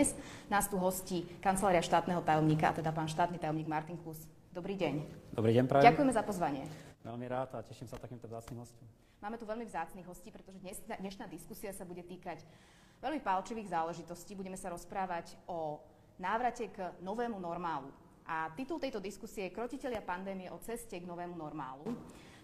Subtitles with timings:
[0.00, 0.16] dnes
[0.48, 4.16] nás tu hostí kancelária štátneho tajomníka, a teda pán štátny tajomník Martin Klus.
[4.48, 5.04] Dobrý deň.
[5.36, 5.92] Dobrý deň, prajem.
[5.92, 6.64] Ďakujeme za pozvanie.
[7.04, 8.80] Veľmi rád a teším sa takýmto vzácným hostom.
[9.20, 12.40] Máme tu veľmi vzácných hostí, pretože dnes, dnešná diskusia sa bude týkať
[13.04, 14.32] veľmi palčivých záležitostí.
[14.32, 15.84] Budeme sa rozprávať o
[16.16, 17.92] návrate k novému normálu.
[18.24, 21.84] A titul tejto diskusie je Krotiteľia pandémie o ceste k novému normálu.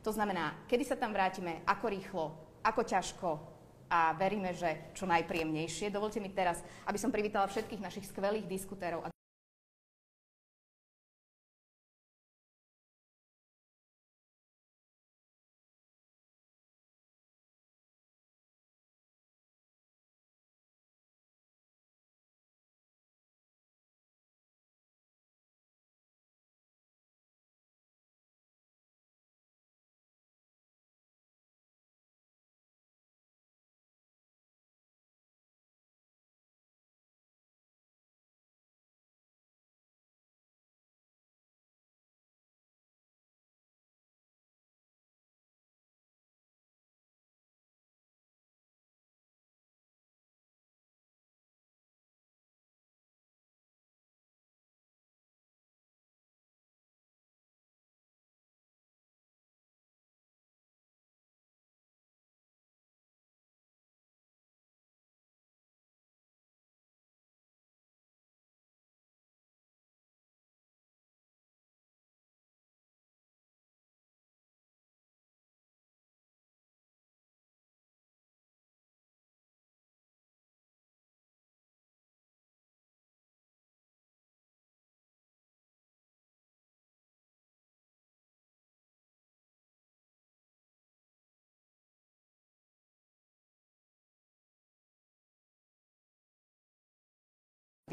[0.05, 2.25] To znamená, kedy sa tam vrátime, ako rýchlo,
[2.61, 3.56] ako ťažko
[3.89, 5.91] a veríme, že čo najpríjemnejšie.
[5.91, 9.16] Dovolte mi teraz, aby som privítala všetkých našich skvelých diskutérov.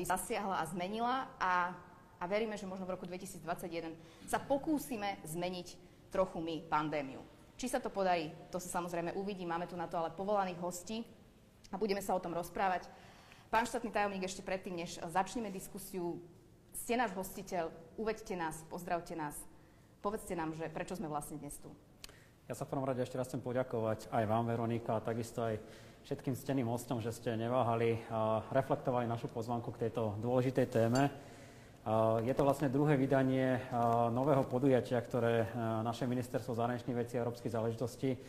[0.02, 1.70] Zasiahla a zmenila a,
[2.18, 3.94] a veríme, že možno v roku 2021
[4.26, 5.78] sa pokúsime zmeniť
[6.10, 7.22] trochu my pandémiu.
[7.62, 9.46] Či sa to podarí, to sa samozrejme uvidí.
[9.46, 11.06] Máme tu na to ale povolaných hostí
[11.70, 12.90] a budeme sa o tom rozprávať.
[13.53, 16.18] Pán štátny tajomník, ešte predtým, než začneme diskusiu,
[16.74, 19.38] ste náš hostiteľ, uvedte nás, pozdravte nás,
[20.02, 21.70] povedzte nám, že prečo sme vlastne dnes tu.
[22.50, 25.62] Ja sa v prvom rade ešte raz chcem poďakovať aj vám, Veronika, a takisto aj
[26.03, 31.08] všetkým steným hostom, že ste neváhali a reflektovali našu pozvanku k tejto dôležitej téme.
[32.24, 33.59] Je to vlastne druhé vydanie
[34.12, 35.47] nového podujatia, ktoré
[35.84, 38.19] naše ministerstvo zahraničných vecí a európskych záležitostí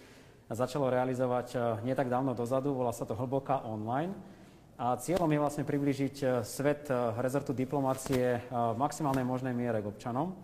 [0.51, 4.15] začalo realizovať nie tak dávno dozadu, volá sa to Hlboká online.
[4.79, 10.35] A cieľom je vlastne priblížiť svet rezortu diplomácie v maximálnej možnej miere k občanom.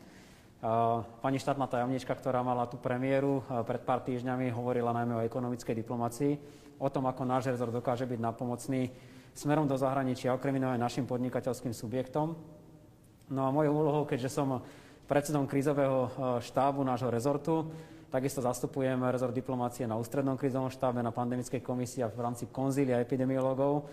[1.24, 6.32] Pani štátna tajomnička, ktorá mala tú premiéru pred pár týždňami, hovorila najmä o ekonomickej diplomácii
[6.80, 8.92] o tom, ako náš rezort dokáže byť napomocný
[9.32, 12.36] smerom do zahraničia, okrem iného aj našim podnikateľským subjektom.
[13.30, 14.64] No a mojou úlohou, keďže som
[15.06, 16.08] predsedom krízového e,
[16.42, 17.68] štábu nášho rezortu,
[18.10, 22.98] takisto zastupujem rezort diplomácie na ústrednom krízovom štábe, na pandemickej komisii a v rámci konzília
[22.98, 23.86] epidemiologov,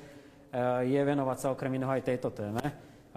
[0.51, 2.63] e, je venovať sa okrem iného aj tejto téme.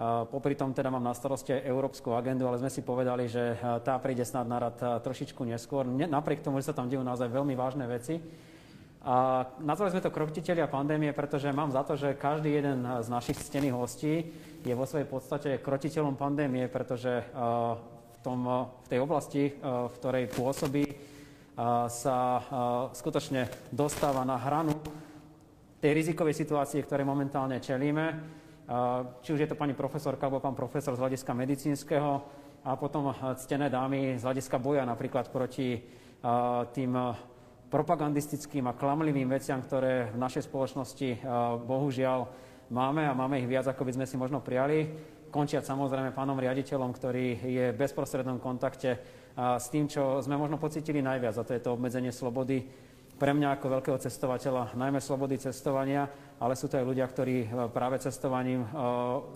[0.01, 3.53] E, popri tom teda mám na starosti aj európsku agendu, ale sme si povedali, že
[3.85, 5.85] tá príde snad na rad trošičku neskôr.
[5.85, 8.17] Napriek tomu, že sa tam dejú naozaj veľmi vážne veci,
[9.01, 13.33] a nazvali sme to krotiteľia pandémie, pretože mám za to, že každý jeden z našich
[13.41, 14.29] stených hostí
[14.61, 20.85] je vo svojej podstate krotiteľom pandémie, pretože v, tom, v tej oblasti, v ktorej pôsobí,
[21.89, 22.17] sa
[22.93, 24.77] skutočne dostáva na hranu
[25.81, 28.37] tej rizikovej situácie, ktoré momentálne čelíme.
[29.19, 32.11] Či už je to pani profesorka alebo pán profesor z hľadiska medicínskeho
[32.63, 35.81] a potom ctené dámy z hľadiska boja napríklad proti
[36.71, 36.93] tým
[37.71, 41.19] propagandistickým a klamlivým veciam, ktoré v našej spoločnosti eh,
[41.63, 42.27] bohužiaľ
[42.67, 44.91] máme a máme ich viac, ako by sme si možno prijali.
[45.31, 48.99] Končiať samozrejme pánom riaditeľom, ktorý je v bezprostrednom kontakte eh,
[49.39, 52.67] s tým, čo sme možno pocitili najviac, a to je to obmedzenie slobody
[53.15, 56.09] pre mňa ako veľkého cestovateľa, najmä slobody cestovania,
[56.41, 58.65] ale sú to aj ľudia, ktorí eh, práve cestovaním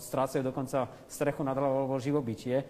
[0.02, 2.66] strácajú dokonca strechu nad hlavou alebo živobytie.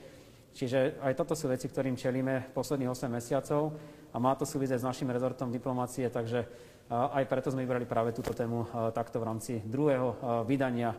[0.52, 3.76] Čiže aj toto sú veci, ktorým čelíme posledných 8 mesiacov
[4.12, 6.48] a má to súvisieť s našim rezortom diplomácie, takže
[6.88, 8.64] aj preto sme vybrali práve túto tému
[8.96, 10.16] takto v rámci druhého
[10.48, 10.96] vydania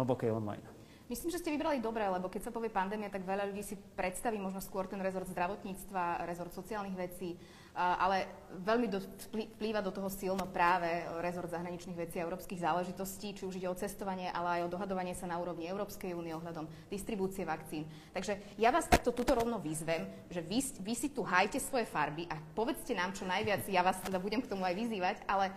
[0.00, 0.64] hlbokej online.
[1.12, 4.40] Myslím, že ste vybrali dobre, lebo keď sa povie pandémia, tak veľa ľudí si predstaví
[4.40, 7.36] možno skôr ten rezort zdravotníctva, rezort sociálnych vecí,
[7.72, 8.28] ale
[8.68, 9.00] veľmi do,
[9.56, 13.78] vplýva do toho silno práve rezort zahraničných vecí a európskych záležitostí, či už ide o
[13.78, 17.88] cestovanie, ale aj o dohadovanie sa na úrovni Európskej únie ohľadom distribúcie vakcín.
[18.12, 22.28] Takže ja vás takto tuto rovno vyzvem, že vy, vy si tu hajte svoje farby
[22.28, 25.48] a povedzte nám čo najviac, ja vás teda budem k tomu aj vyzývať, ale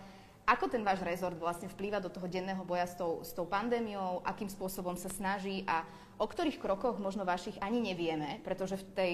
[0.46, 4.22] Ako ten váš rezort vlastne vplýva do toho denného boja s tou, s tou pandémiou,
[4.22, 5.82] akým spôsobom sa snaží a
[6.22, 9.12] o ktorých krokoch možno vašich ani nevieme, pretože v tej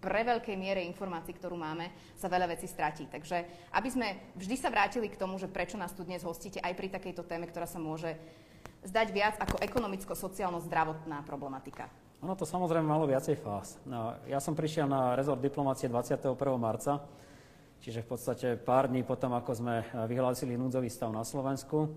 [0.00, 3.04] pre veľkej miere informácií, ktorú máme, sa veľa vecí stratí.
[3.06, 3.44] Takže
[3.76, 6.88] aby sme vždy sa vrátili k tomu, že prečo nás tu dnes hostíte aj pri
[6.88, 8.16] takejto téme, ktorá sa môže
[8.80, 11.92] zdať viac ako ekonomicko-sociálno-zdravotná problematika.
[12.20, 13.80] Ono to samozrejme malo viacej fáz.
[13.88, 16.36] No, ja som prišiel na rezort diplomácie 21.
[16.60, 17.00] marca,
[17.80, 21.92] čiže v podstate pár dní potom, ako sme vyhlásili núdzový stav na Slovensku.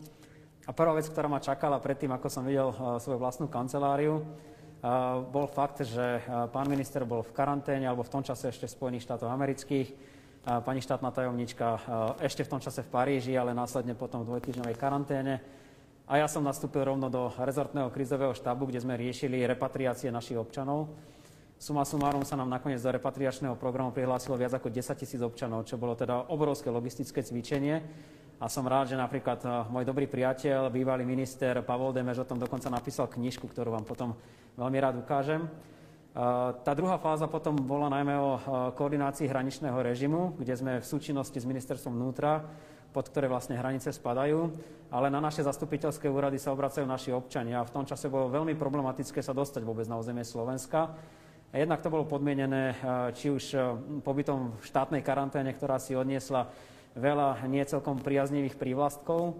[0.64, 4.24] A prvá vec, ktorá ma čakala predtým, ako som videl uh, svoju vlastnú kanceláriu,
[5.32, 6.20] bol fakt, že
[6.52, 9.88] pán minister bol v karanténe, alebo v tom čase ešte v Spojených štátoch amerických,
[10.44, 11.68] pani štátna tajomnička
[12.20, 15.40] ešte v tom čase v Paríži, ale následne potom v dvojtýždňovej karanténe.
[16.04, 20.92] A ja som nastúpil rovno do rezortného krizového štábu, kde sme riešili repatriácie našich občanov.
[21.56, 25.80] Suma sumárum sa nám nakoniec do repatriačného programu prihlásilo viac ako 10 tisíc občanov, čo
[25.80, 27.80] bolo teda obrovské logistické cvičenie.
[28.44, 32.44] A som rád, že napríklad eh, môj dobrý priateľ, bývalý minister Pavol Demeš o tom
[32.44, 34.20] dokonca napísal knižku, ktorú vám potom
[34.60, 35.48] veľmi rád ukážem.
[35.48, 35.50] Eh,
[36.60, 38.42] tá druhá fáza potom bola najmä o eh,
[38.76, 42.44] koordinácii hraničného režimu, kde sme v súčinnosti s ministerstvom vnútra,
[42.92, 44.52] pod ktoré vlastne hranice spadajú,
[44.92, 49.24] ale na naše zastupiteľské úrady sa obracajú naši občania v tom čase bolo veľmi problematické
[49.24, 50.92] sa dostať vôbec na územie Slovenska.
[51.56, 52.74] Jednak to bolo podmienené
[53.14, 53.54] či už
[54.02, 56.50] pobytom v štátnej karanténe, ktorá si odniesla
[56.94, 59.38] veľa nie celkom priaznivých prívlastkov,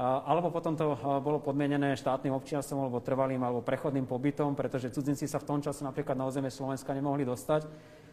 [0.00, 0.92] alebo potom to
[1.24, 5.80] bolo podmienené štátnym občianstvom alebo trvalým alebo prechodným pobytom, pretože cudzinci sa v tom čase
[5.84, 7.64] napríklad na územie Slovenska nemohli dostať.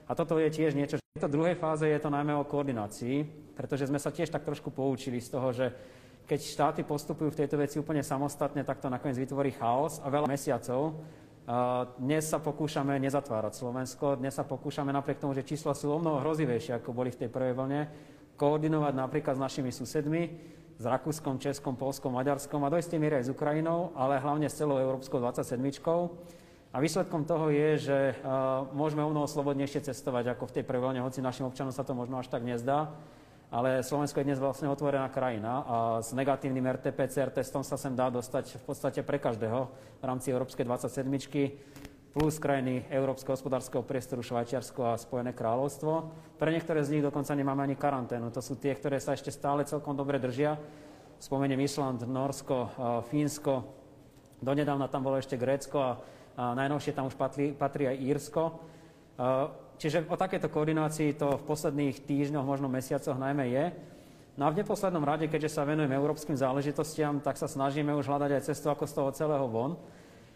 [0.08, 3.24] A toto je tiež niečo, v tejto druhej fáze je to najmä o koordinácii,
[3.56, 5.72] pretože sme sa tiež tak trošku poučili z toho, že
[6.24, 10.32] keď štáty postupujú v tejto veci úplne samostatne, tak to nakoniec vytvorí chaos a veľa
[10.32, 11.04] mesiacov.
[12.00, 16.24] Dnes sa pokúšame nezatvárať Slovensko, dnes sa pokúšame napriek tomu, že čísla sú o mnoho
[16.24, 17.92] hrozivejšie, ako boli v tej prvej vlne,
[18.38, 20.24] koordinovať napríklad s našimi susedmi,
[20.78, 24.58] s Rakúskom, Českom, Polskom, Maďarskom a do istej miery aj s Ukrajinou, ale hlavne s
[24.58, 25.62] celou Európskou 27.
[26.74, 31.06] A výsledkom toho je, že uh, môžeme o mnoho slobodnejšie cestovať ako v tej prvej
[31.06, 32.90] hoci našim občanom sa to možno až tak nezdá.
[33.54, 38.10] Ale Slovensko je dnes vlastne otvorená krajina a s negatívnym RT-PCR testom sa sem dá
[38.10, 39.70] dostať v podstate pre každého
[40.02, 41.06] v rámci Európskej 27
[42.14, 46.14] plus krajiny Európskeho hospodárskeho priestoru Švajčiarsko a Spojené kráľovstvo.
[46.38, 48.30] Pre niektoré z nich dokonca nemáme ani karanténu.
[48.30, 50.62] To sú tie, ktoré sa ešte stále celkom dobre držia.
[51.18, 52.70] Spomeniem Island, Norsko,
[53.10, 53.66] Fínsko,
[54.46, 55.92] donedávna tam bolo ešte Grécko a,
[56.54, 58.44] najnovšie tam už patrí, patrí aj Írsko.
[59.82, 63.66] Čiže o takéto koordinácii to v posledných týždňoch, možno mesiacoch najmä je.
[64.38, 68.32] No a v neposlednom rade, keďže sa venujeme európskym záležitostiam, tak sa snažíme už hľadať
[68.38, 69.78] aj cestu, ako z toho celého von.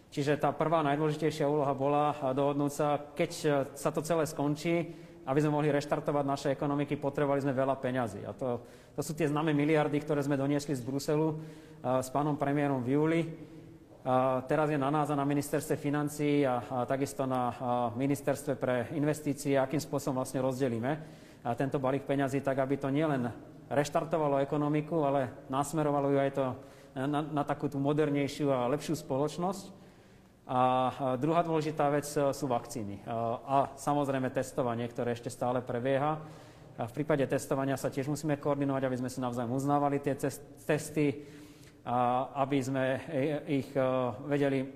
[0.08, 3.32] Čiže tá prvá najdôležitejšia úloha bola dohodnúť sa, keď
[3.76, 4.96] sa to celé skončí,
[5.28, 8.24] aby sme mohli reštartovať naše ekonomiky, potrebovali sme veľa peňazí.
[8.24, 8.64] A to,
[8.96, 11.36] to sú tie známe miliardy, ktoré sme doniesli z Bruselu
[11.84, 13.22] a, s pánom premiérom v júli.
[14.08, 17.52] A teraz je na nás a na ministerstve financí a, a takisto na a,
[17.92, 20.92] ministerstve pre investície, akým spôsobom vlastne rozdelíme
[21.44, 23.28] a tento balík peňazí tak, aby to nielen
[23.68, 26.46] reštartovalo ekonomiku, ale nasmerovalo ju aj to
[26.96, 29.76] na, na takú tú modernejšiu a lepšiu spoločnosť.
[30.48, 30.60] A
[31.20, 33.04] druhá dôležitá vec e, sú vakcíny.
[33.04, 33.12] E,
[33.44, 36.24] a samozrejme testovanie, ktoré ešte stále prebieha.
[36.78, 40.16] V prípade testovania sa tiež musíme koordinovať, aby sme si navzájom uznávali tie
[40.64, 41.26] testy,
[42.38, 43.02] aby sme
[43.50, 43.82] ich e,
[44.24, 44.72] vedeli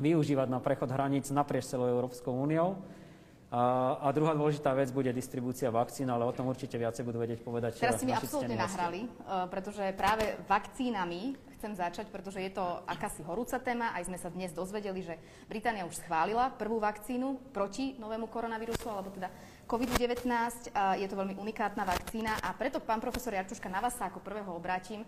[0.00, 2.80] využívať na prechod hraníc naprieč celou Európskou úniou.
[3.50, 7.42] A, a druhá dôležitá vec bude distribúcia vakcín, ale o tom určite viacej budú vedieť
[7.42, 7.82] povedať.
[7.82, 9.10] Teraz si mi absolútne nahrali,
[9.50, 13.90] pretože práve vakcínami chcem začať, pretože je to akási horúca téma.
[13.90, 15.18] Aj sme sa dnes dozvedeli, že
[15.50, 19.26] Británia už schválila prvú vakcínu proti novému koronavírusu, alebo teda
[19.66, 20.70] COVID-19.
[21.02, 24.54] Je to veľmi unikátna vakcína a preto, pán profesor Jarčuška, na vás sa ako prvého
[24.54, 25.02] obrátim.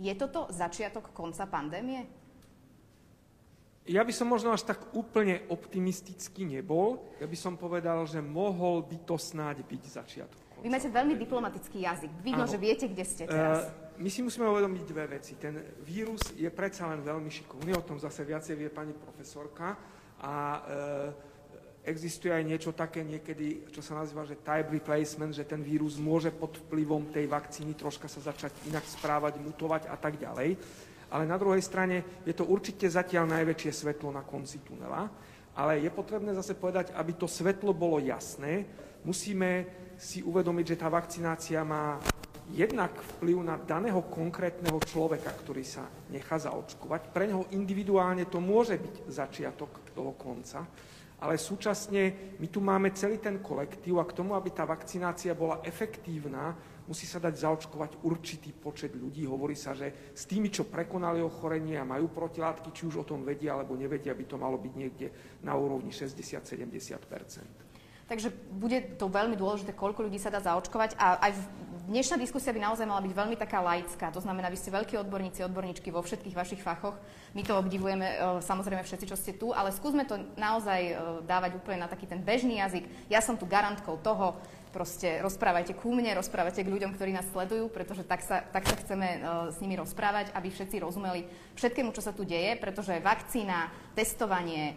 [0.00, 2.08] Je toto začiatok konca pandémie?
[3.86, 6.98] Ja by som možno až tak úplne optimistický nebol.
[7.22, 10.42] Ja by som povedal, že mohol by to snáď byť začiatok.
[10.58, 12.10] Vy máte veľmi diplomatický jazyk.
[12.26, 13.70] Vidno, že viete, kde ste teraz.
[13.70, 15.38] Uh, my si musíme uvedomiť dve veci.
[15.38, 19.78] Ten vírus je predsa len veľmi šikovný, o tom zase viacej vie pani profesorka.
[20.20, 20.60] A e,
[21.86, 26.34] existuje aj niečo také niekedy, čo sa nazýva, že type replacement, že ten vírus môže
[26.34, 30.58] pod vplyvom tej vakcíny troška sa začať inak správať, mutovať a tak ďalej.
[31.10, 35.06] Ale na druhej strane je to určite zatiaľ najväčšie svetlo na konci tunela.
[35.56, 38.68] Ale je potrebné zase povedať, aby to svetlo bolo jasné,
[39.06, 39.64] musíme
[39.96, 41.96] si uvedomiť, že tá vakcinácia má
[42.52, 47.10] jednak vplyv na daného konkrétneho človeka, ktorý sa nechá zaočkovať.
[47.10, 50.62] Pre neho individuálne to môže byť začiatok toho konca,
[51.16, 55.64] ale súčasne my tu máme celý ten kolektív a k tomu, aby tá vakcinácia bola
[55.64, 56.52] efektívna,
[56.86, 59.26] musí sa dať zaočkovať určitý počet ľudí.
[59.26, 63.26] Hovorí sa, že s tými, čo prekonali ochorenie a majú protilátky, či už o tom
[63.26, 65.10] vedia alebo nevedia, by to malo byť niekde
[65.42, 67.66] na úrovni 60-70%
[68.06, 71.32] Takže bude to veľmi dôležité, koľko ľudí sa dá zaočkovať a aj
[71.90, 74.14] dnešná diskusia by naozaj mala byť veľmi taká laická.
[74.14, 76.94] To znamená, vy ste veľkí odborníci, odborníčky vo všetkých vašich fachoch.
[77.34, 78.16] My to obdivujeme e,
[78.46, 80.94] samozrejme všetci, čo ste tu, ale skúsme to naozaj e,
[81.26, 82.86] dávať úplne na taký ten bežný jazyk.
[83.10, 84.38] Ja som tu garantkou toho,
[84.76, 88.76] proste rozprávajte ku mne, rozprávajte k ľuďom, ktorí nás sledujú, pretože tak sa, tak sa
[88.76, 91.24] chceme uh, s nimi rozprávať, aby všetci rozumeli
[91.56, 94.76] všetkému, čo sa tu deje, pretože vakcína, testovanie,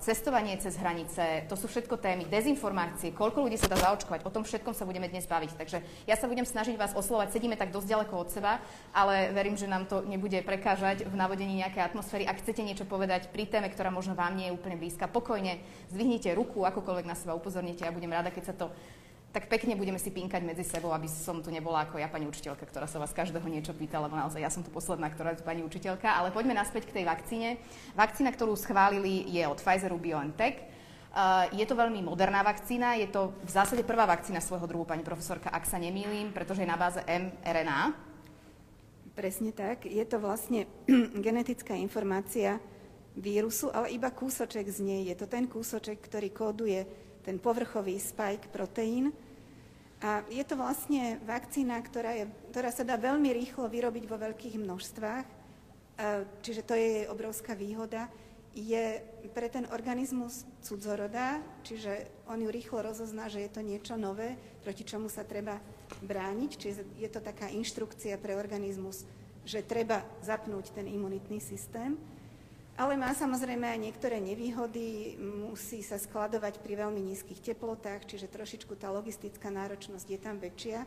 [0.00, 4.42] cestovanie cez hranice, to sú všetko témy, dezinformácie, koľko ľudí sa dá zaočkovať, o tom
[4.42, 5.54] všetkom sa budeme dnes baviť.
[5.54, 8.58] Takže ja sa budem snažiť vás oslovať, sedíme tak dosť ďaleko od seba,
[8.90, 12.24] ale verím, že nám to nebude prekážať v navodení nejakej atmosféry.
[12.26, 15.60] Ak chcete niečo povedať pri téme, ktorá možno vám nie je úplne blízka, pokojne
[15.92, 18.66] zdvihnite ruku, akokoľvek na seba upozornite a budem rada, keď sa to
[19.34, 22.70] tak pekne budeme si pinkať medzi sebou, aby som tu nebola ako ja pani učiteľka,
[22.70, 25.66] ktorá sa vás každého niečo pýta, lebo naozaj ja som tu posledná, ktorá je pani
[25.66, 26.06] učiteľka.
[26.06, 27.58] Ale poďme naspäť k tej vakcíne.
[27.98, 30.70] Vakcína, ktorú schválili, je od Pfizeru BioNTech.
[31.10, 35.02] Uh, je to veľmi moderná vakcína, je to v zásade prvá vakcína svojho druhu, pani
[35.02, 37.90] profesorka, ak sa nemýlim, pretože je na báze mRNA.
[39.18, 39.86] Presne tak.
[39.86, 40.66] Je to vlastne
[41.26, 42.62] genetická informácia
[43.18, 45.10] vírusu, ale iba kúsoček z nej.
[45.10, 46.86] Je to ten kúsoček, ktorý kóduje
[47.22, 49.14] ten povrchový spike proteín,
[50.04, 54.60] a je to vlastne vakcína, ktorá, je, ktorá sa dá veľmi rýchlo vyrobiť vo veľkých
[54.60, 55.26] množstvách,
[56.44, 58.12] čiže to je jej obrovská výhoda.
[58.52, 59.00] Je
[59.32, 64.84] pre ten organizmus cudzorodá, čiže on ju rýchlo rozozná, že je to niečo nové, proti
[64.84, 65.56] čomu sa treba
[66.04, 69.08] brániť, čiže je to taká inštrukcia pre organizmus,
[69.48, 71.96] že treba zapnúť ten imunitný systém.
[72.74, 75.14] Ale má samozrejme aj niektoré nevýhody,
[75.46, 80.82] musí sa skladovať pri veľmi nízkych teplotách, čiže trošičku tá logistická náročnosť je tam väčšia,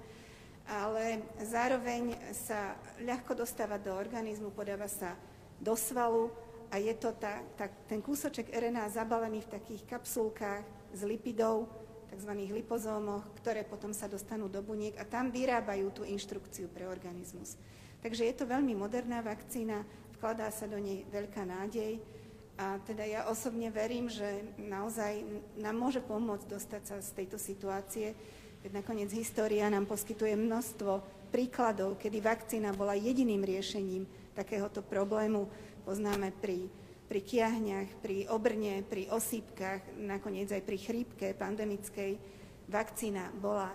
[0.67, 5.15] ale zároveň sa ľahko dostáva do organizmu, podáva sa
[5.63, 6.27] do svalu
[6.67, 11.71] a je to tá, tá, ten kúsoček RNA zabalený v takých kapsulkách z lipidov,
[12.11, 12.31] tzv.
[12.51, 17.55] lipozómoch, ktoré potom sa dostanú do buniek a tam vyrábajú tú inštrukciu pre organizmus.
[18.03, 22.01] Takže je to veľmi moderná vakcína, vkladá sa do nej veľká nádej
[22.57, 24.25] a teda ja osobne verím, že
[24.57, 25.21] naozaj
[25.61, 28.17] nám môže pomôcť dostať sa z tejto situácie,
[28.65, 35.45] veď nakoniec história nám poskytuje množstvo príkladov, kedy vakcína bola jediným riešením takéhoto problému.
[35.85, 36.65] Poznáme pri,
[37.05, 42.17] pri kiahňach, pri obrne, pri osýpkach, nakoniec aj pri chrípke pandemickej.
[42.73, 43.69] Vakcína bola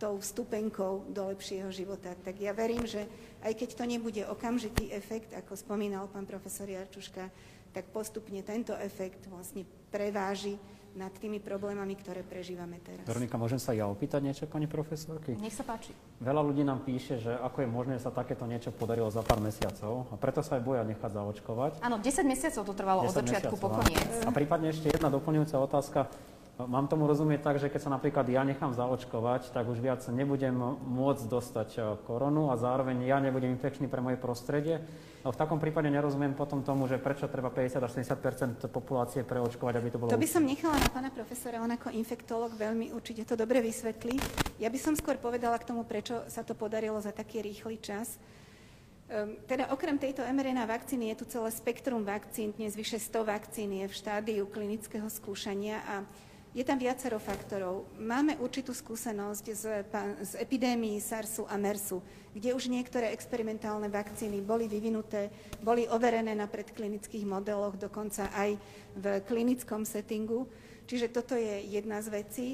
[0.00, 2.14] tou vstupenkou do lepšieho života.
[2.14, 3.04] Tak ja verím, že
[3.40, 7.28] aj keď to nebude okamžitý efekt, ako spomínal pán profesor Jarčuška,
[7.70, 10.58] tak postupne tento efekt vlastne preváži
[10.90, 13.06] nad tými problémami, ktoré prežívame teraz.
[13.06, 15.38] Veronika, môžem sa ja opýtať niečo, pani profesorky?
[15.38, 15.94] Nech sa páči.
[16.18, 19.38] Veľa ľudí nám píše, že ako je možné, že sa takéto niečo podarilo za pár
[19.38, 21.72] mesiacov a preto sa aj boja nechať zaočkovať.
[21.86, 24.10] Áno, 10 mesiacov to trvalo od začiatku po koniec.
[24.26, 26.10] A prípadne ešte jedna doplňujúca otázka.
[26.66, 30.52] Mám tomu rozumieť tak, že keď sa napríklad ja nechám zaočkovať, tak už viac nebudem
[30.82, 34.82] môcť dostať eh, koronu a zároveň ja nebudem infekčný pre moje prostredie.
[35.20, 39.74] No v takom prípade nerozumiem potom tomu, že prečo treba 50 až 70 populácie preočkovať,
[39.76, 40.08] aby to bolo...
[40.08, 44.16] To by som nechala na pána profesora, on ako infektolog veľmi určite to dobre vysvetlí.
[44.56, 48.16] Ja by som skôr povedala k tomu, prečo sa to podarilo za taký rýchly čas.
[49.10, 53.68] Um, teda okrem tejto mRNA vakcíny je tu celé spektrum vakcín, dnes vyše 100 vakcín
[53.76, 55.94] je v štádiu klinického skúšania a
[56.50, 57.86] je tam viacero faktorov.
[58.02, 59.64] Máme určitú skúsenosť z,
[60.18, 62.02] z epidémií SARSu a MERSu,
[62.34, 65.30] kde už niektoré experimentálne vakcíny boli vyvinuté,
[65.62, 68.58] boli overené na predklinických modeloch, dokonca aj
[68.98, 70.50] v klinickom settingu.
[70.90, 72.48] Čiže toto je jedna z vecí.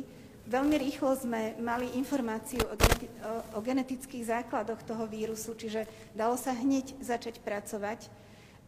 [0.47, 6.37] Veľmi rýchlo sme mali informáciu o, geneti- o, o genetických základoch toho vírusu, čiže dalo
[6.37, 8.13] sa hneď začať pracovať.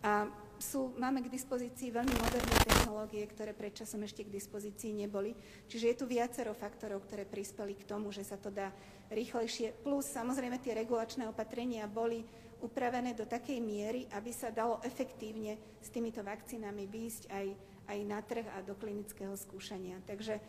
[0.01, 0.27] A
[0.59, 5.35] sú, máme k dispozícii veľmi moderné technológie, ktoré predčasom ešte k dispozícii neboli.
[5.71, 8.75] Čiže je tu viacero faktorov, ktoré prispeli k tomu, že sa to dá
[9.09, 9.73] rýchlejšie.
[9.87, 12.27] Plus samozrejme tie regulačné opatrenia boli
[12.59, 17.47] upravené do takej miery, aby sa dalo efektívne s týmito vakcínami výjsť aj,
[17.89, 20.03] aj na trh a do klinického skúšania.
[20.03, 20.43] Takže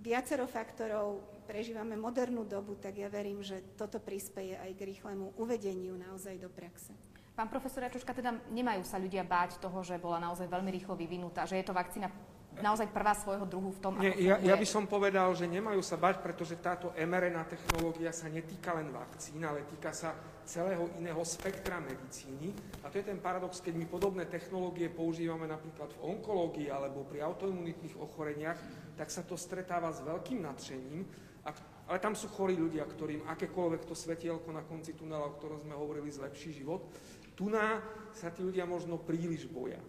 [0.00, 5.94] viacero faktorov, prežívame modernú dobu, tak ja verím, že toto prispieje aj k rýchlemu uvedeniu
[5.94, 7.11] naozaj do praxe.
[7.32, 11.48] Pán profesor Jačuška, teda nemajú sa ľudia báť toho, že bola naozaj veľmi rýchlo vyvinutá,
[11.48, 12.12] že je to vakcína
[12.60, 15.96] naozaj prvá svojho druhu v tom, Nie, ja, ja by som povedal, že nemajú sa
[15.96, 20.12] bať, pretože táto mRNA technológia sa netýka len vakcín, ale týka sa
[20.44, 22.52] celého iného spektra medicíny.
[22.84, 27.24] A to je ten paradox, keď my podobné technológie používame napríklad v onkológii alebo pri
[27.24, 28.60] autoimunitných ochoreniach,
[29.00, 31.08] tak sa to stretáva s veľkým nadšením.
[31.88, 35.74] Ale tam sú chorí ľudia, ktorým akékoľvek to svetielko na konci tunela, o ktorom sme
[35.74, 36.86] hovorili, zlepší život.
[37.32, 37.48] Tu
[38.12, 39.80] sa tí ľudia možno príliš boja.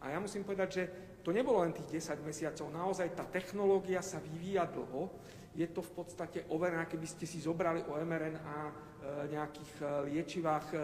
[0.00, 0.82] A ja musím povedať, že
[1.20, 5.12] to nebolo len tých 10 mesiacov, naozaj tá technológia sa vyvíja dlho,
[5.52, 8.72] je to v podstate overené, keby ste si zobrali o mRNA e,
[9.34, 10.78] nejakých e, liečivách e,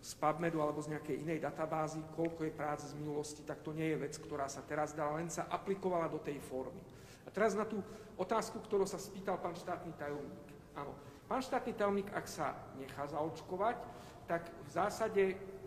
[0.00, 3.90] z PubMedu alebo z nejakej inej databázy, koľko je práce z minulosti, tak to nie
[3.94, 6.82] je vec, ktorá sa teraz dala, len sa aplikovala do tej formy.
[7.26, 7.82] A teraz na tú
[8.18, 10.46] otázku, ktorú sa spýtal pán štátny tajomník.
[10.74, 10.94] Áno,
[11.26, 13.78] pán štátny tajomník, ak sa nechá zaočkovať,
[14.30, 15.22] tak v zásade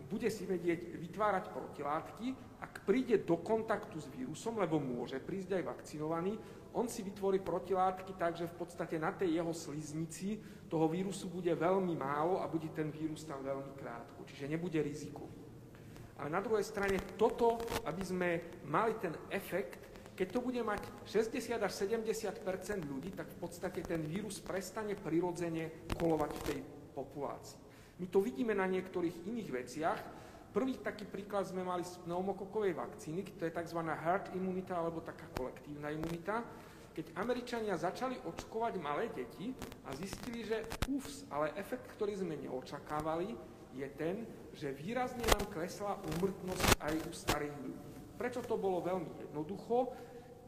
[0.08, 2.26] bude si vedieť vytvárať protilátky,
[2.64, 6.40] ak príde do kontaktu s vírusom, lebo môže prísť aj vakcinovaný,
[6.72, 10.40] on si vytvorí protilátky tak, že v podstate na tej jeho sliznici
[10.72, 15.44] toho vírusu bude veľmi málo a bude ten vírus tam veľmi krátko, čiže nebude rizikový.
[16.18, 18.28] Ale na druhej strane toto, aby sme
[18.64, 19.82] mali ten efekt,
[20.14, 22.38] keď to bude mať 60 až 70%
[22.86, 26.58] ľudí, tak v podstate ten vírus prestane prirodzene kolovať v tej
[26.94, 27.63] populácii.
[27.98, 30.00] My to vidíme na niektorých iných veciach.
[30.54, 33.80] Prvý taký príklad sme mali z pneumokokovej vakcíny, to je tzv.
[33.82, 36.46] herd imunita alebo taká kolektívna imunita,
[36.94, 39.50] keď Američania začali očkovať malé deti
[39.82, 43.34] a zistili, že ufs, ale efekt, ktorý sme neočakávali,
[43.74, 44.22] je ten,
[44.54, 47.94] že výrazne nám klesla úmrtnosť aj u starých ľudí.
[48.14, 49.90] Prečo to bolo veľmi jednoducho?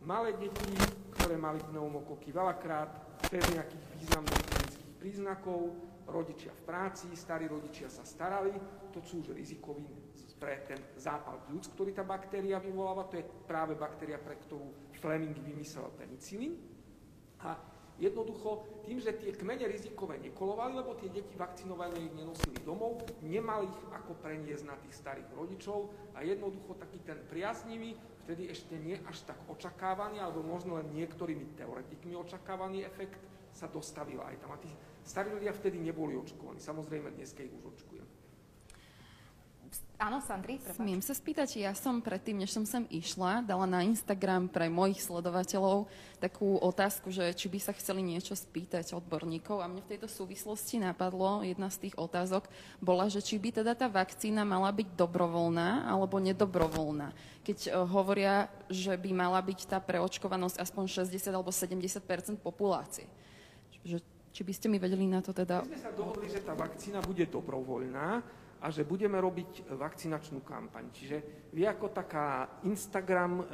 [0.07, 0.71] Malé deti,
[1.19, 2.95] ktoré mali pneumokoky veľakrát,
[3.27, 5.75] bez nejakých významných klinických príznakov,
[6.07, 8.55] rodičia v práci, starí rodičia sa starali,
[8.95, 9.87] to sú už rizikoví
[10.37, 15.33] pre ten zápal pľúc, ktorý tá baktéria vyvoláva, to je práve baktéria, pre ktorú Fleming
[15.33, 16.61] vymyslel penicilín.
[17.41, 17.57] A
[17.97, 23.65] jednoducho tým, že tie kmene rizikové nekolovali, lebo tie deti vakcinované ich nenosili domov, nemali
[23.73, 27.97] ich ako preniesť na tých starých rodičov a jednoducho taký ten priaznivý,
[28.29, 33.17] vtedy ešte nie až tak očakávaný, alebo možno len niektorými teoretikmi očakávaný efekt
[33.57, 34.53] sa dostavil aj tam.
[34.53, 34.69] A tí
[35.07, 36.59] starí ľudia vtedy neboli očkovaní.
[36.59, 38.03] Samozrejme, dneska ich už očkujú.
[39.97, 40.77] Áno, Sandri, prepáč.
[40.77, 45.01] Smiem sa spýtať, ja som predtým, než som sem išla, dala na Instagram pre mojich
[45.01, 45.89] sledovateľov
[46.21, 50.85] takú otázku, že či by sa chceli niečo spýtať odborníkov a mne v tejto súvislosti
[50.85, 52.45] napadlo, jedna z tých otázok
[52.77, 57.17] bola, že či by teda tá vakcína mala byť dobrovoľná alebo nedobrovoľná.
[57.41, 63.09] Keď uh, hovoria, že by mala byť tá preočkovanosť aspoň 60 alebo 70 populácie.
[63.81, 64.05] Že,
[64.37, 65.65] či by ste mi vedeli na to teda...
[65.65, 68.21] My sme sa dohodli, že tá vakcína bude dobrovoľná,
[68.57, 70.89] a že budeme robiť vakcinačnú kampaň.
[70.89, 73.45] Čiže vy ako taká Instagram, e,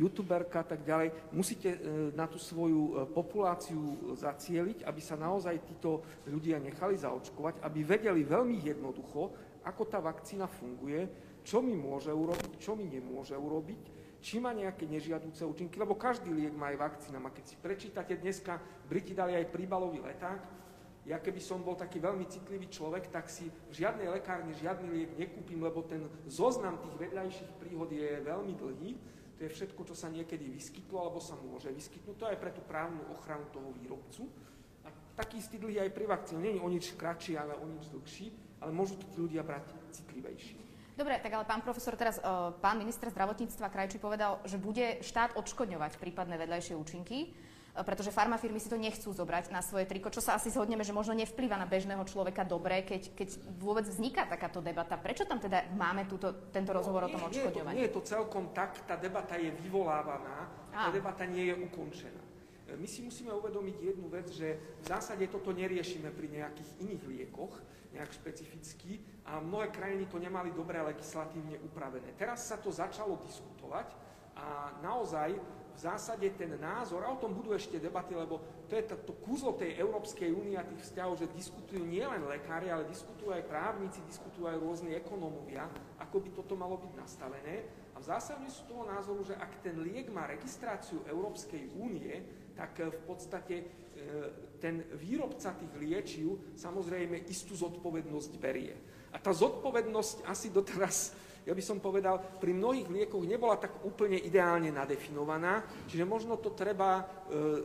[0.00, 1.78] youtuberka a tak ďalej, musíte e,
[2.16, 8.24] na tú svoju e, populáciu zacieliť, aby sa naozaj títo ľudia nechali zaočkovať, aby vedeli
[8.24, 9.36] veľmi jednoducho,
[9.68, 11.04] ako tá vakcína funguje,
[11.44, 13.97] čo mi môže urobiť, čo mi nemôže urobiť,
[14.28, 17.16] či má nejaké nežiadúce účinky, lebo každý liek má aj vakcína.
[17.24, 20.44] A keď si prečítate dneska, Briti dali aj príbalový leták,
[21.08, 25.10] ja keby som bol taký veľmi citlivý človek, tak si v žiadnej lekárni žiadny liek
[25.16, 28.92] nekúpim, lebo ten zoznam tých vedľajších príhod je veľmi dlhý.
[29.40, 32.16] To je všetko, čo sa niekedy vyskytlo, alebo sa môže vyskytnúť.
[32.20, 34.28] To je pre tú právnu ochranu toho výrobcu.
[34.84, 36.44] A taký istý dlhý aj pri vakcíne.
[36.44, 38.28] Je o nič kratší, ale o nič dlhší,
[38.60, 40.67] ale môžu to tí ľudia brať citlivejšie.
[40.98, 45.38] Dobre, tak ale pán profesor, teraz uh, pán minister zdravotníctva Krajčí povedal, že bude štát
[45.38, 47.30] odškodňovať prípadné vedľajšie účinky.
[47.78, 50.90] E, pretože farmafirmy si to nechcú zobrať na svoje triko, čo sa asi zhodneme, že
[50.90, 53.28] možno nevplyva na bežného človeka dobre, keď, keď
[53.62, 54.98] vôbec vzniká takáto debata.
[54.98, 57.74] Prečo tam teda máme túto, tento rozhovor no, nie, o tom odškodňovaní?
[57.78, 62.22] Nie, nie je to celkom tak, tá debata je vyvolávaná, tá debata nie je ukončená.
[62.66, 67.02] E, my si musíme uvedomiť jednu vec, že v zásade toto neriešime pri nejakých iných
[67.06, 67.54] liekoch,
[67.92, 72.16] nejak špecificky, a mnohé krajiny to nemali dobre legislatívne upravené.
[72.16, 73.92] Teraz sa to začalo diskutovať
[74.36, 75.36] a naozaj
[75.78, 79.54] v zásade ten názor, a o tom budú ešte debaty, lebo to je to kúzlo
[79.54, 84.50] tej Európskej únie a tých vzťahov, že diskutujú nielen lekári, ale diskutujú aj právnici, diskutujú
[84.50, 85.70] aj rôzni ekonómovia,
[86.02, 87.62] ako by toto malo byť nastavené.
[87.94, 92.26] A v zásade sú toho názoru, že ak ten liek má registráciu Európskej únie,
[92.58, 93.66] tak eh, v podstate eh,
[94.58, 98.74] ten výrobca tých liečiv samozrejme istú zodpovednosť berie.
[99.14, 101.14] A tá zodpovednosť asi doteraz
[101.48, 106.52] ja by som povedal, pri mnohých liekoch nebola tak úplne ideálne nadefinovaná, čiže možno to
[106.52, 107.04] treba e,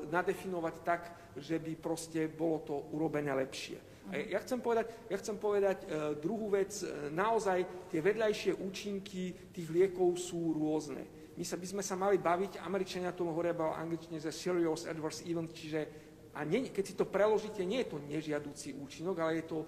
[0.08, 1.01] nadefinovať tak,
[1.36, 3.75] že by proste bolo to urobené lepšie.
[4.08, 6.71] A ja chcem povedať, ja chcem povedať e, druhú vec,
[7.12, 11.03] naozaj tie vedľajšie účinky tých liekov sú rôzne.
[11.34, 15.26] My sa, by sme sa mali baviť, Američania tomu hovoria o angličtine, že serious adverse
[15.26, 19.46] event, čiže a nie, keď si to preložíte, nie je to nežiadúci účinok, ale je
[19.46, 19.67] to e,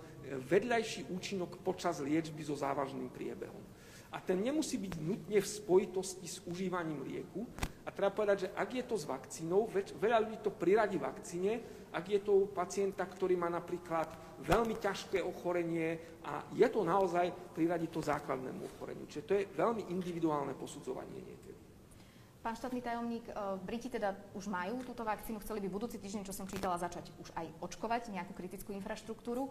[0.49, 3.61] vedľajší účinok počas liečby so závažným priebehom.
[4.09, 7.45] A ten nemusí byť nutne v spojitosti s užívaním lieku.
[7.85, 9.69] A treba povedať, že ak je to s vakcínou,
[10.01, 11.61] veľa ľudí to priradí vakcíne,
[11.93, 14.09] ak je to u pacienta, ktorý má napríklad
[14.41, 19.05] veľmi ťažké ochorenie a je to naozaj priradiť to základnému ochoreniu.
[19.07, 21.54] Čiže to je veľmi individuálne posudzovanie niekedy.
[22.45, 23.33] Pán štátny tajomník, e,
[23.65, 27.33] Briti teda už majú túto vakcínu, chceli by budúci týždeň, čo som čítala, začať už
[27.33, 29.49] aj očkovať nejakú kritickú infraštruktúru.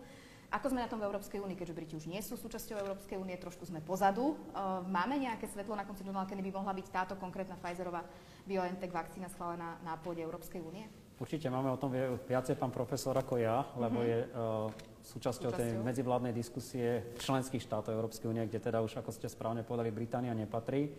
[0.55, 3.35] Ako sme na tom v Európskej únii, keďže Briti už nie sú súčasťou Európskej únie,
[3.35, 4.39] trošku sme pozadu.
[4.39, 8.07] E, máme nejaké svetlo na konci tunela, kedy by mohla byť táto konkrétna Pfizerová
[8.47, 10.87] BioNTech vakcína schválená na pôde Európskej únie?
[11.19, 11.91] Určite máme o tom
[12.31, 14.11] viacej pán profesor ako ja, lebo mm-hmm.
[14.15, 14.71] je uh,
[15.03, 19.67] súčasťou, súčasťou tej medzivládnej diskusie členských štátov Európskej únie, kde teda už, ako ste správne
[19.67, 20.91] povedali, Británia nepatrí.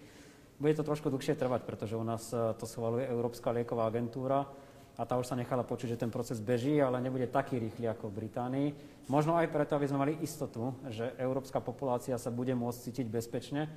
[0.55, 4.47] Bude to trošku dlhšie trvať, pretože u nás e, to schvaluje Európska lieková agentúra
[4.95, 8.07] a tá už sa nechala počuť, že ten proces beží, ale nebude taký rýchly ako
[8.07, 8.67] v Británii.
[9.11, 13.67] Možno aj preto, aby sme mali istotu, že európska populácia sa bude môcť cítiť bezpečne.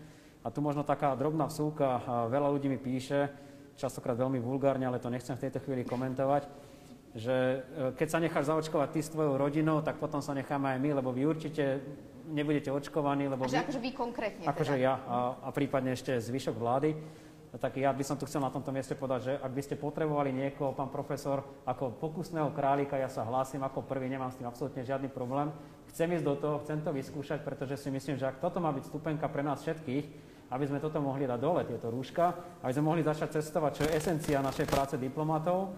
[0.46, 1.98] A tu možno taká drobná vsúka,
[2.30, 3.26] veľa ľudí mi píše,
[3.74, 6.46] častokrát veľmi vulgárne, ale to nechcem v tejto chvíli komentovať,
[7.18, 7.58] že e,
[7.98, 11.10] keď sa necháš zaočkovať ty s tvojou rodinou, tak potom sa necháme aj my, lebo
[11.10, 11.82] vy určite
[12.28, 13.48] nebudete očkovaní, lebo...
[13.48, 14.84] vy, akože vy konkrétne Akože teda.
[14.84, 16.92] ja a, a prípadne ešte zvyšok vlády.
[17.48, 20.36] Tak ja by som tu chcel na tomto mieste povedať, že ak by ste potrebovali
[20.36, 24.84] niekoho, pán profesor, ako pokusného králika, ja sa hlásim ako prvý, nemám s tým absolútne
[24.84, 25.48] žiadny problém.
[25.88, 28.92] Chcem ísť do toho, chcem to vyskúšať, pretože si myslím, že ak toto má byť
[28.92, 30.04] stupenka pre nás všetkých,
[30.52, 33.96] aby sme toto mohli dať dole, tieto rúška, aby sme mohli začať cestovať, čo je
[33.96, 35.72] esencia našej práce diplomatov,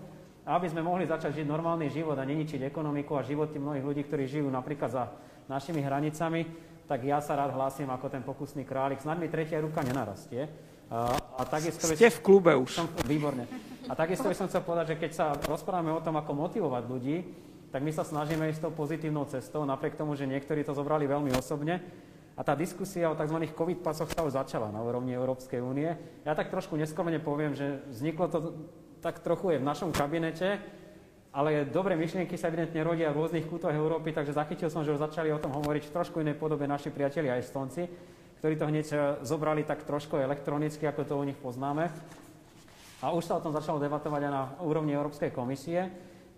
[0.47, 4.03] a aby sme mohli začať žiť normálny život a neničiť ekonomiku a životy mnohých ľudí,
[4.09, 5.05] ktorí žijú napríklad za
[5.51, 6.49] našimi hranicami,
[6.91, 8.99] tak ja sa rád hlásim ako ten pokusný králik.
[8.99, 10.51] Snad mi tretia ruka nenarastie.
[10.91, 12.71] A, a takisto Ste v klube už.
[12.75, 13.47] Som, výborne.
[13.87, 17.17] A takisto by som chcel povedať, že keď sa rozprávame o tom, ako motivovať ľudí,
[17.71, 21.31] tak my sa snažíme ísť tou pozitívnou cestou, napriek tomu, že niektorí to zobrali veľmi
[21.39, 21.79] osobne.
[22.35, 23.39] A tá diskusia o tzv.
[23.55, 25.95] COVID pasoch sa už začala na úrovni Európskej únie.
[26.27, 28.39] Ja tak trošku neskromne poviem, že vzniklo to
[29.01, 30.61] tak trochu aj v našom kabinete,
[31.33, 35.01] ale dobré myšlienky sa evidentne rodia v rôznych kútoch Európy, takže zachytil som, že už
[35.01, 37.87] začali o tom hovoriť v trošku inej podobe naši priatelia Estonci,
[38.43, 41.87] ktorí to hneď e, zobrali tak trošku elektronicky, ako to u nich poznáme.
[43.01, 45.89] A už sa o tom začalo debatovať aj na úrovni Európskej komisie.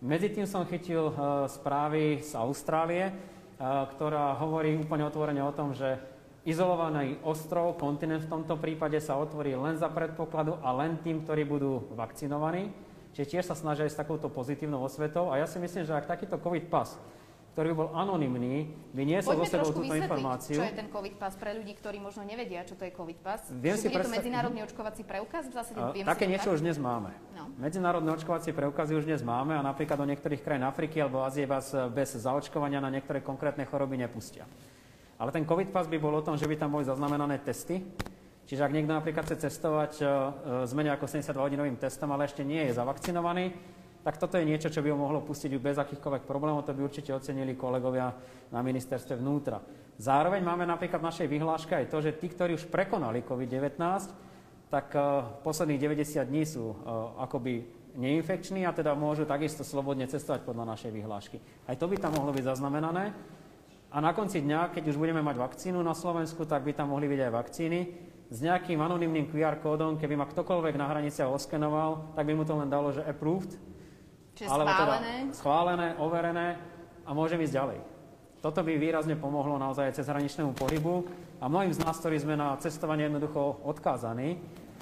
[0.05, 1.15] Medzi tým som chytil e,
[1.49, 3.13] správy z Austrálie, e,
[3.97, 6.12] ktorá hovorí úplne otvorene o tom, že
[6.43, 11.47] izolovaný ostrov, kontinent v tomto prípade sa otvorí len za predpokladu a len tým, ktorí
[11.47, 12.75] budú vakcinovaní.
[13.13, 15.29] Čiže tiež sa snažia s takouto pozitívnou osvetou.
[15.29, 16.97] A ja si myslím, že ak takýto COVID pas,
[17.53, 20.57] ktorý bol anonymný, by niesol do sebou túto informáciu.
[20.57, 23.45] čo je ten COVID pas pre ľudí, ktorí možno nevedia, čo to je COVID pas.
[23.53, 24.09] Viem si predstav...
[24.09, 25.53] to medzinárodný očkovací preukaz?
[25.53, 27.13] V zásade viem také niečo už dnes máme.
[27.37, 27.53] No.
[27.61, 31.77] Medzinárodné očkovacie preukazy už dnes máme a napríklad do niektorých krajín Afriky alebo Ázie vás
[31.93, 34.49] bez zaočkovania na niektoré konkrétne choroby nepustia.
[35.23, 37.79] Ale ten COVID pas by bol o tom, že by tam boli zaznamenané testy,
[38.43, 39.93] Čiže ak niekto napríklad chce cestovať
[40.67, 43.55] s e, menej ako 72-hodinovým testom, ale ešte nie je zavakcinovaný,
[44.03, 47.15] tak toto je niečo, čo by ho mohlo pustiť bez akýchkoľvek problémov, to by určite
[47.15, 48.11] ocenili kolegovia
[48.51, 49.63] na ministerstve vnútra.
[49.95, 53.79] Zároveň máme napríklad v našej vyhláške aj to, že tí, ktorí už prekonali COVID-19,
[54.67, 56.75] tak uh, posledných 90 dní sú
[57.21, 57.63] akoby
[57.95, 61.39] neinfekční a teda môžu takisto slobodne cestovať podľa našej vyhlášky.
[61.69, 63.13] Aj to by tam mohlo byť zaznamenané.
[63.93, 67.13] A na konci dňa, keď už budeme mať vakcínu na Slovensku, tak by tam mohli
[67.13, 67.81] byť aj vakcíny
[68.33, 72.57] s nejakým anonymným QR kódom, keby ma ktokoľvek na hranici oskenoval, tak by mu to
[72.57, 73.53] len dalo, že approved.
[74.33, 75.13] Čiže alebo schválené.
[75.13, 76.49] Teda schválené, overené
[77.05, 77.79] a môžem ísť ďalej.
[78.41, 81.05] Toto by výrazne pomohlo naozaj cez hraničnému pohybu
[81.37, 84.41] a mnohým z nás, ktorí sme na cestovanie jednoducho odkázaní,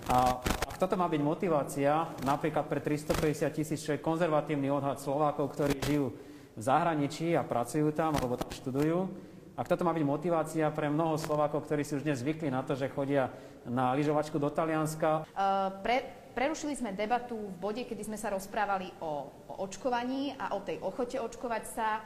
[0.08, 5.52] a ak toto má byť motivácia, napríklad pre 350 tisíc, čo je konzervatívny odhad Slovákov,
[5.52, 6.16] ktorí žijú
[6.60, 9.08] v zahraničí a pracujú tam alebo tam študujú,
[9.56, 12.76] ak toto má byť motivácia pre mnoho Slovákov, ktorí si už dnes zvykli na to,
[12.76, 13.32] že chodia
[13.64, 15.28] na lyžovačku do Talianska.
[15.36, 20.56] Uh, pre, prerušili sme debatu v bode, kedy sme sa rozprávali o, o očkovaní a
[20.56, 22.00] o tej ochote očkovať sa,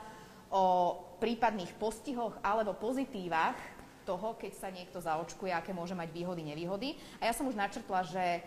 [0.51, 3.55] o prípadných postihoch alebo pozitívach
[4.03, 6.99] toho, keď sa niekto zaočkuje, aké môže mať výhody, nevýhody.
[7.17, 8.45] A ja som už načrtla, že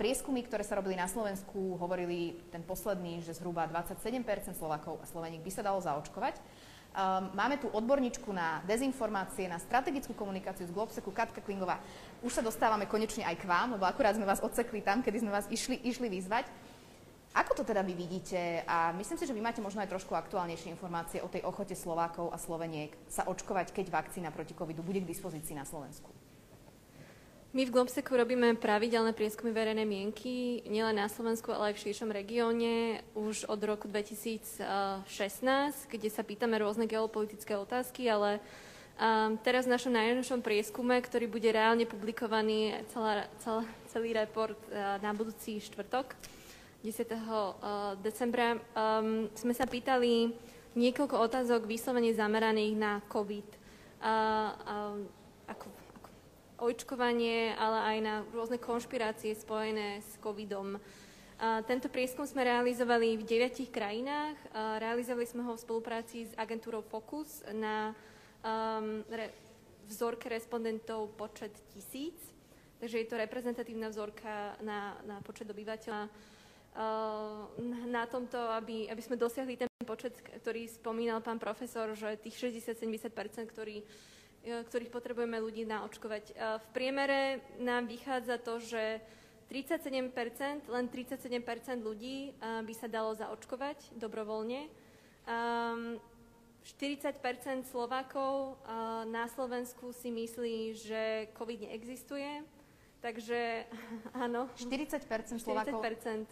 [0.00, 5.44] prieskumy, ktoré sa robili na Slovensku, hovorili ten posledný, že zhruba 27% Slovakov a Sloveník
[5.44, 6.40] by sa dalo zaočkovať.
[6.88, 11.78] Um, máme tu odborníčku na dezinformácie, na strategickú komunikáciu z Globseku, Katka Klingová.
[12.24, 15.30] Už sa dostávame konečne aj k vám, lebo akurát sme vás odsekli tam, kedy sme
[15.30, 16.48] vás išli, išli vyzvať.
[17.36, 18.64] Ako to teda vy vidíte?
[18.64, 22.32] A myslím si, že vy máte možno aj trošku aktuálnejšie informácie o tej ochote Slovákov
[22.32, 26.08] a Sloveniek sa očkovať, keď vakcína proti covidu bude k dispozícii na Slovensku.
[27.48, 32.12] My v Globseku robíme pravidelné prieskumy verejnej mienky, nielen na Slovensku, ale aj v širšom
[32.12, 34.68] regióne už od roku 2016,
[35.88, 38.44] kde sa pýtame rôzne geopolitické otázky, ale
[38.98, 43.62] Um, teraz v našom najnovšom prieskume, ktorý bude reálne publikovaný celá, celá,
[43.94, 46.18] celý report uh, na budúci štvrtok,
[46.82, 47.06] 10.
[47.06, 50.34] Uh, decembra, um, sme sa pýtali
[50.74, 53.46] niekoľko otázok vyslovene zameraných na COVID.
[54.02, 55.17] Uh, uh,
[56.58, 60.78] očkovanie, ale aj na rôzne konšpirácie spojené s COVIDom.
[61.38, 64.34] Tento prieskum sme realizovali v deviatich krajinách.
[64.82, 67.94] Realizovali sme ho v spolupráci s agentúrou Focus na
[68.42, 69.06] um,
[69.86, 72.18] vzorke respondentov počet tisíc,
[72.82, 76.10] takže je to reprezentatívna vzorka na, na počet obyvateľa.
[76.78, 77.46] Uh,
[77.86, 83.50] na tomto, aby, aby sme dosiahli ten počet, ktorý spomínal pán profesor, že tých 60-70%,
[83.50, 84.17] ktorý, uh,
[84.66, 86.24] ktorých potrebujeme ľudí naočkovať.
[86.32, 87.20] Uh, v priemere
[87.60, 89.00] nám vychádza to, že
[89.48, 94.68] 37%, len 37% ľudí uh, by sa dalo zaočkovať dobrovoľne.
[95.28, 96.00] Um,
[96.68, 98.60] 40% Slovákov
[99.08, 102.44] na Slovensku si myslí, že COVID neexistuje.
[103.00, 103.64] Takže
[104.24, 104.52] áno.
[104.52, 105.80] 40 Slovákov?
[105.80, 106.28] 40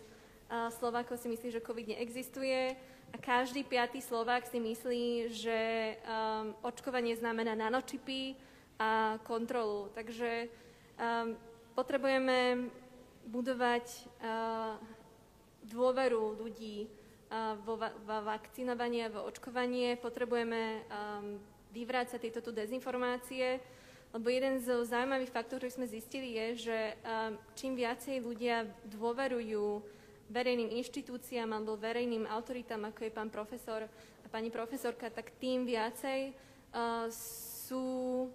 [0.77, 2.77] Slovákov si myslí, že COVID neexistuje.
[3.13, 5.59] A každý piatý Slovák si myslí, že
[6.03, 8.35] um, očkovanie znamená nanočipy
[8.79, 9.91] a kontrolu.
[9.95, 11.39] Takže um,
[11.75, 12.71] potrebujeme
[13.27, 13.87] budovať
[14.23, 14.79] uh,
[15.67, 16.87] dôveru ľudí
[17.67, 19.99] vo, vo vakcinovanie a vo očkovanie.
[19.99, 21.43] Potrebujeme um,
[21.75, 23.59] vyvrácať tieto tu dezinformácie,
[24.15, 29.83] lebo jeden z zaujímavých faktorov, ktorý sme zistili, je, že um, čím viacej ľudia dôverujú
[30.31, 36.35] verejným inštitúciám alebo verejným autoritám, ako je pán profesor a pani profesorka, tak tým viacej
[36.75, 38.29] uh, sú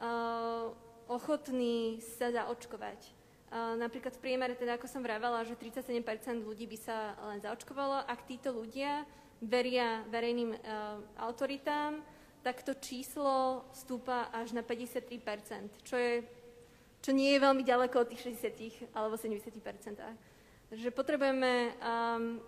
[0.00, 0.72] uh,
[1.10, 3.20] ochotní sa zaočkovať.
[3.50, 6.06] Napríklad v priemere, teda ako som vravala, že 37%
[6.38, 8.06] ľudí by sa len zaočkovalo.
[8.06, 9.02] Ak títo ľudia
[9.42, 11.98] veria verejným uh, autoritám,
[12.46, 16.24] tak to číslo stúpa až na 53%, čo, je,
[17.02, 20.29] čo nie je veľmi ďaleko od tých 60 alebo 70%.
[20.70, 22.38] Takže potrebujeme um,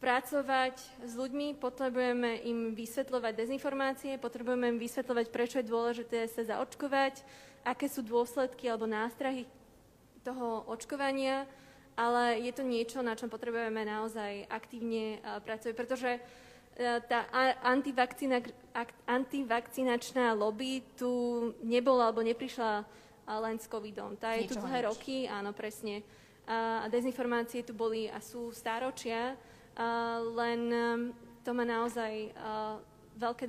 [0.00, 7.20] pracovať s ľuďmi, potrebujeme im vysvetľovať dezinformácie, potrebujeme im vysvetľovať, prečo je dôležité sa zaočkovať,
[7.68, 9.44] aké sú dôsledky alebo nástrahy
[10.24, 11.44] toho očkovania,
[11.92, 16.20] ale je to niečo, na čom potrebujeme naozaj aktívne pracovať, pretože e,
[17.04, 17.28] tá
[19.04, 21.12] antivakcinačná lobby tu
[21.60, 22.88] nebola alebo neprišla
[23.26, 24.16] len s covidom.
[24.18, 26.02] Tá je tu dlhé roky, áno, presne.
[26.48, 29.38] A dezinformácie tu boli a sú stáročia,
[30.34, 30.60] len
[31.46, 32.34] to má naozaj
[33.12, 33.46] veľké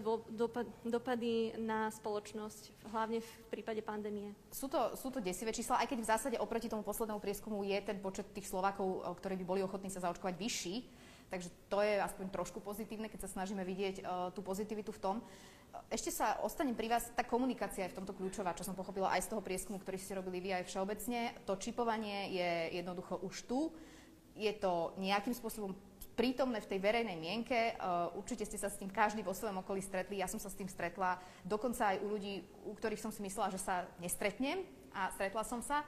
[0.85, 4.35] dopady na spoločnosť, hlavne v prípade pandémie.
[4.51, 7.79] Sú to, sú to desivé čísla, aj keď v zásade oproti tomu poslednému prieskumu je
[7.81, 10.75] ten počet tých Slovákov, ktorí by boli ochotní sa zaočkovať, vyšší.
[11.31, 15.15] Takže to je aspoň trošku pozitívne, keď sa snažíme vidieť uh, tú pozitivitu v tom.
[15.89, 19.25] Ešte sa ostanem pri vás, tá komunikácia je v tomto kľúčová, čo som pochopila aj
[19.25, 21.33] z toho prieskumu, ktorý ste robili vy aj všeobecne.
[21.49, 23.73] To čipovanie je jednoducho už tu.
[24.37, 25.73] Je to nejakým spôsobom
[26.13, 27.73] prítomné v tej verejnej mienke.
[27.77, 30.21] Uh, určite ste sa s tým každý vo svojom okolí stretli.
[30.21, 33.49] Ja som sa s tým stretla dokonca aj u ľudí, u ktorých som si myslela,
[33.49, 34.61] že sa nestretnem
[34.93, 35.81] a stretla som sa.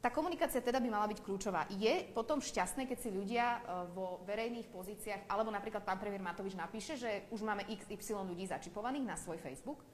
[0.00, 1.68] Tá komunikácia teda by mala byť kľúčová.
[1.76, 6.56] Je potom šťastné, keď si ľudia uh, vo verejných pozíciách, alebo napríklad pán premiér Matovič
[6.56, 9.84] napíše, že už máme XY ľudí začipovaných na svoj Facebook?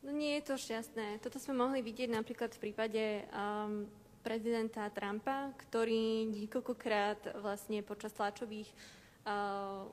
[0.00, 1.20] No nie je to šťastné.
[1.20, 3.84] Toto sme mohli vidieť napríklad v prípade um,
[4.24, 8.70] prezidenta Trumpa, ktorý niekoľkokrát vlastne počas tlačových
[9.28, 9.84] uh,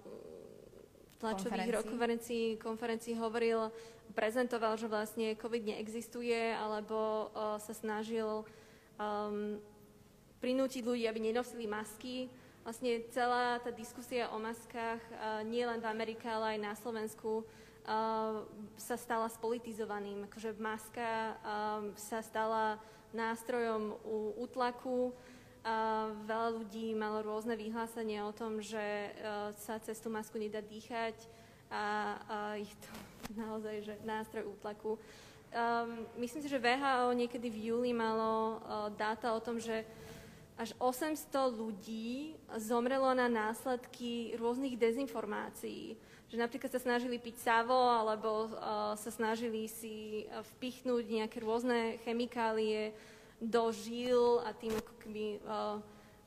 [1.19, 2.45] tlačových konferencií.
[2.55, 3.67] konferencií hovoril,
[4.15, 8.47] prezentoval, že vlastne COVID neexistuje, alebo uh, sa snažil
[8.99, 9.59] um,
[10.43, 12.27] prinútiť ľudí, aby nenosili masky.
[12.63, 17.43] Vlastne celá tá diskusia o maskách, uh, nie len v Amerike, ale aj na Slovensku,
[17.43, 18.43] uh,
[18.79, 20.27] sa stala spolitizovaným.
[20.27, 22.79] Akože maska um, sa stala
[23.13, 24.01] nástrojom
[24.41, 25.13] útlaku.
[25.63, 29.09] A veľa ľudí malo rôzne vyhlásenia o tom, že e,
[29.55, 31.15] sa cez tú masku nedá dýchať
[31.71, 32.91] a, a ich to
[33.47, 34.99] naozaj, že nástroj útlaku.
[35.53, 39.85] Um, myslím si, že VHO niekedy v júli malo uh, dáta o tom, že
[40.57, 45.93] až 800 ľudí zomrelo na následky rôznych dezinformácií.
[46.33, 50.25] Že napríklad sa snažili piť savo, alebo uh, sa snažili si
[50.57, 52.89] vpichnúť nejaké rôzne chemikálie
[53.37, 55.77] do žil a tým ako keby uh,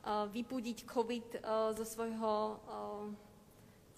[0.07, 2.63] uh, vypudiť COVID uh, zo svojho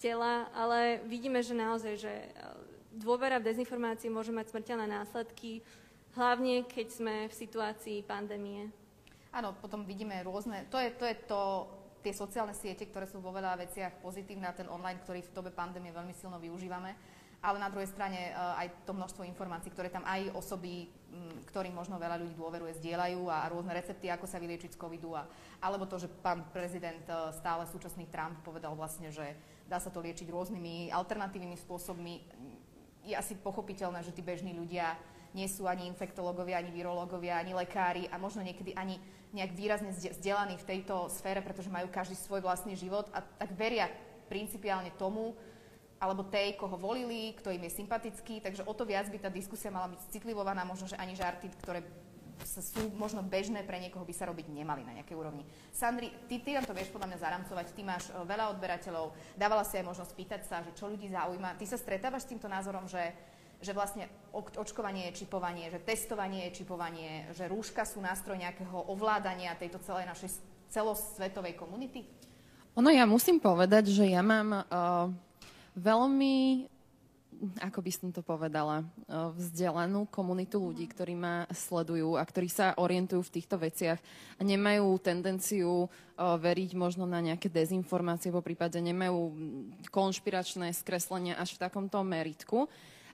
[0.02, 2.14] tela, ale vidíme, že naozaj, že
[2.94, 5.62] dôvera v dezinformácie môže mať smrteľné následky,
[6.18, 8.70] hlavne keď sme v situácii pandémie.
[9.30, 11.40] Áno, potom vidíme rôzne, to je to, je to
[12.02, 15.50] tie sociálne siete, ktoré sú vo veľa veciach pozitívne a ten online, ktorý v dobe
[15.54, 16.96] pandémie veľmi silno využívame.
[17.40, 20.92] Ale na druhej strane uh, aj to množstvo informácií, ktoré tam aj osoby,
[21.48, 25.16] ktorým možno veľa ľudí dôveruje, zdieľajú a, rôzne recepty, ako sa vyliečiť z covidu.
[25.16, 25.24] A,
[25.64, 29.24] alebo to, že pán prezident uh, stále súčasný Trump povedal vlastne, že
[29.64, 32.14] dá sa to liečiť rôznymi alternatívnymi spôsobmi.
[33.04, 34.96] Je asi pochopiteľné, že tí bežní ľudia
[35.32, 38.98] nie sú ani infektológovia, ani virológovia, ani lekári a možno niekedy ani
[39.30, 43.86] nejak výrazne vzdelaní v tejto sfére, pretože majú každý svoj vlastný život a tak veria
[44.26, 45.38] principiálne tomu,
[46.00, 49.68] alebo tej, koho volili, kto im je sympatický, takže o to viac by tá diskusia
[49.68, 51.84] mala byť citlivovaná, možno, že ani žarty, ktoré
[52.44, 55.44] sú možno bežné pre niekoho, by sa robiť nemali na nejakej úrovni.
[55.70, 59.78] Sandri, ty, ty to vieš podľa mňa zaramcovať, ty máš e, veľa odberateľov, dávala si
[59.80, 61.56] aj možnosť pýtať sa, že čo ľudí zaujíma.
[61.56, 63.12] Ty sa stretávaš s týmto názorom, že
[63.60, 69.52] že vlastne očkovanie je čipovanie, že testovanie je čipovanie, že rúška sú nástroj nejakého ovládania
[69.52, 70.40] tejto celej našej
[70.72, 72.08] celosvetovej komunity?
[72.80, 74.64] Ono, ja musím povedať, že ja mám uh,
[75.76, 76.64] veľmi
[77.64, 83.24] ako by som to povedala, vzdelanú komunitu ľudí, ktorí ma sledujú a ktorí sa orientujú
[83.24, 83.96] v týchto veciach
[84.36, 85.88] a nemajú tendenciu
[86.20, 89.32] veriť možno na nejaké dezinformácie, po prípade nemajú
[89.88, 92.68] konšpiračné skreslenia až v takomto meritku.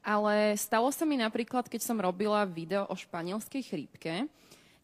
[0.07, 4.27] Ale stalo sa mi napríklad, keď som robila video o španielskej chrípke,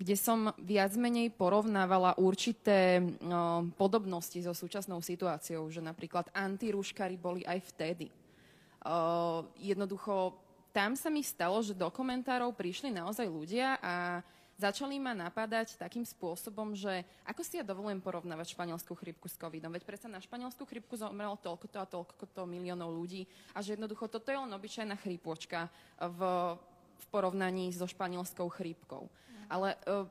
[0.02, 7.46] kde som viac menej porovnávala určité no, podobnosti so súčasnou situáciou, že napríklad antirúškari boli
[7.46, 8.10] aj vtedy.
[9.58, 10.36] Jednoducho,
[10.74, 13.94] tam sa mi stalo, že do komentárov prišli naozaj ľudia a
[14.58, 19.74] začali ma napadať takým spôsobom, že ako si ja dovolujem porovnávať španielskú chrypku s covidom,
[19.74, 24.30] veď predsa na španielskú chrypku zomrelo toľkoto a toľkoto miliónov ľudí a že jednoducho toto
[24.30, 25.66] je len obyčajná chrípočka
[25.98, 26.20] v,
[26.98, 29.10] v porovnaní so španielskou chrípkou.
[29.10, 29.46] Mm.
[29.50, 30.06] Ale uh,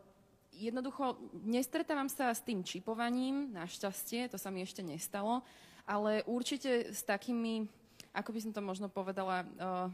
[0.52, 1.16] jednoducho
[1.48, 5.42] nestretávam sa s tým čipovaním, našťastie, to sa mi ešte nestalo,
[5.88, 7.66] ale určite s takými,
[8.12, 9.88] ako by som to možno povedala, uh,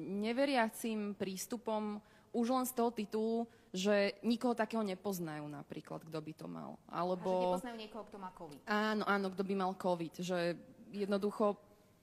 [0.00, 2.00] neveriacím prístupom
[2.32, 3.38] už len z toho titulu,
[3.72, 6.80] že nikoho takého nepoznajú napríklad, kto by to mal.
[6.88, 7.28] Alebo...
[7.28, 8.60] A že nepoznajú niekoho, kto má COVID.
[8.64, 10.24] Áno, áno, kto by mal COVID.
[10.24, 10.38] Že
[10.92, 11.56] jednoducho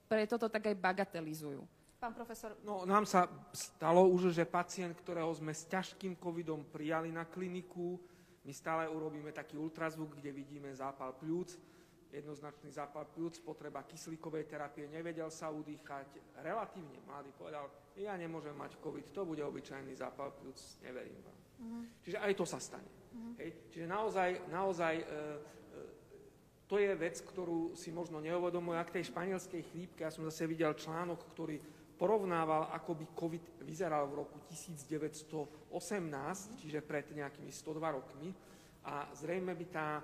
[0.06, 1.62] preto to tak aj bagatelizujú.
[1.98, 2.54] Pán profesor.
[2.62, 7.98] No, nám sa stalo už, že pacient, ktorého sme s ťažkým covidom prijali na kliniku,
[8.46, 11.58] my stále urobíme taký ultrazvuk, kde vidíme zápal pľúc,
[12.16, 17.68] jednoznačný zápal pľúc, potreba kyslíkovej terapie, nevedel sa udýchať, relatívne mladý povedal,
[18.00, 21.36] ja nemôžem mať COVID, to bude obyčajný zápal pľúc, neverím vám.
[21.56, 21.88] Uh-huh.
[22.04, 22.88] Čiže aj to sa stane.
[22.88, 23.32] Uh-huh.
[23.40, 23.50] Hej?
[23.72, 25.06] Čiže naozaj, naozaj e, e,
[26.68, 28.76] to je vec, ktorú si možno neuvedomujú.
[28.76, 31.56] A k tej španielskej chrípke, ja som zase videl článok, ktorý
[31.96, 38.36] porovnával, ako by COVID vyzeral v roku 1918, čiže pred nejakými 102 rokmi.
[38.86, 40.02] A zrejme by tá, e,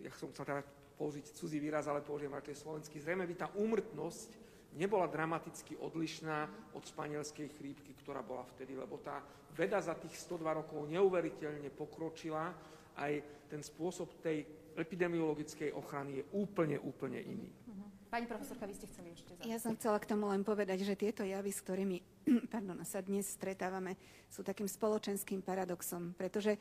[0.00, 0.62] ja som chcel teda
[0.94, 4.30] použiť cudzí výraz, ale použijem radšej slovenský, zrejme by tá úmrtnosť
[4.74, 9.22] nebola dramaticky odlišná od španielskej chrípky, ktorá bola vtedy, lebo tá
[9.54, 12.50] veda za tých 102 rokov neuveriteľne pokročila,
[12.98, 13.12] aj
[13.50, 17.50] ten spôsob tej epidemiologickej ochrany je úplne, úplne iný.
[17.70, 18.10] Mhm.
[18.10, 21.26] Pani profesorka, vy ste chceli ešte Ja som chcela k tomu len povedať, že tieto
[21.26, 21.98] javy, s ktorými
[22.54, 23.98] pardon, sa dnes stretávame,
[24.30, 26.58] sú takým spoločenským paradoxom, pretože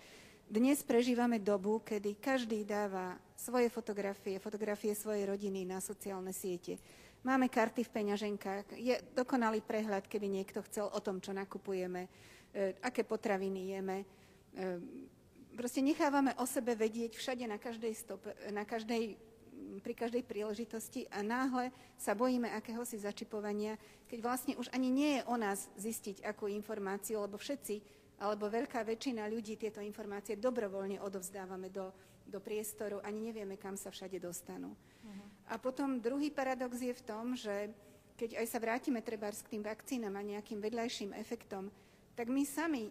[0.47, 6.79] dnes prežívame dobu, kedy každý dáva svoje fotografie, fotografie svojej rodiny na sociálne siete.
[7.23, 8.75] Máme karty v peňaženkách.
[8.75, 12.07] Je dokonalý prehľad, keby niekto chcel o tom, čo nakupujeme,
[12.51, 13.97] e, aké potraviny jeme.
[14.03, 14.05] E,
[15.55, 19.15] proste nechávame o sebe vedieť všade na každej, stope, na každej
[19.79, 23.79] pri každej príležitosti a náhle sa bojíme akéhosi začipovania,
[24.11, 28.87] keď vlastne už ani nie je o nás zistiť akú informáciu, lebo všetci, alebo veľká
[28.87, 31.91] väčšina ľudí tieto informácie dobrovoľne odovzdávame do,
[32.23, 34.71] do priestoru, ani nevieme, kam sa všade dostanú.
[35.51, 37.67] A potom druhý paradox je v tom, že
[38.15, 41.67] keď aj sa vrátime treba k tým vakcínam a nejakým vedľajším efektom,
[42.15, 42.87] tak my sami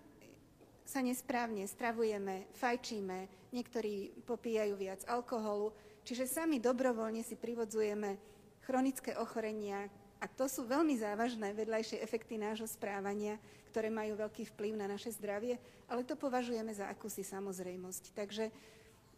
[0.85, 5.73] sa nesprávne stravujeme, fajčíme, niektorí popíjajú viac alkoholu,
[6.05, 8.21] čiže sami dobrovoľne si privodzujeme
[8.69, 9.89] chronické ochorenia
[10.21, 13.41] a to sú veľmi závažné vedľajšie efekty nášho správania,
[13.73, 15.57] ktoré majú veľký vplyv na naše zdravie,
[15.89, 18.13] ale to považujeme za akúsi samozrejmosť.
[18.13, 18.53] Takže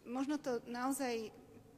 [0.07, 1.27] možno to naozaj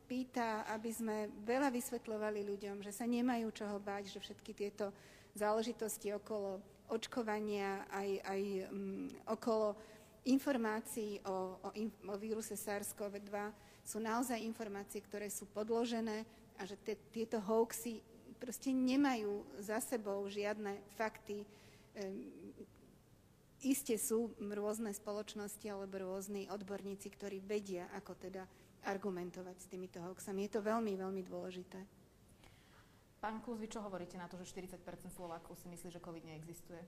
[0.07, 4.93] pýta, aby sme veľa vysvetľovali ľuďom, že sa nemajú čoho báť, že všetky tieto
[5.35, 8.41] záležitosti okolo očkovania, aj, aj
[8.71, 9.75] um, okolo
[10.23, 11.69] informácií o, o,
[12.07, 13.35] o víruse SARS-CoV-2
[13.83, 16.23] sú naozaj informácie, ktoré sú podložené
[16.59, 17.99] a že te, tieto hoaxy
[18.39, 21.43] proste nemajú za sebou žiadne fakty.
[21.99, 22.47] Um,
[23.67, 28.47] Isté sú rôzne spoločnosti alebo rôzni odborníci, ktorí vedia, ako teda
[28.87, 30.47] argumentovať s týmito hoaxami.
[30.47, 31.75] Je to veľmi, veľmi dôležité.
[33.19, 34.79] Pán Klus, vy čo hovoríte na to, že 40%
[35.11, 36.79] Slovákov si myslí, že COVID neexistuje?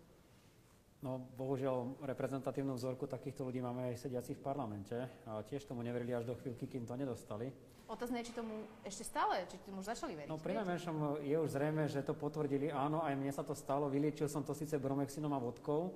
[1.04, 4.96] No, bohužiaľ, reprezentatívnu vzorku takýchto ľudí máme aj sediaci v parlamente.
[5.28, 7.52] A tiež tomu neverili až do chvíľky, kým to nedostali.
[7.92, 10.32] Otázne je, či tomu ešte stále, či tomu už začali veriť.
[10.32, 12.72] No, pri najmenšom je už zrejme, že to potvrdili.
[12.72, 13.92] Áno, aj mne sa to stalo.
[13.92, 15.92] Vyliečil som to síce bromexinom a vodkou.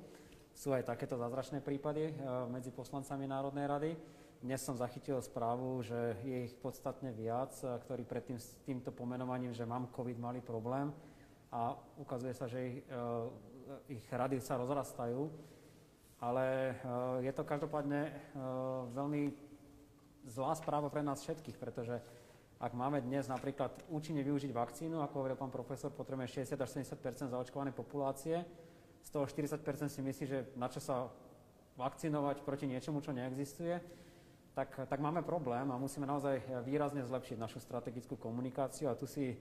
[0.54, 3.92] Sú aj takéto zázračné prípady eh, medzi poslancami Národnej rady.
[4.38, 9.50] Dnes som zachytil správu, že je ich podstatne viac, eh, ktorí predtým s týmto pomenovaním,
[9.50, 10.94] že mám COVID, mali problém.
[11.50, 15.26] A ukazuje sa, že ich, eh, ich rady sa rozrastajú,
[16.22, 16.78] ale
[17.20, 18.08] je to každopádne
[18.96, 19.36] veľmi
[20.24, 22.00] zlá správa pre nás všetkých, pretože
[22.64, 27.28] ak máme dnes napríklad účinne využiť vakcínu, ako hovoril pán profesor, potrebujeme 60 až 70
[27.36, 28.40] zaočkovanej populácie,
[29.04, 29.60] z toho 40
[29.92, 31.12] si myslí, že na čo sa
[31.76, 33.82] vakcinovať proti niečomu, čo neexistuje,
[34.54, 39.34] tak, tak máme problém a musíme naozaj výrazne zlepšiť našu strategickú komunikáciu a tu si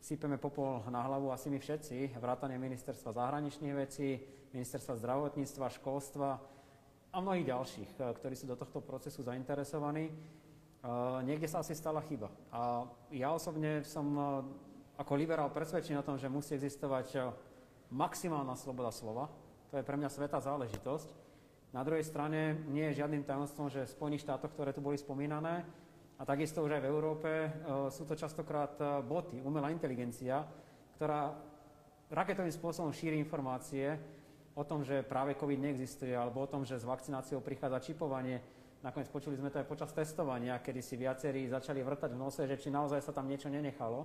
[0.00, 4.22] sypeme popol na hlavu asi my všetci, vrátane ministerstva zahraničných vecí,
[4.54, 6.28] ministerstva zdravotníctva, školstva
[7.10, 10.10] a mnohých ďalších, eh, ktorí sú do tohto procesu zainteresovaní.
[10.80, 12.32] Uh, niekde sa asi stala chyba.
[12.48, 14.40] A ja osobne som uh,
[14.96, 17.36] ako liberál presvedčený o tom, že musí existovať
[17.90, 19.28] maximálna sloboda slova.
[19.70, 21.10] To je pre mňa svetá záležitosť.
[21.70, 25.62] Na druhej strane nie je žiadnym tajomstvom, že v Spojených štátoch, ktoré tu boli spomínané,
[26.20, 27.50] a takisto už aj v Európe e,
[27.88, 30.44] sú to častokrát e, boty, umelá inteligencia,
[31.00, 31.32] ktorá
[32.12, 33.96] raketovým spôsobom šíri informácie
[34.52, 38.44] o tom, že práve COVID neexistuje, alebo o tom, že s vakcináciou prichádza čipovanie.
[38.84, 42.60] Nakoniec počuli sme to aj počas testovania, kedy si viacerí začali vrtať v nose, že
[42.60, 44.04] či naozaj sa tam niečo nenechalo.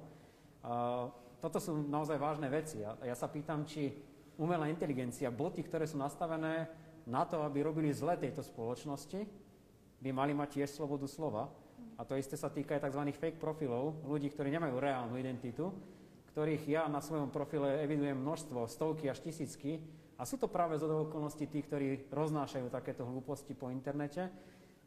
[1.45, 2.81] Toto sú naozaj vážne veci.
[2.81, 3.93] A ja sa pýtam, či
[4.41, 6.65] umelá inteligencia, boty, ktoré sú nastavené
[7.05, 9.29] na to, aby robili zle tejto spoločnosti,
[10.01, 11.53] by mali mať tiež slobodu slova.
[11.95, 13.13] A to isté sa týka aj tzv.
[13.13, 15.69] fake profilov, ľudí, ktorí nemajú reálnu identitu,
[16.33, 19.85] ktorých ja na svojom profile evidujem množstvo, stovky až tisícky.
[20.17, 24.33] A sú to práve z okolností tí, ktorí roznášajú takéto hlúposti po internete.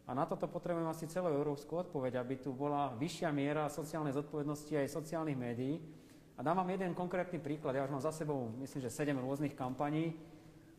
[0.05, 4.75] A na toto potrebujem asi celú európsku odpoveď, aby tu bola vyššia miera sociálnej zodpovednosti
[4.75, 5.79] aj sociálnych médií.
[6.39, 7.75] A dám vám jeden konkrétny príklad.
[7.75, 10.15] Ja už mám za sebou, myslím, že 7 rôznych kampaní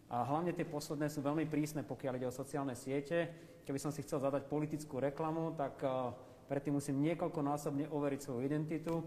[0.08, 3.28] a hlavne tie posledné sú veľmi prísne, pokiaľ ide o sociálne siete.
[3.68, 6.16] Keby som si chcel zadať politickú reklamu, tak uh,
[6.48, 9.04] predtým musím niekoľkonásobne overiť svoju identitu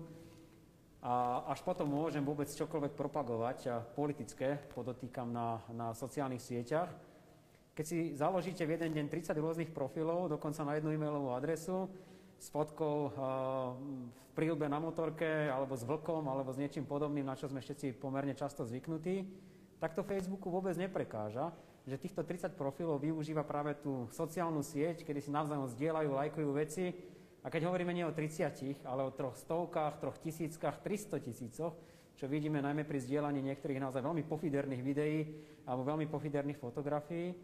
[1.01, 6.93] a až potom môžem vôbec čokoľvek propagovať a politické, podotýkam na, na sociálnych sieťach.
[7.73, 11.89] Keď si založíte v jeden deň 30 rôznych profilov, dokonca na jednu e-mailovú adresu,
[12.43, 13.13] s fotkou uh,
[14.11, 18.03] v prílbe na motorke, alebo s vlkom, alebo s niečím podobným, na čo sme všetci
[18.03, 19.23] pomerne často zvyknutí,
[19.79, 25.19] tak to Facebooku vôbec neprekáža že týchto 30 profilov využíva práve tú sociálnu sieť, kedy
[25.19, 26.95] si navzájom zdieľajú, lajkujú veci.
[27.43, 31.75] A keď hovoríme nie o 30, ale o troch stovkách, troch tisíckach, 300 tisícoch,
[32.15, 35.27] čo vidíme najmä pri zdieľaní niektorých naozaj veľmi pofiderných videí
[35.67, 37.35] alebo veľmi pofiderných fotografií,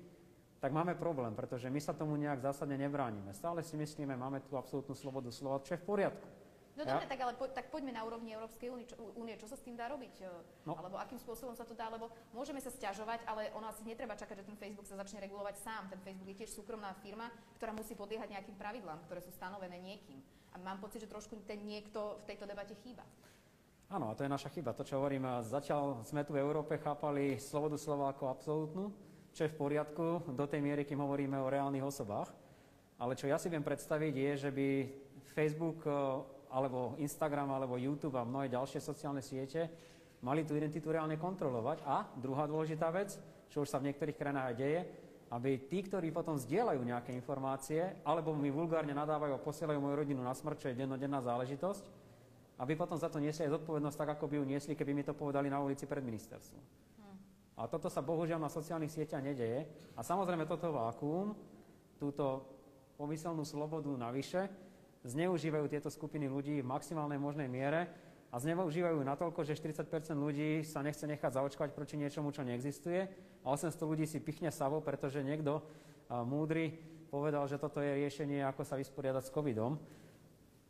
[0.59, 3.31] tak máme problém, pretože my sa tomu nejak zásadne nebránime.
[3.31, 6.29] Stále si myslíme, máme tu absolútnu slobodu slova, čo je v poriadku.
[6.79, 6.95] No ja?
[6.95, 9.67] dobre, tak ale po, tak poďme na úrovni Európskej únie, čo, únie, čo sa s
[9.67, 10.15] tým dá robiť?
[10.23, 10.31] E,
[10.63, 10.79] no.
[10.79, 14.43] Alebo akým spôsobom sa to dá, lebo môžeme sa stiažovať, ale ono asi netreba čakať,
[14.43, 15.91] že ten Facebook sa začne regulovať sám.
[15.91, 20.23] Ten Facebook je tiež súkromná firma, ktorá musí podliehať nejakým pravidlám, ktoré sú stanovené niekým.
[20.55, 23.03] A mám pocit, že trošku ten niekto v tejto debate chýba.
[23.91, 24.71] Áno, a to je naša chyba.
[24.71, 28.87] To, čo hovorím, zatiaľ sme tu v Európe chápali slobodu slova ako absolútnu,
[29.39, 32.35] čo je v poriadku do tej miery, kým hovoríme o reálnych osobách.
[32.99, 34.69] Ale čo ja si viem predstaviť je, že by
[35.31, 35.95] Facebook e,
[36.51, 39.71] alebo Instagram, alebo YouTube a mnohé ďalšie sociálne siete
[40.27, 41.87] mali tú identitu reálne kontrolovať.
[41.87, 43.15] A druhá dôležitá vec,
[43.47, 44.81] čo už sa v niektorých krajinách aj deje,
[45.31, 50.27] aby tí, ktorí potom zdieľajú nejaké informácie, alebo mi vulgárne nadávajú a posielajú moju rodinu
[50.27, 51.87] na smrť, čo je dennodenná záležitosť,
[52.59, 55.15] aby potom za to niesli aj zodpovednosť tak, ako by ju niesli, keby mi to
[55.15, 56.88] povedali na ulici pred ministerstvom.
[57.59, 59.67] A toto sa bohužiaľ na sociálnych sieťach nedeje.
[59.99, 61.35] A samozrejme toto vákuum,
[61.99, 62.47] túto
[62.95, 64.47] pomyselnú slobodu navyše,
[65.03, 67.91] zneužívajú tieto skupiny ľudí v maximálnej možnej miere
[68.31, 73.11] a zneužívajú natoľko, že 40% ľudí sa nechce nechať zaočkovať proti niečomu, čo neexistuje
[73.43, 75.63] a 800 ľudí si pichne savo, pretože niekto
[76.11, 76.79] múdry
[77.11, 79.81] povedal, že toto je riešenie, ako sa vysporiadať s covidom.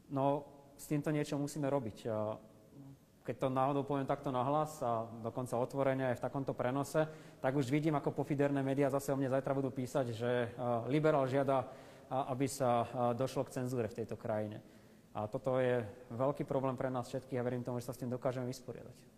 [0.08, 0.46] No,
[0.78, 2.06] s týmto niečo musíme robiť.
[3.28, 7.04] Keď to náhodou poviem takto nahlas a dokonca otvorene aj v takomto prenose,
[7.44, 10.48] tak už vidím, ako pofiderné médiá zase o mne zajtra budú písať, že
[10.88, 11.68] liberál žiada
[12.08, 14.64] aby sa došlo k cenzúre v tejto krajine.
[15.12, 18.12] A toto je veľký problém pre nás všetkých a verím tomu, že sa s tým
[18.12, 19.17] dokážeme vysporiadať.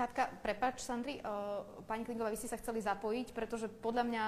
[0.00, 4.22] Katka, prepač, Sandri, uh, pani Klingová, vy ste sa chceli zapojiť, pretože podľa mňa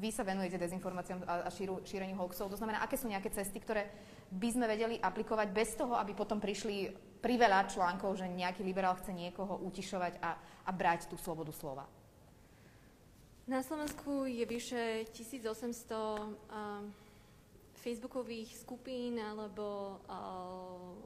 [0.00, 2.48] vy sa venujete dezinformáciám a, a šíru, šíreniu hoaxov.
[2.48, 3.92] To znamená, aké sú nejaké cesty, ktoré
[4.32, 6.88] by sme vedeli aplikovať bez toho, aby potom prišli
[7.20, 11.84] priveľa článkov, že nejaký liberál chce niekoho utišovať a, a brať tú slobodu slova.
[13.44, 16.80] Na Slovensku je vyše 1800 uh,
[17.76, 20.96] facebookových skupín alebo uh,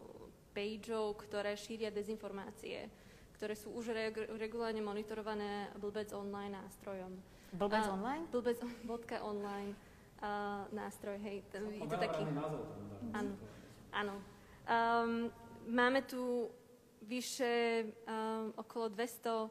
[0.55, 3.03] pageov, ktoré šíria dezinformácie
[3.35, 7.13] ktoré sú už reg- regulárne monitorované Blbec online nástrojom.
[7.55, 8.25] Blbec online?
[8.31, 9.71] Blbec.online
[10.23, 11.43] uh, nástroj, hej.
[11.55, 12.23] To, je to taký...
[13.15, 13.33] Áno,
[13.95, 14.15] áno.
[14.65, 15.31] Um,
[15.71, 16.51] máme tu
[17.05, 19.49] vyše um, okolo 200 uh,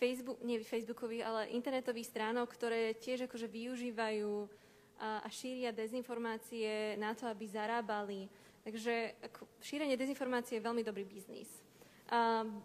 [0.00, 7.12] Facebook, nie Facebookových, ale internetových stránok, ktoré tiež akože využívajú uh, a šíria dezinformácie na
[7.12, 8.30] to, aby zarábali.
[8.64, 11.69] Takže ako, šírenie dezinformácie je veľmi dobrý biznis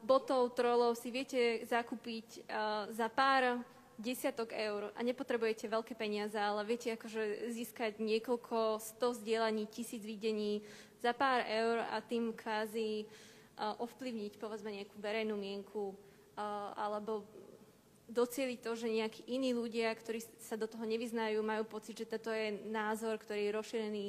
[0.01, 2.49] botov, trolov si viete zakúpiť
[2.89, 3.61] za pár
[3.95, 10.65] desiatok eur a nepotrebujete veľké peniaze, ale viete akože získať niekoľko sto zdieľaní, tisíc videní
[10.99, 13.05] za pár eur a tým kvázi
[13.55, 15.95] ovplyvniť povedzme nejakú verejnú mienku
[16.75, 17.23] alebo
[18.11, 22.29] docieliť to, že nejakí iní ľudia, ktorí sa do toho nevyznajú, majú pocit, že toto
[22.33, 24.05] je názor, ktorý je rozšírený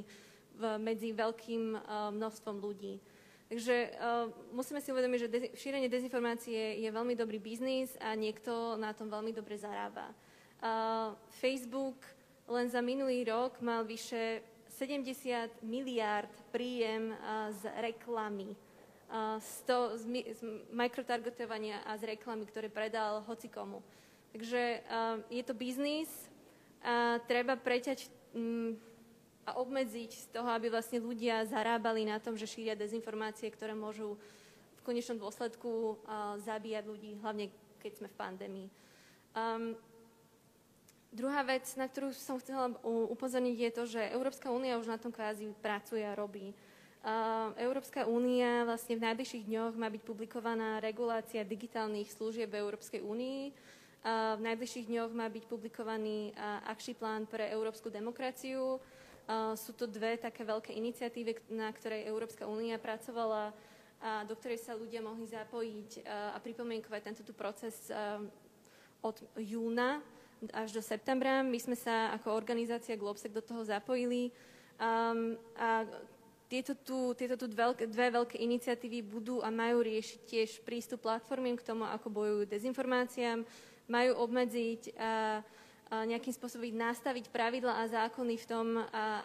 [0.80, 1.78] medzi veľkým
[2.16, 2.98] množstvom ľudí.
[3.46, 8.74] Takže uh, musíme si uvedomiť, že dezi- šírenie dezinformácie je veľmi dobrý biznis a niekto
[8.74, 10.10] na tom veľmi dobre zarába.
[10.58, 12.02] Uh, Facebook
[12.50, 14.42] len za minulý rok mal vyše
[14.74, 18.50] 70 miliárd príjem uh, z reklamy,
[19.14, 20.02] uh, z, to, z,
[20.34, 20.40] z
[20.74, 23.78] mikrotargetovania a z reklamy, ktoré predal hocikomu.
[24.34, 26.10] Takže uh, je to biznis
[26.82, 28.74] a treba preťať um,
[29.46, 34.18] a obmedziť z toho, aby vlastne ľudia zarábali na tom, že šíria dezinformácie, ktoré môžu
[34.76, 38.68] v konečnom dôsledku uh, zabíjať ľudí, hlavne keď sme v pandémii.
[39.38, 39.78] Um,
[41.14, 45.14] druhá vec, na ktorú som chcela upozorniť, je to, že Európska únia už na tom
[45.14, 46.50] kvázi pracuje a robí.
[47.06, 53.54] Uh, Európska únia vlastne v najbližších dňoch má byť publikovaná regulácia digitálnych služieb Európskej únii.
[54.02, 58.82] Uh, v najbližších dňoch má byť publikovaný uh, akčný plán pre európsku demokraciu,
[59.58, 63.50] sú to dve také veľké iniciatívy, na ktorej Európska únia pracovala
[63.98, 67.90] a do ktorej sa ľudia mohli zapojiť a pripomienkovať tento tu proces
[69.02, 69.98] od júna
[70.52, 71.40] až do septembra.
[71.40, 74.30] My sme sa ako organizácia Globsec do toho zapojili
[74.76, 75.88] um, a
[76.46, 81.58] tieto tu, tieto tu dve, dve veľké iniciatívy budú a majú riešiť tiež prístup platformiem
[81.58, 83.42] k tomu, ako bojujú dezinformáciám,
[83.90, 85.42] majú obmedziť uh,
[85.86, 88.66] nejakým spôsobom nastaviť pravidla a zákony v tom,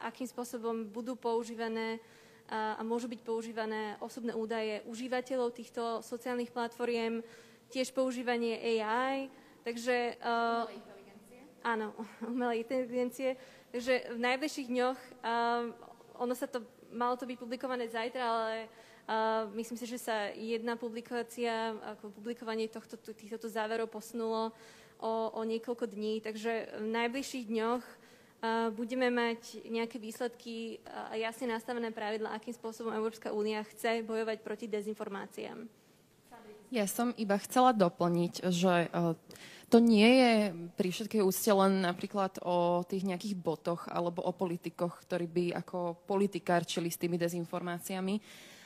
[0.05, 1.97] akým spôsobom budú používané
[2.51, 7.24] a môžu byť používané osobné údaje užívateľov týchto sociálnych platformiem,
[7.72, 9.32] tiež používanie AI,
[9.64, 10.20] takže...
[10.20, 10.68] Uh,
[11.64, 11.95] áno,
[12.34, 13.39] umelej inteligencie.
[13.72, 15.72] Takže v najbližších dňoch, uh,
[16.20, 16.59] ono sa to,
[16.91, 22.68] malo to byť publikované zajtra, ale uh, myslím si, že sa jedna publikácia, ako publikovanie
[22.68, 24.51] tohto, týchto záverov posunulo
[25.02, 27.84] o, o niekoľko dní, takže v najbližších dňoch
[28.74, 34.66] budeme mať nejaké výsledky a jasne nastavené pravidla, akým spôsobom Európska únia chce bojovať proti
[34.66, 35.70] dezinformáciám.
[36.74, 39.14] Ja som iba chcela doplniť, že uh,
[39.68, 40.34] to nie je
[40.74, 46.02] pri všetkej úste len napríklad o tých nejakých botoch alebo o politikoch, ktorí by ako
[46.08, 48.16] politikárčili s tými dezinformáciami,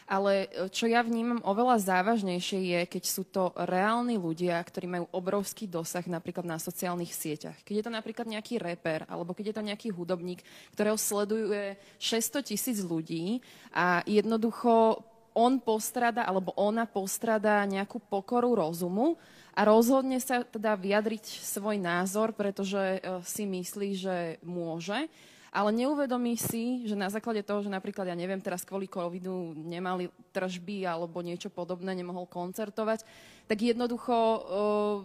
[0.06, 5.06] ale e, čo ja vnímam oveľa závažnejšie je, keď sú to reálni ľudia, ktorí majú
[5.10, 7.58] obrovský dosah napríklad na sociálnych sieťach.
[7.66, 10.45] Keď je to napríklad nejaký reper, alebo keď je to nejaký hudobník,
[10.78, 13.41] ktorého sleduje 600 tisíc ľudí
[13.74, 15.01] a jednoducho
[15.36, 19.20] on postrada, alebo ona postrada nejakú pokoru rozumu
[19.51, 25.12] a rozhodne sa teda vyjadriť svoj názor, pretože e, si myslí, že môže
[25.56, 30.12] ale neuvedomí si, že na základe toho, že napríklad, ja neviem, teraz kvôli covidu nemali
[30.36, 33.08] tržby alebo niečo podobné, nemohol koncertovať,
[33.47, 34.97] tak jednoducho uh,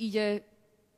[0.00, 0.40] ide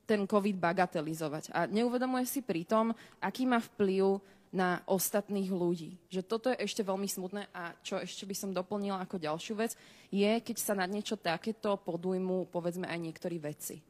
[0.06, 1.50] ten covid bagatelizovať.
[1.50, 4.22] A neuvedomuje si pritom, aký má vplyv
[4.54, 5.98] na ostatných ľudí.
[6.06, 9.74] Že toto je ešte veľmi smutné a čo ešte by som doplnila ako ďalšiu vec,
[10.14, 13.82] je, keď sa na niečo takéto podujmú, povedzme, aj niektorí vedci.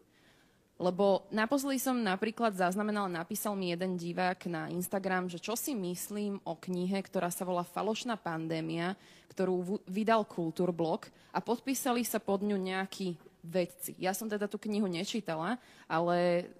[0.75, 6.43] Lebo naposledy som napríklad zaznamenala, napísal mi jeden divák na Instagram, že čo si myslím
[6.43, 8.99] o knihe, ktorá sa volá Falošná pandémia,
[9.31, 13.14] ktorú vydal Kultúrblok a podpísali sa pod ňu nejakí
[13.47, 13.95] vedci.
[14.03, 16.51] Ja som teda tú knihu nečítala, ale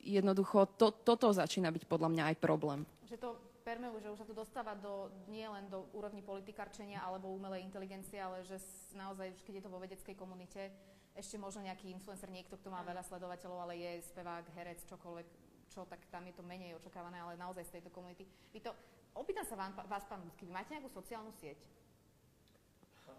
[0.00, 2.88] jednoducho to, toto začína byť podľa mňa aj problém.
[3.12, 3.30] Že to
[3.60, 8.16] permelu, že už sa to dostáva do, nie len do úrovni politikarčenia alebo umelej inteligencie,
[8.16, 8.56] ale že
[8.96, 10.72] naozaj, keď je to vo vedeckej komunite,
[11.20, 15.26] ešte možno nejaký influencer, niekto, kto má veľa sledovateľov, ale je spevák, herec, čokoľvek,
[15.68, 18.24] čo, tak tam je to menej očakávané, ale naozaj z tejto komunity.
[18.50, 18.72] Vy to,
[19.14, 21.60] opýtam sa vám, vás, pán Ľudský, vy máte nejakú sociálnu sieť?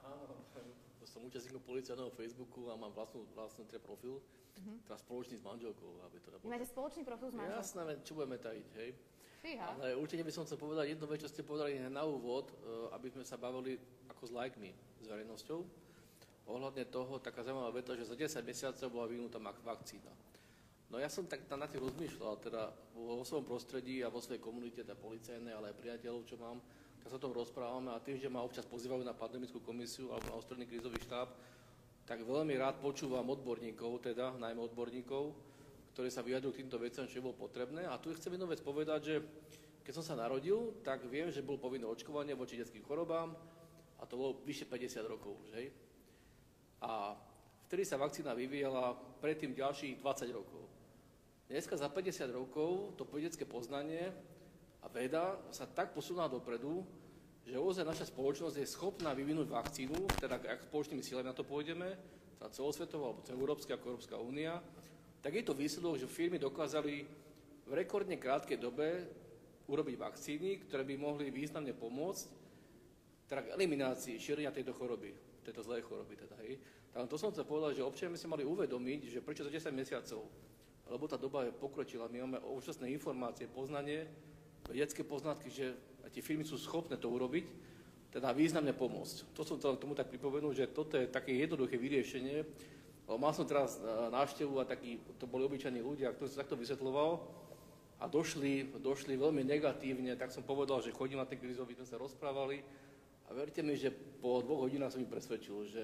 [0.02, 0.42] Áno,
[1.12, 4.78] som účastníkom policajného Facebooku a mám vlastnú, vlastný tre profil, uh-huh.
[4.88, 6.00] teraz spoločný s manželkou.
[6.08, 7.60] Aby to Vy máte spoločný profil s manželkou?
[7.60, 8.92] Jasné, čo budeme tajiť, hej.
[9.42, 9.68] Fíha.
[9.76, 13.10] Ale určite by som chcel povedať jednu vec, čo ste povedali na úvod, e, aby
[13.10, 13.76] sme sa bavili
[14.08, 14.72] ako s lajkmi,
[15.02, 15.60] s verejnosťou.
[16.50, 20.12] Ohľadne toho, taká zaujímavá veta, že za 10 mesiacov bola vyvinutá vakcína.
[20.92, 24.84] No ja som tak na tým rozmýšľal, teda vo svojom prostredí a vo svojej komunite,
[24.84, 26.60] teda policajnej, ale aj priateľov, čo mám,
[27.00, 30.36] tak sa o tom rozprávame a tým, že ma občas pozývajú na pandemickú komisiu alebo
[30.36, 31.32] na ostredný krízový štáb,
[32.04, 35.32] tak veľmi rád počúvam odborníkov, teda najmä odborníkov,
[35.96, 37.88] ktorí sa vyjadrujú k týmto veciam, čo bolo potrebné.
[37.88, 39.16] A tu chcem jednu vec povedať, že
[39.82, 43.32] keď som sa narodil, tak viem, že bolo povinné očkovanie voči detským chorobám
[43.98, 45.72] a to bolo vyše 50 rokov hej.
[46.82, 47.14] A
[47.70, 50.66] vtedy sa vakcína vyvíjala predtým ďalších 20 rokov.
[51.46, 54.10] Dneska za 50 rokov to vedecké poznanie
[54.82, 56.82] a veda sa tak posunula dopredu,
[57.46, 61.92] že ozaj naša spoločnosť je schopná vyvinúť vakcínu, teda ak spoločnými silami na to pôjdeme,
[62.40, 64.58] teda celosvetová alebo celoeurópska ako Európska únia,
[65.22, 67.06] tak je to výsledok, že firmy dokázali
[67.68, 69.06] v rekordne krátkej dobe
[69.70, 72.24] urobiť vakcíny, ktoré by mohli významne pomôcť
[73.30, 75.14] teda k eliminácii šírenia tejto choroby,
[75.44, 76.14] tejto zlej choroby.
[76.16, 76.62] Teda, hej.
[76.92, 80.28] Tak to som chcel povedať, že občania si mali uvedomiť, že prečo za 10 mesiacov,
[80.92, 84.12] lebo tá doba je pokročila, my máme úžasné informácie, poznanie,
[84.68, 85.72] vedecké poznatky, že
[86.12, 87.48] tie firmy sú schopné to urobiť,
[88.12, 89.32] teda významne pomôcť.
[89.32, 92.44] To som tomu tak pripomenúť, že toto je také jednoduché vyriešenie.
[93.08, 97.24] Mal som teraz e, návštevu a takí, to boli obyčajní ľudia, ktorí sa takto vysvetloval
[98.00, 102.00] a došli, došli veľmi negatívne, tak som povedal, že chodím na ten krizový, sme sa
[102.00, 102.64] rozprávali
[103.28, 105.84] a verte mi, že po dvoch hodinách som mi presvedčil, že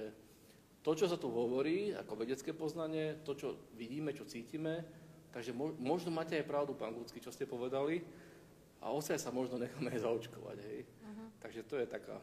[0.87, 4.87] to, čo sa tu hovorí, ako vedecké poznanie, to, čo vidíme, čo cítime,
[5.35, 8.07] takže možno máte aj pravdu, pán Gudsky, čo ste povedali,
[8.79, 10.57] a ozaj sa možno necháme zaočkovať.
[10.63, 10.79] Hej.
[10.85, 11.27] Uh-huh.
[11.41, 12.17] Takže to je taká...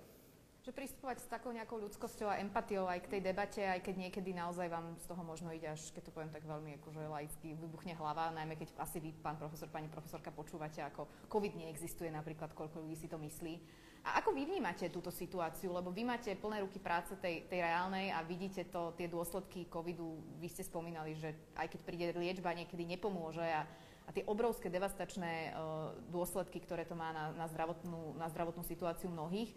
[0.64, 4.32] Že pristupovať s takou nejakou ľudskosťou a empatiou aj k tej debate, aj keď niekedy
[4.32, 7.92] naozaj vám z toho možno ide až, keď to poviem tak veľmi akože laicky, vybuchne
[8.00, 12.80] hlava, najmä keď asi vy, pán profesor, pani profesorka, počúvate, ako COVID neexistuje napríklad, koľko
[12.80, 13.60] ľudí si to myslí.
[14.04, 15.72] A ako vy vnímate túto situáciu?
[15.72, 20.20] Lebo vy máte plné ruky práce tej, tej reálnej a vidíte to, tie dôsledky covidu.
[20.36, 23.64] Vy ste spomínali, že aj keď príde liečba, niekedy nepomôže a
[24.04, 29.08] a tie obrovské devastačné uh, dôsledky, ktoré to má na, na, zdravotnú, na zdravotnú situáciu
[29.08, 29.52] mnohých.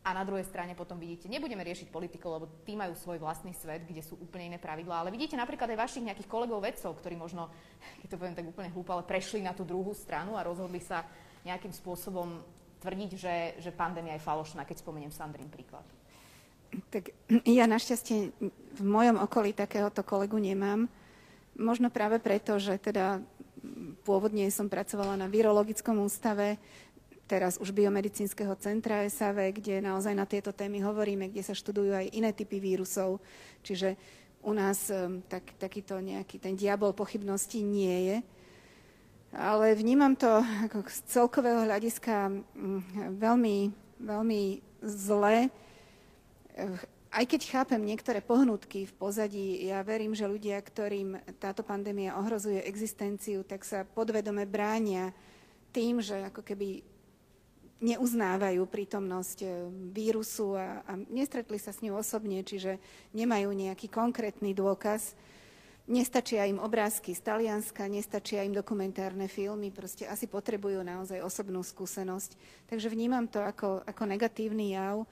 [0.00, 3.84] A na druhej strane potom vidíte, nebudeme riešiť politikov, lebo tí majú svoj vlastný svet,
[3.84, 7.52] kde sú úplne iné pravidlá, ale vidíte napríklad aj vašich nejakých kolegov vedcov, ktorí možno,
[8.00, 11.04] keď to poviem tak úplne hlúpo, ale prešli na tú druhú stranu a rozhodli sa
[11.44, 12.40] nejakým spôsobom
[12.80, 15.84] tvrdiť, že, že pandémia je falošná, keď spomeniem Sandrin príklad.
[16.88, 17.12] Tak
[17.60, 18.32] ja našťastie
[18.76, 20.88] v mojom okolí takéhoto kolegu nemám.
[21.60, 23.20] Možno práve preto, že teda
[24.08, 26.56] pôvodne som pracovala na virologickom ústave,
[27.30, 32.10] teraz už biomedicínskeho centra SAV, kde naozaj na tieto témy hovoríme, kde sa študujú aj
[32.10, 33.22] iné typy vírusov.
[33.62, 33.94] Čiže
[34.42, 38.16] u nás um, tak, takýto nejaký ten diabol pochybnosti nie je.
[39.30, 43.56] Ale vnímam to ako z celkového hľadiska mm, veľmi,
[44.02, 44.42] veľmi
[44.82, 45.50] zle
[47.10, 52.62] aj keď chápem niektoré pohnutky v pozadí, ja verím, že ľudia, ktorým táto pandémia ohrozuje
[52.62, 55.10] existenciu, tak sa podvedome bránia
[55.74, 56.86] tým, že ako keby
[57.80, 59.48] neuznávajú prítomnosť e,
[59.90, 62.76] vírusu a, a nestretli sa s ňou osobne, čiže
[63.16, 65.16] nemajú nejaký konkrétny dôkaz.
[65.90, 72.38] Nestačia im obrázky z Talianska, nestačia im dokumentárne filmy, proste asi potrebujú naozaj osobnú skúsenosť.
[72.70, 75.02] Takže vnímam to ako, ako negatívny jav.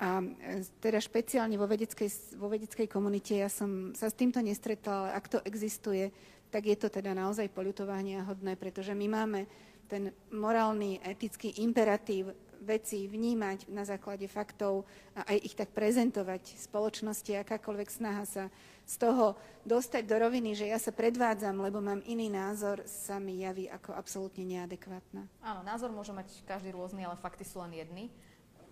[0.00, 4.92] A e, teda špeciálne vo vedeckej, vo vedeckej komunite ja som sa s týmto nestretla,
[4.96, 6.08] ale ak to existuje,
[6.48, 9.44] tak je to teda naozaj poľutovania hodné, pretože my máme
[9.92, 12.32] ten morálny, etický imperatív
[12.64, 18.44] veci vnímať na základe faktov a aj ich tak prezentovať spoločnosti, akákoľvek snaha sa
[18.84, 23.40] z toho dostať do roviny, že ja sa predvádzam, lebo mám iný názor, sa mi
[23.40, 25.24] javí ako absolútne neadekvátna.
[25.40, 28.12] Áno, názor môže mať každý rôzny, ale fakty sú len jedny.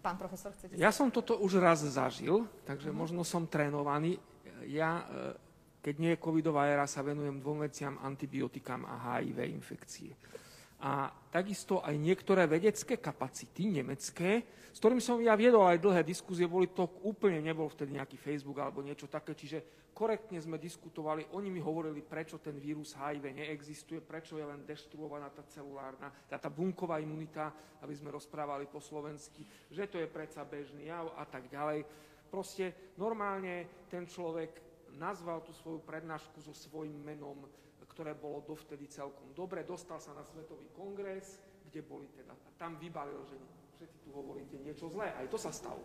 [0.04, 0.76] Pán profesor, chcete...
[0.76, 3.00] Ja som toto už raz zažil, takže uh-huh.
[3.06, 4.20] možno som trénovaný.
[4.68, 5.38] Ja, e,
[5.80, 10.12] keď nie je covidová éra, sa venujem dvom veciam, antibiotikám a HIV infekcie
[10.82, 14.42] a takisto aj niektoré vedecké kapacity nemecké,
[14.74, 18.58] s ktorými som ja viedol aj dlhé diskusie, boli to úplne, nebol vtedy nejaký Facebook
[18.58, 19.62] alebo niečo také, čiže
[19.92, 25.28] korektne sme diskutovali, oni mi hovorili, prečo ten vírus HIV neexistuje, prečo je len deštruovaná
[25.30, 27.52] tá celulárna, tá, tá bunková imunita,
[27.84, 31.84] aby sme rozprávali po slovensky, že to je predsa bežný jav a tak ďalej.
[32.32, 34.56] Proste normálne ten človek
[34.96, 37.44] nazval tú svoju prednášku so svojím menom,
[37.92, 39.68] ktoré bolo dovtedy celkom dobre.
[39.68, 41.36] Dostal sa na Svetový kongres,
[41.68, 43.36] kde boli teda, tam vybalil, že
[43.82, 45.82] všetci tu hovoríte niečo zlé, aj to sa stalo.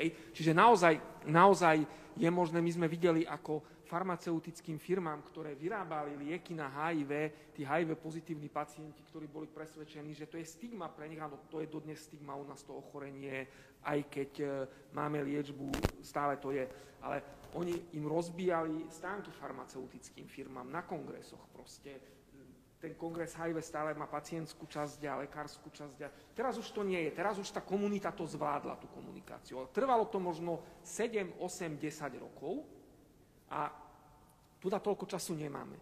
[0.00, 0.32] Hej.
[0.32, 0.96] Čiže naozaj,
[1.28, 1.84] naozaj
[2.16, 7.12] je možné, my sme videli, ako farmaceutickým firmám, ktoré vyrábali lieky na HIV,
[7.52, 11.60] tí HIV pozitívni pacienti, ktorí boli presvedčení, že to je stigma pre nich, áno, to
[11.60, 13.44] je dodnes stigma u nás to ochorenie,
[13.84, 14.46] aj keď e,
[14.96, 15.68] máme liečbu,
[16.00, 16.64] stále to je,
[17.04, 17.20] ale
[17.60, 22.23] oni im rozbíjali stánky farmaceutickým firmám na kongresoch proste.
[22.84, 26.04] Ten kongres HIV stále má pacientskú časť a lekárskú časť.
[26.04, 27.16] A teraz už to nie je.
[27.16, 29.64] Teraz už tá komunita to zvládla, tú komunikáciu.
[29.72, 32.60] Trvalo to možno 7, 8, 10 rokov
[33.48, 33.72] a
[34.60, 35.80] tu na toľko času nemáme.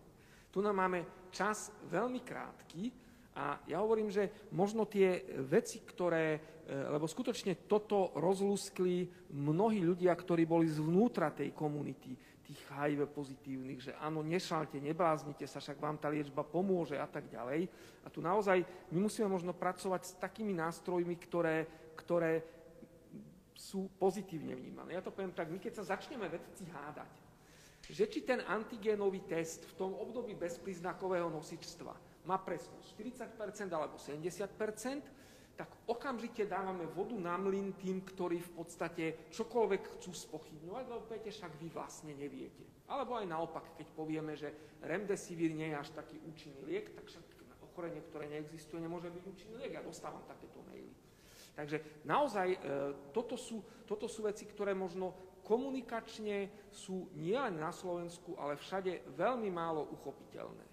[0.55, 2.95] Tu nám máme čas veľmi krátky
[3.35, 6.41] a ja hovorím, že možno tie veci, ktoré, e,
[6.71, 12.15] lebo skutočne toto rozlúskli mnohí ľudia, ktorí boli zvnútra tej komunity,
[12.53, 17.33] tých HIV pozitívnych, že áno, nešalte, nebláznite sa, však vám tá liečba pomôže a tak
[17.33, 17.65] ďalej.
[18.05, 18.61] A tu naozaj
[18.93, 21.65] my musíme možno pracovať s takými nástrojmi, ktoré,
[21.97, 22.45] ktoré
[23.57, 24.93] sú pozitívne vnímané.
[24.93, 27.09] Ja to poviem tak, my keď sa začneme vedci hádať,
[27.89, 31.97] že či ten antigénový test v tom období bezpríznakového nosičstva
[32.29, 32.87] má presnosť
[33.41, 40.11] 40% alebo 70%, tak okamžite dávame vodu na mlyn tým, ktorí v podstate čokoľvek chcú
[40.11, 42.65] spochybňovať, lebo viete, však vy vlastne neviete.
[42.89, 47.25] Alebo aj naopak, keď povieme, že remdesivir nie je až taký účinný liek, tak však
[47.73, 49.81] ochorenie, ktoré neexistuje, nemôže byť účinný liek.
[49.81, 50.93] Ja dostávam takéto maily.
[51.57, 52.59] Takže naozaj e,
[53.17, 59.49] toto sú, toto sú veci, ktoré možno komunikačne sú nielen na Slovensku, ale všade veľmi
[59.49, 60.72] málo uchopiteľné.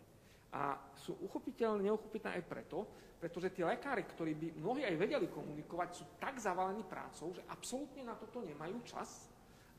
[0.49, 2.77] A sú uchopiteľné, neuchopiteľné aj preto,
[3.21, 8.01] pretože tí lekári, ktorí by mnohí aj vedeli komunikovať, sú tak zavalení prácou, že absolútne
[8.07, 9.29] na toto nemajú čas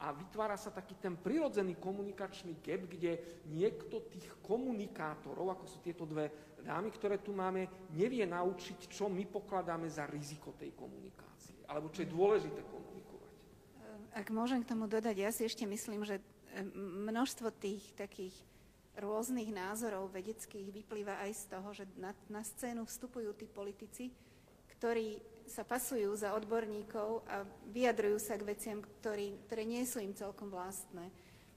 [0.01, 6.09] a vytvára sa taký ten prirodzený komunikačný gap, kde niekto tých komunikátorov, ako sú tieto
[6.09, 6.33] dve
[6.64, 12.05] dámy, ktoré tu máme, nevie naučiť, čo my pokladáme za riziko tej komunikácie, alebo čo
[12.05, 12.89] je dôležité komunikácie.
[14.11, 16.18] Ak môžem k tomu dodať, ja si ešte myslím, že
[16.75, 18.35] množstvo tých takých
[19.01, 24.12] rôznych názorov vedeckých vyplýva aj z toho, že na, na scénu vstupujú tí politici,
[24.76, 27.42] ktorí sa pasujú za odborníkov a
[27.74, 31.11] vyjadrujú sa k veciam, ktorý, ktoré nie sú im celkom vlastné.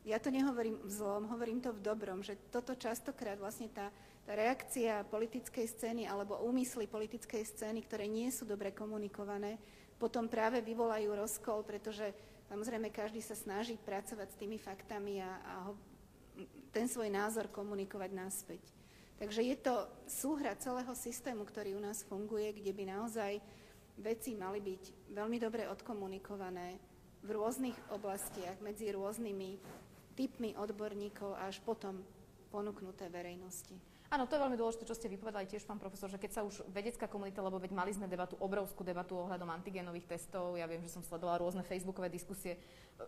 [0.03, 3.87] Ja to nehovorím v zlom, hovorím to v dobrom, že toto častokrát vlastne tá,
[4.27, 9.55] tá reakcia politickej scény alebo úmysly politickej scény, ktoré nie sú dobre komunikované,
[9.95, 12.11] potom práve vyvolajú rozkol, pretože
[12.53, 15.73] Samozrejme, každý sa snaží pracovať s tými faktami a, a ho,
[16.73, 18.63] ten svoj názor komunikovať naspäť.
[19.21, 23.37] Takže je to súhra celého systému, ktorý u nás funguje, kde by naozaj
[24.01, 26.81] veci mali byť veľmi dobre odkomunikované
[27.23, 29.61] v rôznych oblastiach, medzi rôznymi
[30.17, 32.01] typmi odborníkov až potom
[32.49, 33.92] ponúknuté verejnosti.
[34.13, 36.61] Áno, to je veľmi dôležité, čo ste vypovedali tiež, pán profesor, že keď sa už
[36.69, 40.93] vedecká komunita, lebo veď mali sme debatu, obrovskú debatu ohľadom antigénových testov, ja viem, že
[40.93, 42.61] som sledovala rôzne facebookové diskusie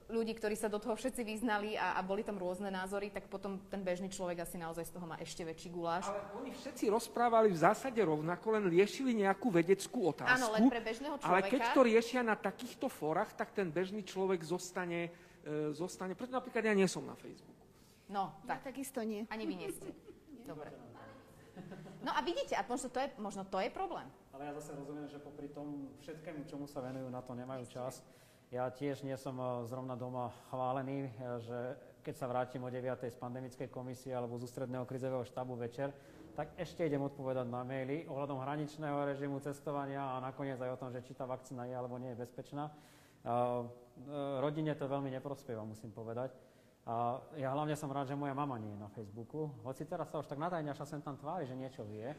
[0.10, 3.62] ľudí, ktorí sa do toho všetci vyznali a, a boli tam rôzne názory, tak potom
[3.70, 6.10] ten bežný človek asi naozaj z toho má ešte väčší guláš.
[6.10, 10.41] Ale oni všetci rozprávali v zásade rovnako, len riešili nejakú vedeckú otázku.
[10.41, 11.30] Áno, len pre bežného človeka.
[11.30, 15.14] Ale keď to riešia na takýchto fórach, tak ten bežný človek zostane,
[15.45, 17.62] e, zostane preto napríklad ja nie som na Facebooku.
[18.10, 18.66] No, tak.
[18.66, 19.26] Ja takisto nie.
[19.30, 19.93] Ani vy nie ste.
[20.49, 20.84] Dobre.
[22.06, 24.06] No a vidíte, a možno to je, možno to je problém.
[24.30, 28.06] Ale ja zase rozumiem, že popri tom všetkému, čomu sa venujú, na to nemajú čas.
[28.53, 31.60] Ja tiež nie som eh, zrovna doma chválený, eh, že
[32.06, 33.10] keď sa vrátim o 9.
[33.10, 35.89] z pandemickej komisie alebo z ústredného krizového štábu večer,
[36.38, 40.93] tak ešte idem odpovedať na maily ohľadom hraničného režimu cestovania a nakoniec aj o tom,
[40.93, 42.70] že či tá vakcína je alebo nie je bezpečná.
[42.70, 43.66] Eh,
[44.45, 46.38] rodine to veľmi neprospieva, musím povedať.
[46.86, 49.49] A ja hlavne som rád, že moja mama nie je na Facebooku.
[49.65, 52.13] Hoci teraz sa už tak nadajňaša sem tam tvári, že niečo vie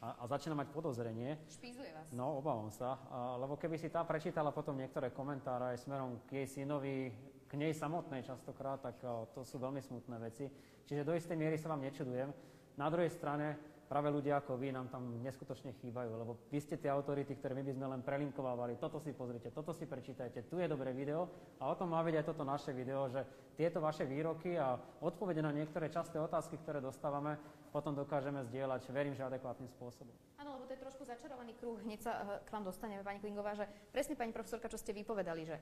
[0.00, 1.36] a, a začína mať podozrenie.
[1.44, 2.08] Špízuje vás.
[2.16, 2.96] No, obávam sa.
[3.12, 7.12] A, lebo keby si tá prečítala potom niektoré komentáre aj smerom k jej synovi,
[7.44, 10.48] k nej samotnej častokrát, tak a, to sú veľmi smutné veci.
[10.88, 12.32] Čiže do istej miery sa vám nečudujem.
[12.80, 16.92] Na druhej strane, práve ľudia ako vy nám tam neskutočne chýbajú, lebo vy ste tie
[16.92, 18.76] autority, ktoré my by sme len prelinkovávali.
[18.76, 22.14] Toto si pozrite, toto si prečítajte, tu je dobré video a o tom má byť
[22.20, 23.24] aj toto naše video, že
[23.56, 27.40] tieto vaše výroky a odpovede na niektoré časté otázky, ktoré dostávame,
[27.72, 30.12] potom dokážeme zdieľať, verím, že adekvátnym spôsobom.
[30.38, 33.56] Áno, lebo to je trošku začarovaný kruh, hneď sa eh, k vám dostaneme, pani Klingová,
[33.56, 35.56] že presne pani profesorka, čo ste vypovedali, že,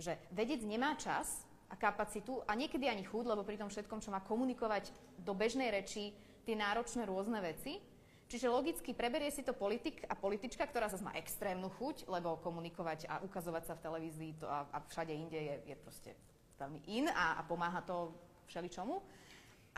[0.00, 4.14] že vedec nemá čas a kapacitu a niekedy ani chuť, lebo pri tom všetkom, čo
[4.14, 6.14] má komunikovať do bežnej reči,
[6.46, 7.82] tie náročné rôzne veci.
[8.26, 13.06] Čiže logicky preberie si to politik a politička, ktorá sa má extrémnu chuť, lebo komunikovať
[13.06, 16.10] a ukazovať sa v televízii to a, a všade inde je, je proste
[16.58, 18.10] veľmi in a, a pomáha to
[18.50, 18.98] všeličomu.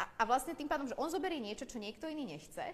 [0.01, 2.73] A, a vlastne tým pádom, že on zoberie niečo, čo niekto iný nechce.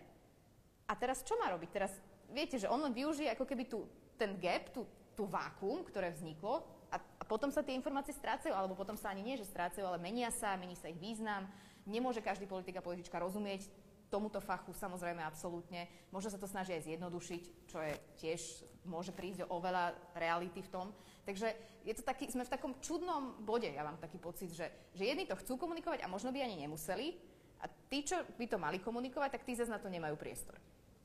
[0.87, 1.71] A teraz čo má robiť?
[1.75, 1.91] Teraz
[2.31, 3.83] viete, že on len využije ako keby tu,
[4.15, 4.87] ten gap, tú,
[5.19, 6.63] tú vákuum, ktoré vzniklo
[6.95, 9.99] a, a potom sa tie informácie strácajú, alebo potom sa ani nie, že strácajú, ale
[9.99, 11.51] menia sa, mení sa ich význam.
[11.83, 13.67] Nemôže každý politik a politička rozumieť
[14.13, 15.89] tomuto fachu samozrejme absolútne.
[16.15, 18.41] Možno sa to snaží aj zjednodušiť, čo je tiež,
[18.85, 20.87] môže prísť o oveľa reality v tom.
[21.25, 21.51] Takže
[21.85, 25.25] je to taký, sme v takom čudnom bode, ja mám taký pocit, že, že jedni
[25.25, 27.17] to chcú komunikovať a možno by ani nemuseli,
[27.65, 30.53] a tí, čo by to mali komunikovať, tak tí zase na to nemajú priestor.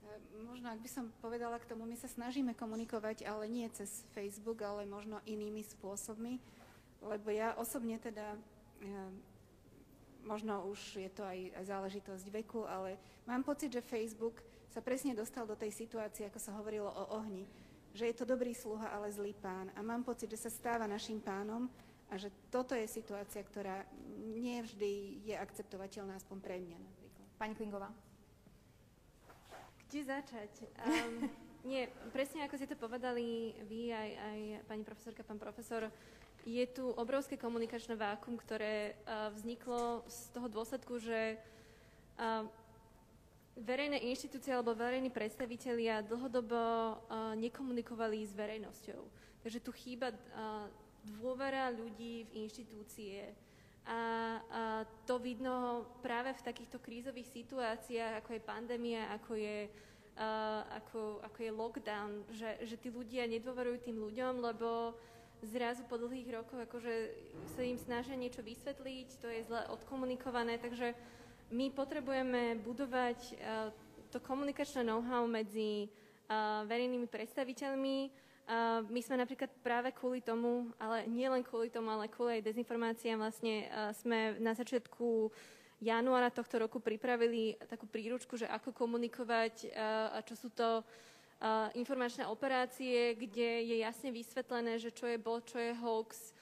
[0.04, 4.04] E, možno, ak by som povedala k tomu, my sa snažíme komunikovať, ale nie cez
[4.12, 6.44] Facebook, ale možno inými spôsobmi,
[7.00, 8.36] lebo ja osobne teda
[10.24, 15.50] možno už je to aj, záležitosť veku, ale mám pocit, že Facebook sa presne dostal
[15.50, 17.50] do tej situácie, ako sa hovorilo o ohni,
[17.94, 19.74] že je to dobrý sluha, ale zlý pán.
[19.74, 21.66] A mám pocit, že sa stáva našim pánom
[22.10, 23.86] a že toto je situácia, ktorá
[24.34, 27.28] nie vždy je akceptovateľná, aspoň pre mňa napríklad.
[27.38, 27.90] Pani Klingová.
[29.90, 30.54] Kde začať?
[30.86, 31.26] Um,
[31.70, 34.40] nie, presne ako ste to povedali vy, aj, aj
[34.70, 35.90] pani profesorka, pán profesor,
[36.48, 38.96] je tu obrovské komunikačné vákum, ktoré
[39.36, 41.36] vzniklo z toho dôsledku, že
[43.60, 46.96] verejné inštitúcie alebo verejní predstavitelia dlhodobo
[47.36, 49.02] nekomunikovali s verejnosťou.
[49.44, 50.16] Takže tu chýba
[51.04, 53.32] dôvera ľudí v inštitúcie.
[53.90, 54.38] A,
[55.10, 59.66] to vidno práve v takýchto krízových situáciách, ako je pandémia, ako je,
[60.78, 64.94] ako, ako je lockdown, že, že tí ľudia nedôverujú tým ľuďom, lebo
[65.44, 66.94] zrazu po dlhých rokoch akože
[67.56, 70.92] sa im snažia niečo vysvetliť, to je zle odkomunikované, takže
[71.50, 73.74] my potrebujeme budovať uh,
[74.14, 75.88] to komunikačné know-how medzi
[76.30, 77.98] uh, verejnými predstaviteľmi.
[78.50, 82.48] Uh, my sme napríklad práve kvôli tomu, ale nie len kvôli tomu, ale kvôli aj
[82.54, 85.30] dezinformáciám vlastne sme na začiatku
[85.80, 89.72] januára tohto roku pripravili takú príručku, že ako komunikovať
[90.12, 90.84] a čo sú to
[91.74, 96.36] informačné operácie, kde je jasne vysvetlené, že čo je bot, čo je hoax,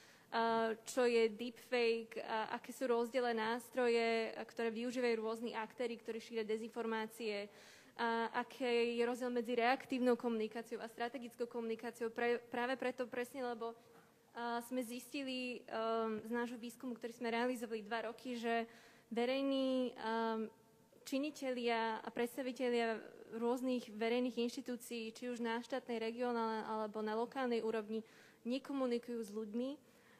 [0.84, 2.20] čo je deepfake,
[2.52, 7.48] aké sú rozdielne nástroje, ktoré využívajú rôzni aktéry, ktorí šíria dezinformácie,
[7.98, 12.14] a aké je rozdiel medzi reaktívnou komunikáciou a strategickou komunikáciou.
[12.14, 13.74] Pre, práve preto presne, lebo
[14.70, 15.66] sme zistili
[16.22, 18.70] z nášho výskumu, ktorý sme realizovali dva roky, že
[19.10, 19.98] verejní
[21.02, 23.02] činitelia a predstavitelia
[23.36, 28.00] rôznych verejných inštitúcií, či už na štátnej, regionálnej alebo na lokálnej úrovni,
[28.48, 29.70] nekomunikujú s ľuďmi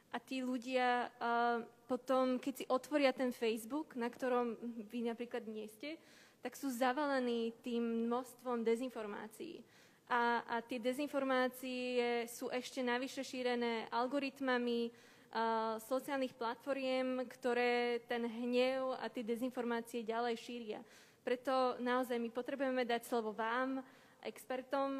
[0.09, 4.57] a tí ľudia uh, potom, keď si otvoria ten Facebook, na ktorom
[4.89, 5.97] vy napríklad nie ste,
[6.41, 9.61] tak sú zavalení tým množstvom dezinformácií.
[10.09, 18.97] A, a tie dezinformácie sú ešte navyše šírené algoritmami uh, sociálnych platformiem, ktoré ten hnev
[18.97, 20.81] a tie dezinformácie ďalej šíria.
[21.29, 23.85] Preto naozaj my potrebujeme dať slovo vám,
[24.25, 24.97] expertom,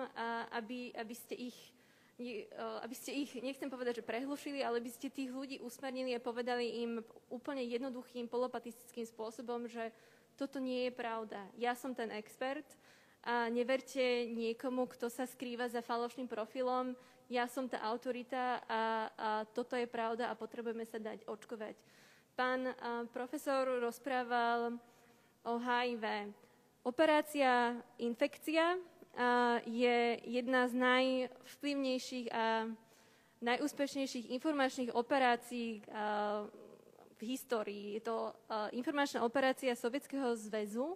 [0.53, 1.57] aby, aby ste ich
[2.85, 6.85] aby ste ich, nechcem povedať, že prehlušili, ale by ste tých ľudí usmernili a povedali
[6.85, 7.01] im
[7.33, 9.89] úplne jednoduchým, polopatistickým spôsobom, že
[10.37, 11.41] toto nie je pravda.
[11.57, 12.67] Ja som ten expert
[13.25, 16.93] a neverte niekomu, kto sa skrýva za falošným profilom.
[17.31, 18.81] Ja som tá autorita a,
[19.17, 21.73] a toto je pravda a potrebujeme sa dať očkovať.
[22.37, 22.67] Pán
[23.15, 24.77] profesor rozprával
[25.43, 26.33] o HIV.
[26.83, 28.79] Operácia infekcia
[29.67, 32.71] je jedna z najvplyvnejších a
[33.39, 35.83] najúspešnejších informačných operácií
[37.19, 37.99] v histórii.
[37.99, 38.31] Je to
[38.71, 40.95] informačná operácia Sovietskeho zväzu,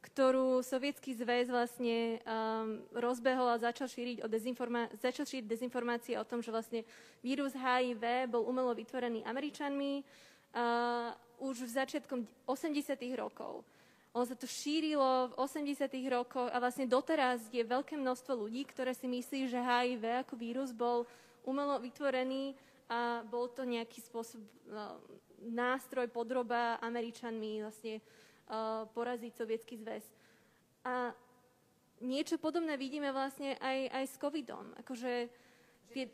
[0.00, 6.24] ktorú Sovietský zväz vlastne um, rozbehol a začal šíriť, o dezinforma- začal šíriť dezinformácie o
[6.24, 6.88] tom, že vlastne
[7.20, 11.12] vírus HIV bol umelo vytvorený Američanmi uh,
[11.44, 12.96] už v začiatkom 80.
[13.12, 13.60] rokov.
[14.10, 15.86] Ono sa to šírilo v 80.
[16.10, 20.74] rokoch a vlastne doteraz je veľké množstvo ľudí, ktoré si myslí, že HIV ako vírus
[20.74, 21.06] bol
[21.46, 22.58] umelo vytvorený
[22.90, 24.98] a bol to nejaký spôsob no,
[25.46, 30.02] nástroj, podroba Američanmi vlastne uh, poraziť sovietský zväz.
[30.82, 31.14] A
[32.02, 34.74] niečo podobné vidíme vlastne aj, aj s covidom.
[34.82, 35.30] Akože
[35.94, 36.10] tie,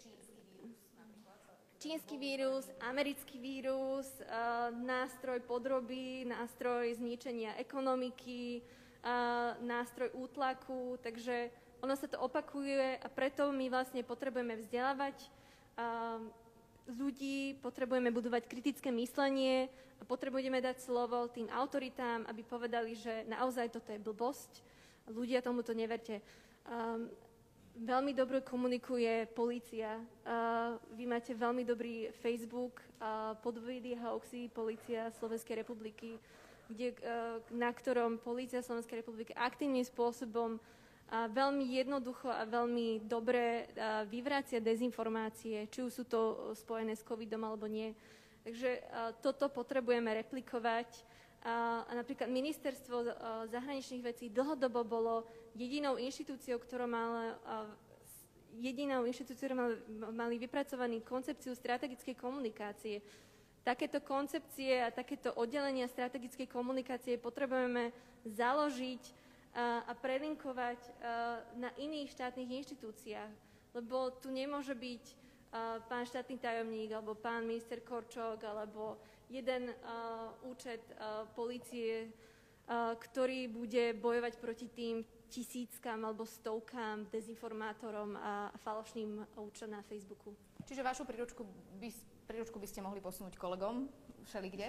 [1.78, 8.64] čínsky vírus, americký vírus, uh, nástroj podroby, nástroj zničenia ekonomiky,
[9.04, 11.52] uh, nástroj útlaku, takže
[11.84, 15.16] ono sa to opakuje a preto my vlastne potrebujeme vzdelávať
[15.76, 16.18] uh,
[16.96, 19.68] ľudí, potrebujeme budovať kritické myslenie
[20.00, 24.62] a potrebujeme dať slovo tým autoritám, aby povedali, že naozaj toto je blbosť.
[25.10, 26.18] Ľudia tomuto neverte.
[26.66, 27.10] Um,
[27.76, 30.00] veľmi dobre komunikuje policia.
[30.24, 36.16] Uh, vy máte veľmi dobrý Facebook, uh, podvody hoaxy policia Slovenskej republiky,
[36.72, 40.56] kde, uh, na ktorom policia Slovenskej republiky aktívnym spôsobom
[41.06, 43.70] a veľmi jednoducho a veľmi dobre
[44.10, 47.94] vyvracia dezinformácie, či už sú to spojené s covidom alebo nie.
[48.42, 48.82] Takže
[49.22, 51.06] toto potrebujeme replikovať.
[51.46, 53.06] A napríklad ministerstvo
[53.54, 55.22] zahraničných vecí dlhodobo bolo
[55.56, 57.40] jedinou inštitúciou, ktorá mala
[58.60, 59.56] jedinou inštitúciou, ktorá
[60.12, 63.00] mali vypracovaný koncepciu strategickej komunikácie.
[63.64, 67.90] Takéto koncepcie a takéto oddelenia strategickej komunikácie potrebujeme
[68.22, 69.02] založiť
[69.88, 70.78] a prelinkovať
[71.56, 73.32] na iných štátnych inštitúciách.
[73.74, 75.04] Lebo tu nemôže byť
[75.88, 79.00] pán štátny tajomník, alebo pán minister Korčok, alebo
[79.32, 79.72] jeden
[80.46, 80.84] účet
[81.34, 82.12] policie,
[83.00, 90.32] ktorý bude bojovať proti tým tisíckam alebo stovkám dezinformátorom a falošným účtom na Facebooku.
[90.66, 91.46] Čiže vašu príručku
[91.78, 91.88] by,
[92.26, 93.86] príručku by ste mohli posunúť kolegom
[94.26, 94.68] všeli kde?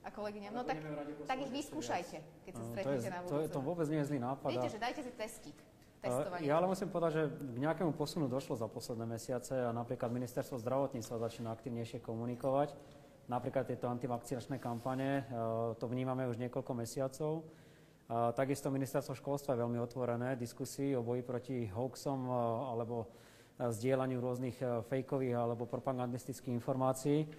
[0.00, 0.52] a kolegyňam.
[0.56, 0.80] No tak,
[1.28, 2.18] tak ich vyskúšajte,
[2.48, 3.52] keď sa stretnete na budúce.
[3.52, 4.48] To, to vôbec nie je zlý nápad.
[4.48, 5.58] Viete, že dajte si testík.
[6.00, 6.48] Testovanie.
[6.48, 10.56] Ja ale musím povedať, že k nejakému posunu došlo za posledné mesiace a napríklad ministerstvo
[10.56, 12.72] zdravotníctva začína aktivnejšie komunikovať.
[13.28, 15.22] Napríklad tieto antivakcinačné kampane, e,
[15.76, 17.44] to vnímame už niekoľko mesiacov.
[18.10, 22.32] Takisto ministerstvo školstva je veľmi otvorené diskusii o boji proti hoaxom e,
[22.74, 23.06] alebo e,
[23.70, 24.58] zdieľaniu rôznych
[24.90, 27.30] fejkových alebo propagandistických informácií.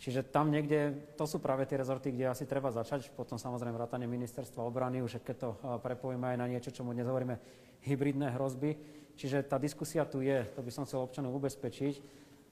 [0.00, 4.08] Čiže tam niekde, to sú práve tie rezorty, kde asi treba začať, potom samozrejme vrátanie
[4.08, 5.50] ministerstva obrany, už keď to
[5.84, 7.36] prepojíme aj na niečo, čo mu dnes hovoríme
[7.84, 8.80] hybridné hrozby.
[9.20, 12.00] Čiže tá diskusia tu je, to by som chcel občanov ubezpečiť.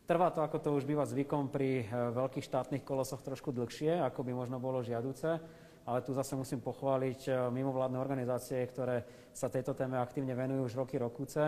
[0.05, 4.25] Trvá to, ako to už býva zvykom pri e, veľkých štátnych kolosoch trošku dlhšie, ako
[4.25, 5.41] by možno bolo žiaduce,
[5.89, 10.85] ale tu zase musím pochváliť e, mimovládne organizácie, ktoré sa tejto téme aktívne venujú už
[10.85, 11.41] roky, rokúce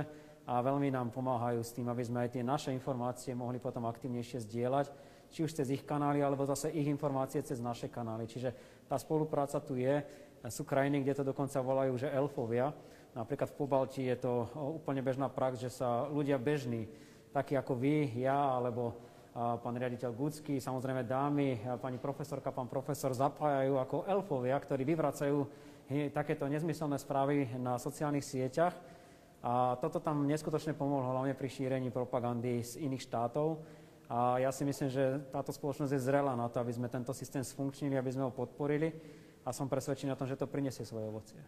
[0.48, 4.48] a veľmi nám pomáhajú s tým, aby sme aj tie naše informácie mohli potom aktívnejšie
[4.48, 4.88] zdieľať
[5.30, 8.26] či už cez ich kanály, alebo zase ich informácie cez naše kanály.
[8.26, 8.50] Čiže
[8.90, 10.02] tá spolupráca tu je.
[10.50, 12.74] Sú krajiny, kde to dokonca volajú, že elfovia.
[13.14, 16.90] Napríklad v Pobalti je to úplne bežná prax, že sa ľudia bežní,
[17.30, 18.98] takí ako vy, ja, alebo
[19.40, 25.48] pán riaditeľ Gucky, samozrejme dámy, pani profesorka, pán profesor zapájajú ako elfovia, ktorí vyvracajú
[26.12, 28.76] takéto nezmyselné správy na sociálnych sieťach.
[29.40, 33.64] A toto tam neskutočne pomohlo, hlavne pri šírení propagandy z iných štátov.
[34.12, 37.40] A ja si myslím, že táto spoločnosť je zrela na to, aby sme tento systém
[37.40, 38.92] sfunkčnili, aby sme ho podporili
[39.46, 41.40] a som presvedčený o tom, že to prinesie svoje ovocie.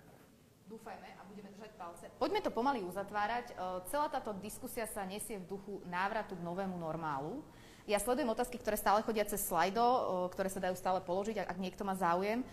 [0.70, 2.04] Dúfajme a budeme držať palce.
[2.16, 3.52] Poďme to pomaly uzatvárať.
[3.52, 3.54] E,
[3.92, 7.44] celá táto diskusia sa nesie v duchu návratu k novému normálu.
[7.90, 9.82] Ja sledujem otázky, ktoré stále chodia cez slajdo,
[10.30, 12.46] ktoré sa dajú stále položiť, ak niekto má záujem.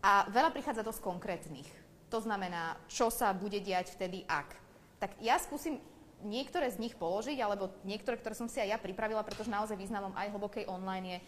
[0.00, 1.68] A veľa prichádza dosť konkrétnych.
[2.08, 4.48] To znamená, čo sa bude diať vtedy, ak.
[4.96, 5.76] Tak ja skúsim
[6.24, 10.14] niektoré z nich položiť, alebo niektoré, ktoré som si aj ja pripravila, pretože naozaj významom
[10.16, 11.18] aj hlbokej online je,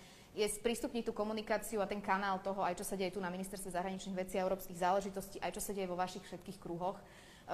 [0.44, 3.74] je sprístupniť tú komunikáciu a ten kanál toho, aj čo sa deje tu na ministerstve
[3.74, 6.96] zahraničných vecí a európskych záležitostí, aj čo sa deje vo vašich všetkých kruhoch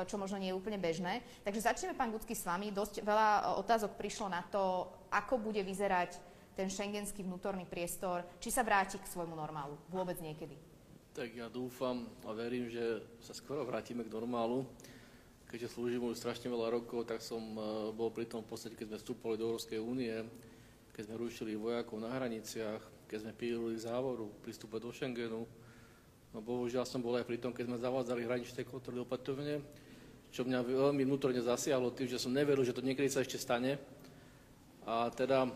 [0.07, 1.23] čo možno nie je úplne bežné.
[1.43, 2.71] Takže začneme, pán Gudsky, s vami.
[2.71, 6.19] Dosť veľa e, otázok prišlo na to, ako bude vyzerať
[6.55, 10.55] ten šengenský vnútorný priestor, či sa vráti k svojmu normálu vôbec niekedy.
[11.11, 14.63] Tak ja dúfam a verím, že sa skoro vrátime k normálu
[15.51, 18.95] keďže slúžim už strašne veľa rokov, tak som e, bol pri tom v podstate, keď
[18.95, 20.15] sme vstúpali do Európskej únie,
[20.95, 22.79] keď sme rušili vojakov na hraniciach,
[23.11, 25.43] keď sme pílili závoru, prístupe do Schengenu.
[26.31, 29.59] No bohužiaľ som bol aj pri tom, keď sme zavádzali hraničné kontroly opätovne,
[30.31, 33.79] čo mňa veľmi vnútorne zasiahlo tým, že som neveril, že to niekedy sa ešte stane.
[34.87, 35.51] A teda, e,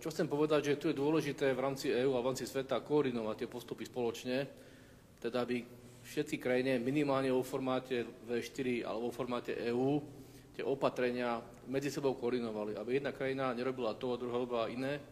[0.00, 3.44] čo chcem povedať, že tu je dôležité v rámci EÚ a v rámci sveta koordinovať
[3.44, 4.44] tie postupy spoločne,
[5.20, 5.64] teda aby
[6.04, 10.02] všetky krajine minimálne vo formáte V4 alebo vo formáte EÚ
[10.54, 15.02] tie opatrenia medzi sebou koordinovali, aby jedna krajina nerobila to a druhá robila iné,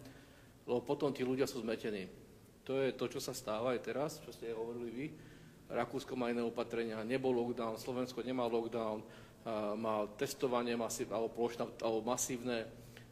[0.68, 2.06] lebo potom tí ľudia sú zmetení.
[2.62, 5.06] To je to, čo sa stáva aj teraz, čo ste hovorili vy.
[5.72, 9.00] Rakúsko má iné opatrenia, nebol lockdown, Slovensko nemá lockdown,
[9.74, 12.68] má testovanie masív, alebo, plošná, alebo masívne.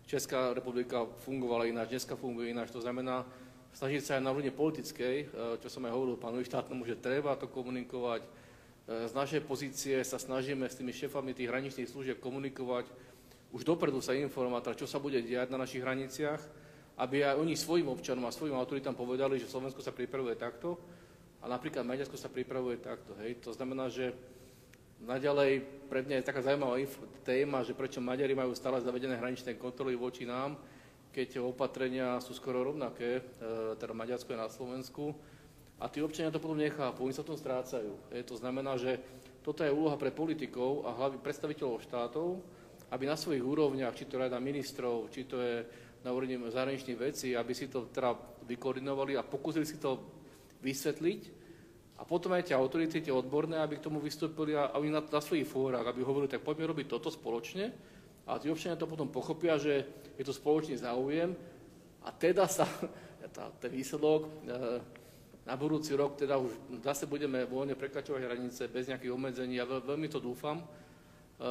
[0.06, 2.70] Česká republika fungovala ináč, dneska funguje ináč.
[2.70, 3.26] To znamená,
[3.74, 5.26] snažiť sa aj na úrovni politickej, e,
[5.62, 8.22] čo som aj hovoril pánovi štátnemu, že treba to komunikovať.
[8.26, 8.28] E,
[9.06, 12.90] z našej pozície sa snažíme s tými šefami tých hraničných služieb komunikovať,
[13.50, 16.42] už dopredu sa informovať, teda čo sa bude diať na našich hraniciach,
[16.98, 20.78] aby aj oni svojim občanom a svojim autoritám povedali, že Slovensko sa pripravuje takto
[21.40, 23.16] a napríklad Maďarsko sa pripravuje takto.
[23.24, 23.40] Hej.
[23.48, 24.12] To znamená, že
[25.00, 26.76] naďalej pre mňa je taká zaujímavá
[27.24, 30.60] téma, že prečo Maďari majú stále zavedené hraničné kontroly voči nám,
[31.10, 33.22] keď opatrenia sú skoro rovnaké, e,
[33.80, 35.16] teda Maďarsko je na Slovensku.
[35.80, 37.96] a tí občania to potom nechápu, oni sa v tom strácajú.
[38.12, 39.00] E, to znamená, že
[39.40, 42.36] toto je úloha pre politikov a hlavy predstaviteľov štátov,
[42.92, 45.64] aby na svojich úrovniach, či to rada ministrov, či to je
[46.04, 48.12] na úrovni zahraničných vecí, aby si to teda
[48.44, 50.19] vykoordinovali a pokúsili si to
[50.60, 51.20] vysvetliť.
[52.00, 55.20] A potom aj tie autority, tie odborné, aby k tomu vystúpili a oni na, na
[55.20, 57.68] svojich fórach, aby hovorili, tak poďme robiť toto spoločne.
[58.24, 59.84] A tí občania to potom pochopia, že
[60.16, 61.36] je to spoločný záujem
[62.00, 62.64] a teda sa
[63.36, 64.28] tá, ten výsledok e,
[65.44, 69.60] na budúci rok teda už zase budeme voľne prekračovať hranice bez nejakých obmedzení.
[69.60, 70.60] Ja veľmi to dúfam.
[70.60, 70.64] E,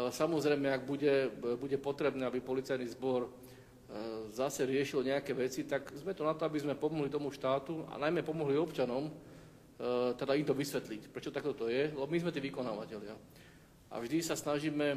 [0.10, 1.30] samozrejme, ak bude,
[1.62, 3.30] bude potrebné, aby policajný zbor
[4.30, 7.98] zase riešil nejaké veci, tak sme to na to, aby sme pomohli tomu štátu a
[7.98, 9.14] najmä pomohli občanom, e,
[10.14, 13.18] teda im to vysvetliť, prečo takto to je, lebo my sme tí vykonávateľia.
[13.90, 14.88] A vždy sa snažíme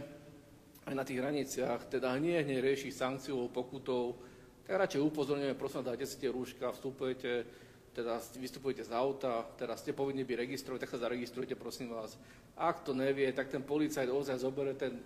[0.84, 4.20] aj na tých hraniciach, teda nie hneď riešiť sankciou, pokutou,
[4.68, 7.48] tak radšej upozorňujeme, prosím, dáte si tie rúška, vstupujete,
[7.96, 12.16] teda vystupujete z auta, teraz ste povinni byť registrovať, tak sa zaregistrujte, prosím vás.
[12.56, 15.00] Ak to nevie, tak ten policajt ozaj zobere ten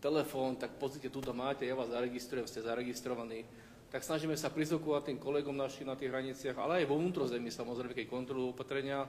[0.00, 3.44] telefón, tak pozrite, tu máte, ja vás zaregistrujem, ste zaregistrovaní.
[3.90, 7.94] Tak snažíme sa prizvukovať tým kolegom našim na tých hraniciach, ale aj vo vnútrozemí samozrejme,
[7.94, 9.06] keď kontrolujú opatrenia,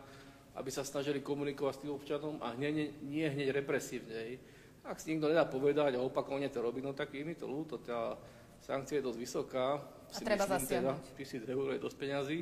[0.58, 4.42] aby sa snažili komunikovať s tým občanom a hneď, nie hneď represívne.
[4.88, 7.78] Ak si niekto nedá povedať a opakovane to robí, no tak je mi to ľúto,
[7.84, 8.16] tá
[8.64, 9.68] sankcia je dosť vysoká.
[10.08, 12.40] A treba myslím, teda, 1000 eur je dosť peňazí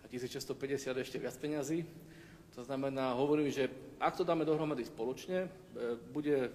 [0.00, 1.82] a 1650 ešte viac peňazí.
[2.52, 5.48] To znamená, hovorím, že ak to dáme dohromady spoločne, e,
[6.12, 6.50] bude e,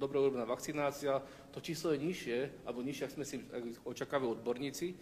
[0.00, 1.20] dobre urobená vakcinácia,
[1.52, 3.36] to číslo je nižšie, alebo nižšie, ak sme si
[3.84, 4.96] očakávajú odborníci,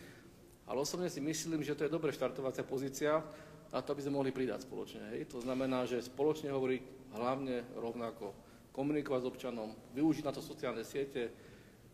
[0.67, 3.23] ale osobne si myslím, že to je dobre štartovacia pozícia
[3.71, 5.15] na to, aby sme mohli pridať spoločne.
[5.15, 5.31] Hej.
[5.33, 8.33] To znamená, že spoločne hovoriť hlavne rovnako,
[8.73, 11.31] komunikovať s občanom, využiť na to sociálne siete.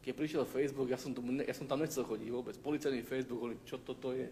[0.05, 2.55] Keď prišiel Facebook, ja som, tu, ja som tam nechcel chodiť vôbec.
[2.61, 4.29] Policajný Facebook, hovorím, čo toto je.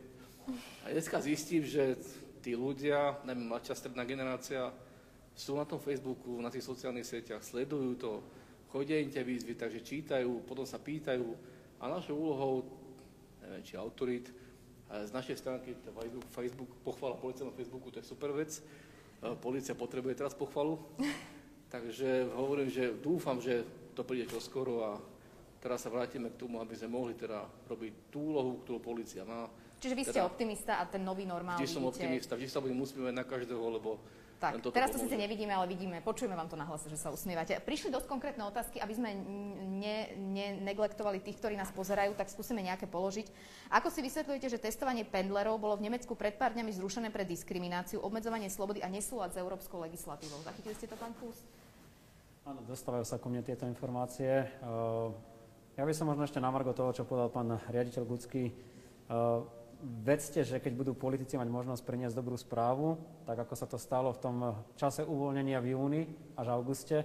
[0.84, 1.97] A dneska zistím, že
[2.43, 4.74] tí ľudia, najmä mladšia stredná generácia,
[5.32, 8.11] sú na tom Facebooku, na tých sociálnych sieťach, sledujú to,
[8.68, 11.24] chodia im tie výzvy, takže čítajú, potom sa pýtajú.
[11.78, 12.66] A našou úlohou,
[13.40, 14.28] neviem, či autorit,
[14.93, 18.61] z našej stránky Facebook, Facebook pochvala policajnom Facebooku, to je super vec.
[18.61, 18.62] E,
[19.40, 20.76] Polícia potrebuje teraz pochvalu.
[21.74, 23.64] Takže hovorím, že dúfam, že
[23.97, 25.01] to príde čoskoro a
[25.64, 29.49] teraz sa vrátime k tomu, aby sme mohli teda robiť tú úlohu, ktorú policia má
[29.83, 32.78] Čiže vy ste teda, optimista a ten nový normál Vždy som optimista, vždy sa budem
[32.78, 33.99] usmievať na každého, lebo
[34.43, 37.62] tak, teraz to síce nevidíme, ale vidíme, počujeme vám to na hlase, že sa usmievate.
[37.62, 39.14] Prišli dosť konkrétne otázky, aby sme
[40.26, 43.30] neneglectovali ne, tých, ktorí nás pozerajú, tak skúsime nejaké položiť.
[43.70, 48.03] Ako si vysvetľujete, že testovanie pendlerov bolo v Nemecku pred pár dňami zrušené pre diskrimináciu,
[48.03, 50.43] obmedzovanie slobody a nesúlad s európskou legislatívou?
[50.43, 51.39] Zachytili ste to, pán Fús?
[52.43, 54.51] Áno, dostávajú sa ku mne tieto informácie.
[54.59, 55.14] Uh,
[55.78, 60.47] ja by som možno ešte na margo toho, čo povedal pán riaditeľ Gucký, uh, vedzte,
[60.47, 64.22] že keď budú politici mať možnosť priniesť dobrú správu, tak ako sa to stalo v
[64.22, 64.37] tom
[64.78, 66.03] čase uvoľnenia v júni
[66.39, 67.03] až auguste,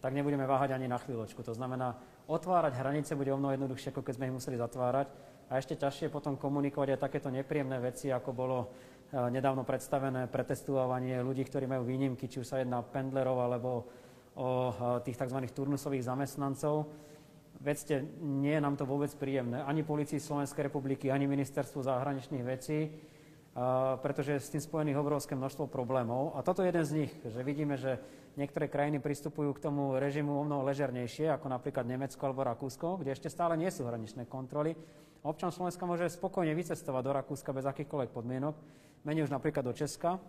[0.00, 1.44] tak nebudeme váhať ani na chvíľočku.
[1.44, 1.96] To znamená,
[2.28, 5.08] otvárať hranice bude o mnoho jednoduchšie, ako keď sme ich museli zatvárať.
[5.52, 8.66] A ešte ťažšie potom komunikovať aj takéto nepríjemné veci, ako bolo e,
[9.28, 13.84] nedávno predstavené pretestovanie ľudí, ktorí majú výnimky, či už sa jedná pendlerov alebo
[14.40, 14.72] o e,
[15.04, 15.40] tých tzv.
[15.52, 16.88] turnusových zamestnancov
[17.64, 19.64] Vedzte, nie je nám to vôbec príjemné.
[19.64, 22.92] Ani Policii Slovenskej republiky, ani Ministerstvu zahraničných vecí,
[24.04, 26.36] pretože je s tým spojených obrovské množstvo problémov.
[26.36, 27.96] A toto je jeden z nich, že vidíme, že
[28.36, 33.16] niektoré krajiny pristupujú k tomu režimu o mnoho ležernejšie, ako napríklad Nemecko alebo Rakúsko, kde
[33.16, 34.76] ešte stále nie sú hraničné kontroly.
[35.24, 38.54] Občan Slovenska môže spokojne vycestovať do Rakúska bez akýchkoľvek podmienok,
[39.08, 40.20] menej už napríklad do Česka.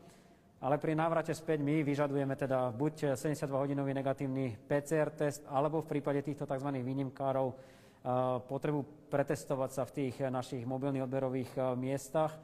[0.63, 6.23] Ale pri návrate späť my vyžadujeme teda buď 72-hodinový negatívny PCR test, alebo v prípade
[6.23, 6.69] týchto tzv.
[6.79, 12.39] výnimkárov uh, potrebu pretestovať sa v tých našich mobilných odberových uh, miestach.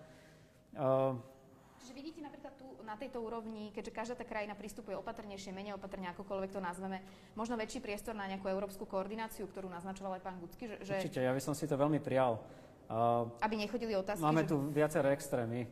[0.75, 1.15] Uh,
[1.81, 6.11] Čiže vidíte napríklad tu na tejto úrovni, keďže každá tá krajina pristupuje opatrnejšie, menej opatrne,
[6.11, 6.99] akokoľvek to nazveme,
[7.39, 10.67] možno väčší priestor na nejakú európsku koordináciu, ktorú naznačoval aj pán Gucky?
[10.83, 10.99] Že...
[10.99, 12.43] Určite, ja by som si to veľmi prijal.
[13.39, 14.19] Aby nechodili otázky?
[14.19, 14.51] Máme že...
[14.51, 15.63] tu viaceré extrémy.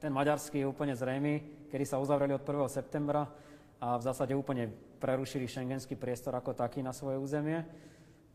[0.00, 2.66] Ten maďarský je úplne zrejmý, kedy sa uzavreli od 1.
[2.70, 3.28] septembra
[3.76, 4.72] a v zásade úplne
[5.02, 7.66] prerušili šengenský priestor ako taký na svoje územie.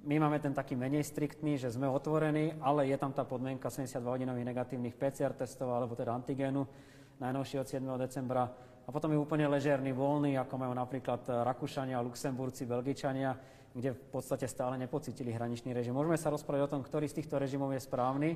[0.02, 4.50] My máme ten taký menej striktný, že sme otvorení, ale je tam tá podmienka 72-hodinových
[4.50, 6.66] negatívnych PCR testov alebo teda antigénu
[7.22, 7.86] najnovšie od 7.
[8.02, 8.50] decembra.
[8.82, 13.38] A potom je úplne ležerný, voľný, ako majú napríklad Rakúšania, Luxemburci, Belgičania,
[13.78, 15.94] kde v podstate stále nepocitili hraničný režim.
[15.94, 18.30] Môžeme sa rozprávať o tom, ktorý z týchto režimov je správny.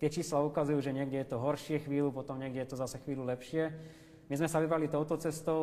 [0.00, 3.28] Tie čísla ukazujú, že niekde je to horšie chvíľu, potom niekde je to zase chvíľu
[3.28, 3.70] lepšie.
[4.32, 5.60] My sme sa vybrali touto cestou.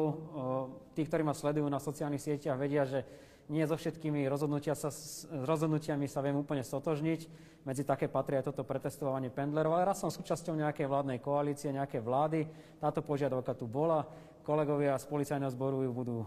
[0.94, 3.02] Tí, ktorí ma sledujú na sociálnych sieťach, vedia, že
[3.50, 4.94] nie so všetkými rozhodnutia sa,
[5.41, 7.26] rozhodnutiami sa viem úplne stotožniť.
[7.66, 11.98] Medzi také patrí aj toto pretestovanie pendlerov, ale raz som súčasťou nejakej vládnej koalície, nejakej
[12.06, 12.46] vlády.
[12.78, 14.06] Táto požiadavka tu bola.
[14.46, 16.18] Kolegovia z policajného zboru ju budú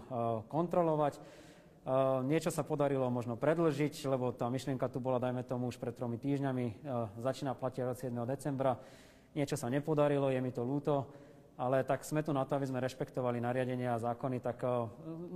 [0.50, 1.22] kontrolovať.
[2.26, 6.18] Niečo sa podarilo možno predlžiť, lebo tá myšlienka tu bola, dajme tomu, už pred tromi
[6.18, 6.90] týždňami.
[7.22, 8.10] Začína platiť od 7.
[8.26, 8.82] decembra.
[9.38, 11.21] Niečo sa nepodarilo, je mi to ľúto
[11.56, 14.72] ale tak sme tu na to, aby sme rešpektovali nariadenia a zákony, tak eh,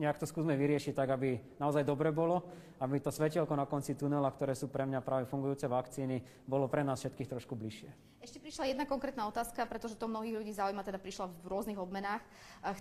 [0.01, 2.45] nejak to skúsme vyriešiť tak, aby naozaj dobre bolo,
[2.81, 6.85] aby to svetielko na konci tunela, ktoré sú pre mňa práve fungujúce vakcíny, bolo pre
[6.85, 8.17] nás všetkých trošku bližšie.
[8.27, 12.27] Ešte prišla jedna konkrétna otázka, pretože to mnohých ľudí zaujíma, teda prišla v rôznych obmenách.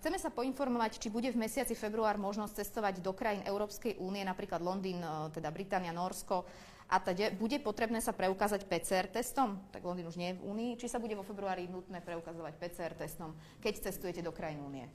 [0.02, 4.66] Chceme sa poinformovať, či bude v mesiaci február možnosť cestovať do krajín Európskej únie, napríklad
[4.66, 6.49] Londýn, eh, teda Británia, Norsko,
[6.86, 10.72] a teda bude potrebné sa preukázať PCR testom, tak Londýn už nie je v Únii,
[10.78, 14.86] či sa bude vo februári nutné preukazovať PCR testom, keď cestujete do krajín Únie?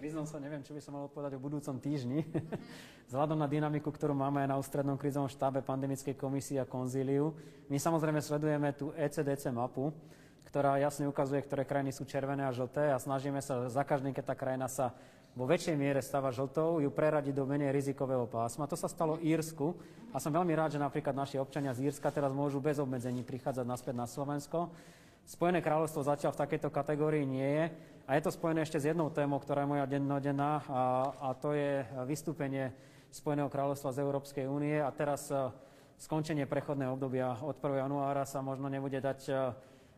[0.00, 2.24] Priznám sa, neviem, čo by som mal odpovedať o budúcom týždni.
[3.12, 7.36] Vzhľadom na dynamiku, ktorú máme aj na ústrednom krizovom štábe pandemickej komisie a konzíliu,
[7.68, 9.92] my samozrejme sledujeme tú ECDC mapu,
[10.48, 14.32] ktorá jasne ukazuje, ktoré krajiny sú červené a žlté a snažíme sa za každým, keď
[14.32, 14.96] tá krajina sa
[15.34, 18.66] vo väčšej miere stava žltou, ju preradiť do menej rizikového pásma.
[18.66, 19.72] To sa stalo Írsku
[20.10, 23.66] a som veľmi rád, že napríklad naši občania z Írska teraz môžu bez obmedzení prichádzať
[23.66, 24.68] naspäť na Slovensko.
[25.22, 27.64] Spojené kráľovstvo zatiaľ v takejto kategórii nie je
[28.10, 30.82] a je to spojené ešte s jednou témou, ktorá je moja dennodenná a,
[31.14, 32.74] a to je vystúpenie
[33.10, 35.50] Spojeného kráľovstva z Európskej únie a teraz e,
[35.98, 37.82] skončenie prechodného obdobia od 1.
[37.82, 39.34] januára sa možno nebude dať e,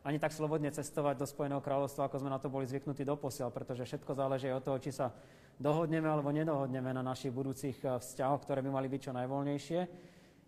[0.02, 3.86] ani tak slobodne cestovať do Spojeného kráľovstva, ako sme na to boli zvyknutí doposiaľ, pretože
[3.86, 5.14] všetko záleží od toho, či sa
[5.62, 9.80] dohodneme alebo nedohodneme na našich budúcich eh, vzťahoch, ktoré by mali byť čo najvoľnejšie.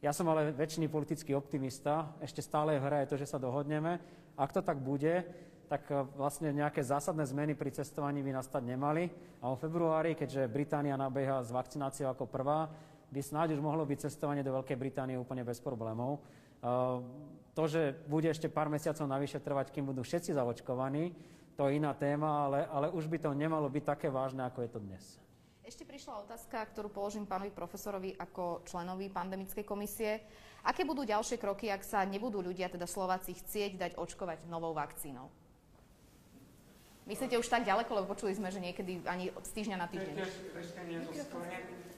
[0.03, 2.13] Ja som ale väčšiný politický optimista.
[2.21, 3.97] Ešte stále v je to, že sa dohodneme.
[4.37, 5.23] Ak to tak bude,
[5.71, 9.07] tak eh, vlastne nejaké zásadné zmeny pri cestovaní by nastať nemali.
[9.39, 12.67] A o februári, keďže Británia nabieha s vakcináciou ako prvá,
[13.15, 16.19] by snáď už mohlo byť cestovanie do Veľkej Británie úplne bez problémov.
[17.55, 21.15] To, že bude ešte pár mesiacov navyše trvať, kým budú všetci zaočkovaní,
[21.55, 24.71] to je iná téma, ale, ale už by to nemalo byť také vážne, ako je
[24.75, 25.05] to dnes.
[25.63, 30.21] Ešte prišla otázka, ktorú položím pánovi profesorovi ako členovi pandemickej komisie.
[30.67, 35.31] Aké budú ďalšie kroky, ak sa nebudú ľudia, teda Slováci, chcieť dať očkovať novou vakcínou?
[37.07, 40.15] Myslíte už tak ďaleko, lebo počuli sme, že niekedy ani z týždňa na týždeň.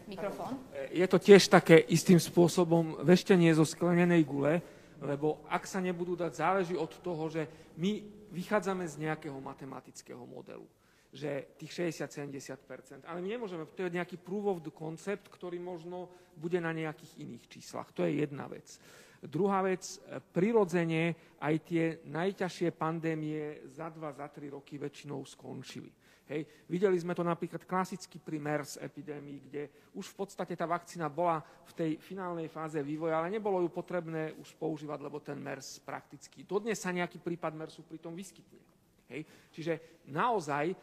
[0.06, 0.62] Mikrofón.
[0.94, 4.62] Je to tiež také istým spôsobom veštenie zo sklenenej gule,
[5.00, 8.00] lebo ak sa nebudú dať, záleží od toho, že my
[8.32, 10.64] vychádzame z nejakého matematického modelu,
[11.12, 13.04] že tých 60-70%.
[13.04, 17.16] Ale my nemôžeme, to je nejaký proof of the concept, ktorý možno bude na nejakých
[17.20, 17.92] iných číslach.
[17.96, 18.68] To je jedna vec.
[19.24, 19.82] Druhá vec,
[20.36, 25.88] prirodzene aj tie najťažšie pandémie za dva, za tri roky väčšinou skončili.
[26.26, 26.42] Hej.
[26.66, 29.62] Videli sme to napríklad klasicky pri MERS epidémii, kde
[29.94, 34.34] už v podstate tá vakcína bola v tej finálnej fáze vývoja, ale nebolo ju potrebné
[34.34, 36.42] už používať, lebo ten MERS prakticky.
[36.42, 38.58] Dodnes sa nejaký prípad MERSu pritom vyskytne.
[39.06, 39.22] Hej.
[39.54, 40.76] Čiže naozaj e,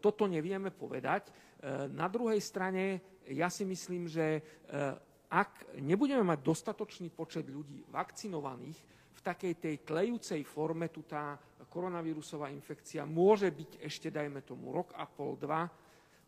[0.00, 1.28] toto nevieme povedať.
[1.28, 1.32] E,
[1.92, 4.42] na druhej strane ja si myslím, že e,
[5.28, 8.80] ak nebudeme mať dostatočný počet ľudí vakcinovaných,
[9.18, 11.34] v takej tej tlejúcej forme tu tá
[11.68, 15.68] koronavírusová infekcia môže byť ešte, dajme tomu, rok a pol, dva.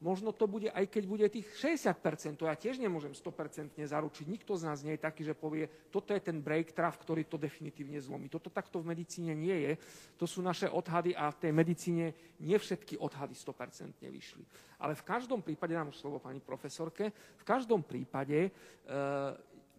[0.00, 4.24] Možno to bude, aj keď bude tých 60%, to ja tiež nemôžem 100% zaručiť.
[4.32, 7.36] Nikto z nás nie je taký, že povie, toto je ten break traf, ktorý to
[7.36, 8.32] definitívne zlomí.
[8.32, 9.72] Toto takto v medicíne nie je.
[10.16, 12.06] To sú naše odhady a v tej medicíne
[12.40, 14.44] nie všetky odhady 100% vyšli.
[14.80, 18.50] Ale v každom prípade, dám slovo pani profesorke, v každom prípade e,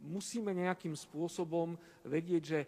[0.05, 1.73] musíme nejakým spôsobom
[2.05, 2.59] vedieť, že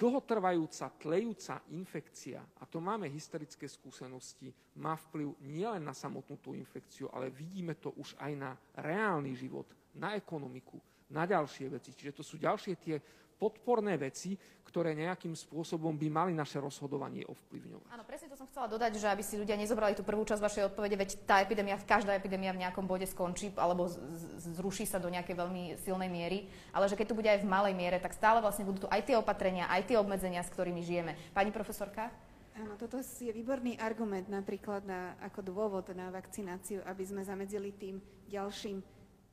[0.00, 4.48] dlhotrvajúca, tlejúca infekcia, a to máme historické skúsenosti,
[4.80, 9.68] má vplyv nielen na samotnú tú infekciu, ale vidíme to už aj na reálny život,
[10.00, 10.80] na ekonomiku,
[11.12, 11.92] na ďalšie veci.
[11.92, 12.96] Čiže to sú ďalšie tie
[13.40, 14.36] podporné veci,
[14.68, 17.90] ktoré nejakým spôsobom by mali naše rozhodovanie ovplyvňovať.
[17.90, 20.66] Áno, presne to som chcela dodať, že aby si ľudia nezobrali tú prvú časť vašej
[20.70, 23.90] odpovede, veď tá epidémia, každá epidémia v nejakom bode skončí alebo
[24.54, 27.74] zruší sa do nejakej veľmi silnej miery, ale že keď to bude aj v malej
[27.74, 31.18] miere, tak stále vlastne budú tu aj tie opatrenia, aj tie obmedzenia, s ktorými žijeme.
[31.34, 32.14] Pani profesorka?
[32.54, 37.98] Áno, toto je výborný argument napríklad na, ako dôvod na vakcináciu, aby sme zamedzili tým
[38.30, 38.78] ďalším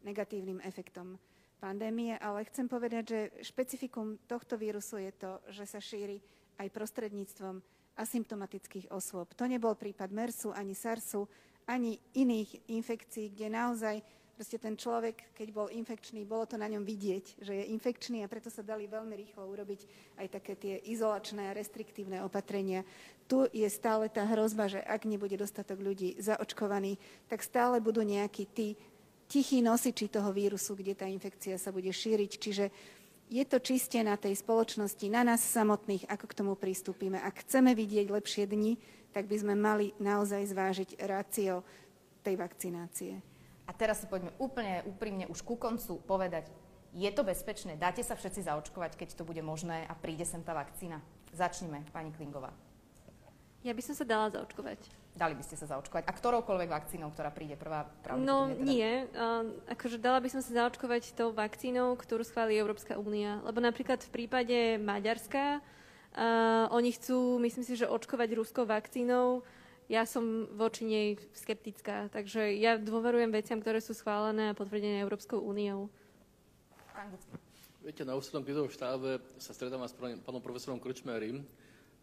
[0.01, 1.19] negatívnym efektom
[1.57, 3.19] pandémie, ale chcem povedať, že
[3.51, 6.21] špecifikum tohto vírusu je to, že sa šíri
[6.57, 7.61] aj prostredníctvom
[7.97, 9.33] asymptomatických osôb.
[9.33, 11.25] To nebol prípad MERSu, ani SARSu,
[11.65, 13.95] ani iných infekcií, kde naozaj
[14.37, 18.29] Proste ten človek, keď bol infekčný, bolo to na ňom vidieť, že je infekčný a
[18.29, 19.81] preto sa dali veľmi rýchlo urobiť
[20.21, 22.85] aj také tie izolačné a restriktívne opatrenia.
[23.25, 28.45] Tu je stále tá hrozba, že ak nebude dostatok ľudí zaočkovaní, tak stále budú nejakí
[28.45, 28.77] tí
[29.27, 32.31] tichí nosiči toho vírusu, kde tá infekcia sa bude šíriť.
[32.39, 32.65] Čiže
[33.27, 37.19] je to čiste na tej spoločnosti, na nás samotných, ako k tomu pristúpime.
[37.19, 38.79] Ak chceme vidieť lepšie dni,
[39.11, 41.63] tak by sme mali naozaj zvážiť rácio
[42.23, 43.19] tej vakcinácie.
[43.67, 46.47] A teraz si poďme úplne úprimne už ku koncu povedať,
[46.95, 47.75] je to bezpečné?
[47.75, 51.03] Dáte sa všetci zaočkovať, keď to bude možné a príde sem tá vakcína?
[51.35, 52.55] Začnime, pani Klingová.
[53.65, 54.79] Ja by som sa dala zaočkovať.
[55.17, 56.05] Dali by ste sa zaočkovať.
[56.05, 57.89] A ktoroukoľvek vakcínou, ktorá príde prvá?
[58.13, 58.61] No teda...
[58.61, 58.89] nie.
[59.17, 63.41] Uh, akože dala by som sa zaočkovať tou vakcínou, ktorú schválí Európska únia.
[63.41, 69.41] Lebo napríklad v prípade Maďarska uh, oni chcú, myslím si, že očkovať ruskou vakcínou
[69.87, 72.11] ja som voči nej skeptická.
[72.11, 75.87] Takže ja dôverujem veciam, ktoré sú schválené a potvrdené Európskou úniou.
[77.79, 81.47] Viete, na ústrednom krizovom štábe sa stretávam s pánom profesorom Krčmerim.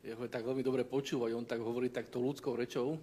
[0.05, 3.01] Jeho je tak veľmi dobre počúvať, on tak hovorí takto ľudskou rečou.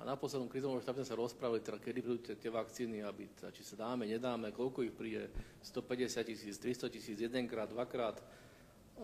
[0.00, 3.52] A na poslednom krizovom štábe sa rozprávali, teda, kedy budú tie, tie vakcíny, aby, teda,
[3.52, 5.28] či sa dáme, nedáme, koľko ich príde,
[5.60, 8.24] 150 tisíc, 300 tisíc, jedenkrát, dvakrát.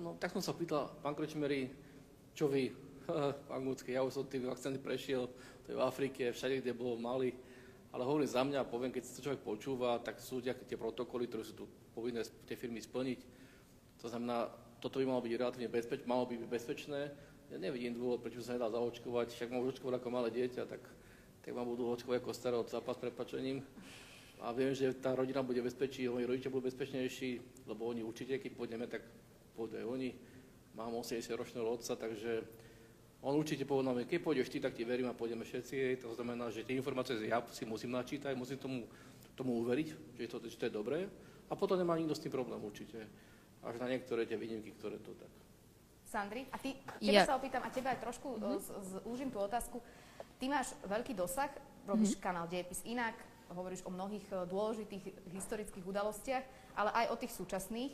[0.00, 1.68] No, tak som sa pýtal, pán Krečmery,
[2.32, 2.72] čo vy,
[3.56, 5.28] anglicky, ja už som tým vakcíny prešiel,
[5.64, 7.36] to je v Afrike, všade, kde bolo mali,
[7.92, 11.52] ale hovorím za mňa, poviem, keď sa človek počúva, tak sú tie protokoly, ktoré sú
[11.52, 13.20] tu povinné tie firmy splniť.
[14.00, 14.48] To znamená,
[14.80, 17.00] toto by malo byť relatívne bezpečné, malo by byť bezpečné.
[17.52, 20.82] Ja nevidím dôvod, prečo sa nedá zaočkovať, však mám očkovať ako malé dieťa, tak,
[21.44, 23.60] tak ma budú očkovať ako starého capa s prepačením.
[24.40, 27.30] A viem, že tá rodina bude bezpečí, moji rodičia budú bezpečnejší,
[27.68, 29.04] lebo oni určite, keď pôjdeme, tak
[29.52, 30.10] pôjdu aj oni.
[30.72, 32.40] Mám 80-ročného otca, takže
[33.20, 36.00] on určite povedal, keď pôjdeš ty, tak ti verím a pôjdeme všetci.
[36.00, 38.88] To znamená, že tie informácie ja si musím načítať, musím tomu,
[39.36, 41.04] tomu uveriť, že to, že to je dobré.
[41.50, 42.96] A potom nemá nikto s tým problém určite.
[43.60, 45.32] Až na niektoré tie výnimky, ktoré to tak.
[46.10, 47.28] Sandri, a ty, teba ja.
[47.28, 49.06] sa opýtam, a teba aj trošku mm-hmm.
[49.06, 49.78] zúžim tú otázku.
[50.42, 51.52] Ty máš veľký dosah,
[51.86, 52.24] robíš mm-hmm.
[52.24, 53.14] kanál Dejepis inak,
[53.54, 57.92] hovoríš o mnohých e, dôležitých historických udalostiach, ale aj o tých súčasných.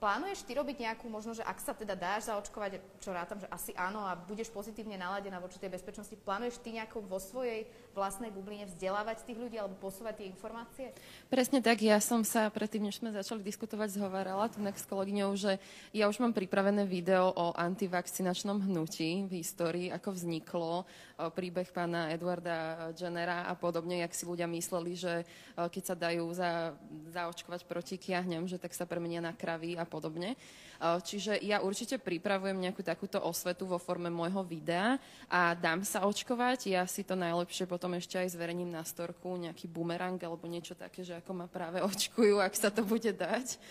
[0.00, 3.70] Plánuješ ty robiť nejakú, možno, že ak sa teda dáš zaočkovať, čo rátam, že asi
[3.76, 8.66] áno a budeš pozitívne naladená voči tej bezpečnosti, plánuješ ty nejako vo svojej vlastnej bubline
[8.68, 10.86] vzdelávať tých ľudí alebo posúvať tie informácie?
[11.28, 15.60] Presne tak, ja som sa predtým, než sme začali diskutovať, zhovárala tu s kolegyňou, že
[15.92, 20.88] ja už mám pripravené video o antivakcinačnom hnutí v histórii, ako vzniklo,
[21.36, 25.22] príbeh pána Edwarda Jennera a podobne, jak si ľudia mysleli, že
[25.54, 26.74] keď sa dajú za,
[27.12, 30.34] zaočkovať proti kiahňam, že tak sa premenia na kravy a podobne.
[30.82, 34.98] Čiže ja určite pripravujem nejakú takúto osvetu vo forme môjho videa
[35.30, 36.74] a dám sa očkovať.
[36.74, 41.06] Ja si to najlepšie potom ešte aj zverejním na storku, nejaký bumerang alebo niečo také,
[41.06, 43.62] že ako ma práve očkujú, ak sa to bude dať.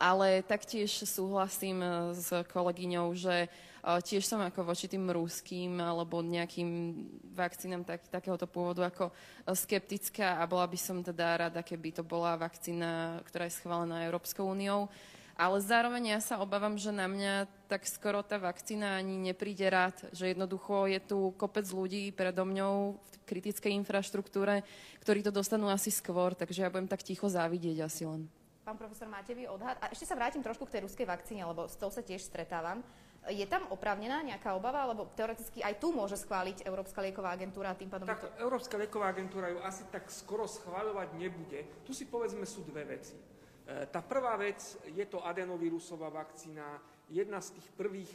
[0.00, 1.84] Ale taktiež súhlasím
[2.16, 3.52] s kolegyňou, že
[3.84, 6.96] tiež som ako voči tým ruským alebo nejakým
[7.36, 9.12] vakcínam tak, takéhoto pôvodu ako
[9.52, 14.48] skeptická a bola by som teda rada, keby to bola vakcína, ktorá je schválená Európskou
[14.48, 14.88] úniou.
[15.34, 20.06] Ale zároveň ja sa obávam, že na mňa tak skoro tá vakcína ani nepríde rád,
[20.14, 24.62] že jednoducho je tu kopec ľudí predo mňou v kritickej infraštruktúre,
[25.02, 28.30] ktorí to dostanú asi skôr, takže ja budem tak ticho závidieť asi len.
[28.62, 29.74] Pán profesor, máte vy odhad?
[29.82, 32.80] A ešte sa vrátim trošku k tej ruskej vakcíne, lebo s tou sa tiež stretávam.
[33.28, 37.90] Je tam oprávnená nejaká obava, lebo teoreticky aj tu môže schváliť Európska lieková agentúra tým
[37.90, 38.06] pádom...
[38.06, 38.28] Tak to...
[38.38, 41.66] Európska lieková agentúra ju asi tak skoro schváľovať nebude.
[41.82, 43.33] Tu si povedzme sú dve veci.
[43.64, 48.12] E, tá prvá vec, je to adenovírusová vakcína, jedna z tých prvých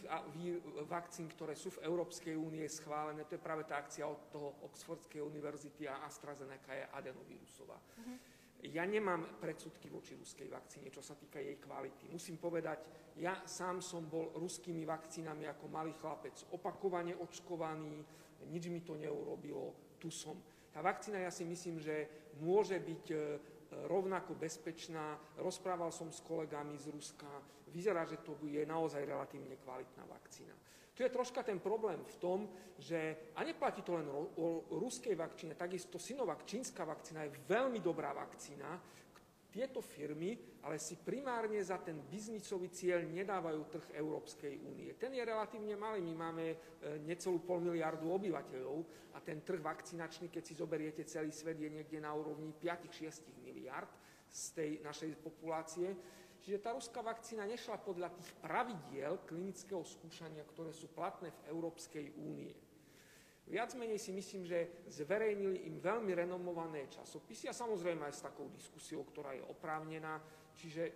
[0.90, 5.22] vakcín, ktoré sú v Európskej únie schválené, to je práve tá akcia od toho Oxfordskej
[5.22, 7.78] univerzity a AstraZeneca je adenovírusová.
[7.78, 8.18] Uh-huh.
[8.68, 12.12] Ja nemám predsudky voči ruskej vakcíne, čo sa týka jej kvality.
[12.12, 12.84] Musím povedať,
[13.16, 18.04] ja sám som bol ruskými vakcínami ako malý chlapec opakovane očkovaný,
[18.52, 20.36] nič mi to neurobilo, tu som.
[20.76, 22.08] Tá vakcína, ja si myslím, že
[22.44, 23.18] môže byť e,
[23.72, 25.20] rovnako bezpečná.
[25.38, 27.30] Rozprával som s kolegami z Ruska.
[27.70, 30.56] Vyzerá, že to je naozaj relatívne kvalitná vakcína.
[31.00, 32.40] Tu je troška ten problém v tom,
[32.76, 38.12] že, a neplatí to len o, ruskej vakcíne, takisto Sinovac, čínska vakcína je veľmi dobrá
[38.12, 38.68] vakcína,
[39.50, 44.92] tieto firmy ale si primárne za ten biznisový cieľ nedávajú trh Európskej únie.
[45.00, 46.56] Ten je relatívne malý, my máme e,
[47.08, 48.78] necelú pol miliardu obyvateľov
[49.16, 53.90] a ten trh vakcinačný, keď si zoberiete celý svet, je niekde na úrovni 5-6 miliard
[54.28, 55.96] z tej našej populácie.
[56.40, 62.16] Čiže tá ruská vakcína nešla podľa tých pravidiel klinického skúšania, ktoré sú platné v Európskej
[62.20, 62.69] únie.
[63.50, 68.46] Viac menej si myslím, že zverejnili im veľmi renomované časopisy a samozrejme aj s takou
[68.54, 70.22] diskusiou, ktorá je oprávnená.
[70.54, 70.94] Čiže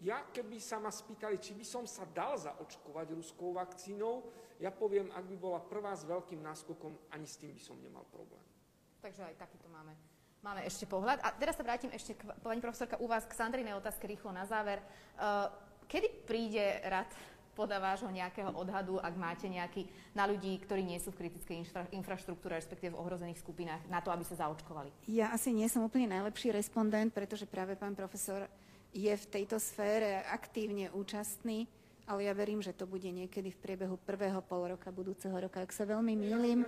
[0.00, 4.30] ja, keby sa ma spýtali, či by som sa dal zaočkovať ruskou vakcínou,
[4.62, 8.06] ja poviem, ak by bola prvá s veľkým náskokom, ani s tým by som nemal
[8.06, 8.44] problém.
[9.02, 9.96] Takže aj takýto máme,
[10.46, 11.18] máme ešte pohľad.
[11.26, 14.46] A teraz sa vrátim ešte, k, pani profesorka, u vás k Sandrinej otázke rýchlo na
[14.46, 14.78] záver.
[15.18, 15.50] Uh,
[15.90, 17.08] kedy príde rad
[17.54, 21.82] podľa vášho nejakého odhadu, ak máte nejaký na ľudí, ktorí nie sú v kritickej infra,
[21.90, 24.90] infraštruktúre, respektíve v ohrozených skupinách, na to, aby sa zaočkovali?
[25.10, 28.46] Ja asi nie som úplne najlepší respondent, pretože práve pán profesor
[28.90, 31.70] je v tejto sfére aktívne účastný,
[32.10, 35.70] ale ja verím, že to bude niekedy v priebehu prvého pol roka budúceho roka, ak
[35.70, 36.66] sa veľmi mýlim.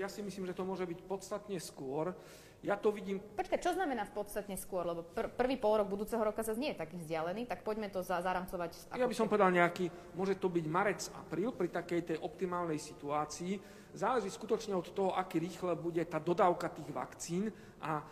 [0.00, 2.16] Ja si myslím, že to môže byť podstatne skôr.
[2.58, 3.22] Ja to vidím...
[3.22, 4.82] Počkaj, čo znamená v podstate skôr?
[4.82, 8.02] Lebo pr- prvý pol rok budúceho roka sa nie je taký vzdialený, tak poďme to
[8.02, 8.98] za- zaramcovať.
[8.98, 9.86] Ja by som povedal nejaký,
[10.18, 13.62] môže to byť marec, apríl pri takej tej optimálnej situácii.
[13.94, 18.02] Záleží skutočne od toho, aký rýchle bude tá dodávka tých vakcín a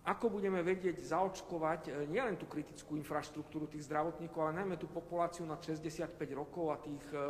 [0.00, 5.44] ako budeme vedieť zaočkovať e, nielen tú kritickú infraštruktúru tých zdravotníkov, ale najmä tú populáciu
[5.44, 7.22] na 65 rokov a tých e, e,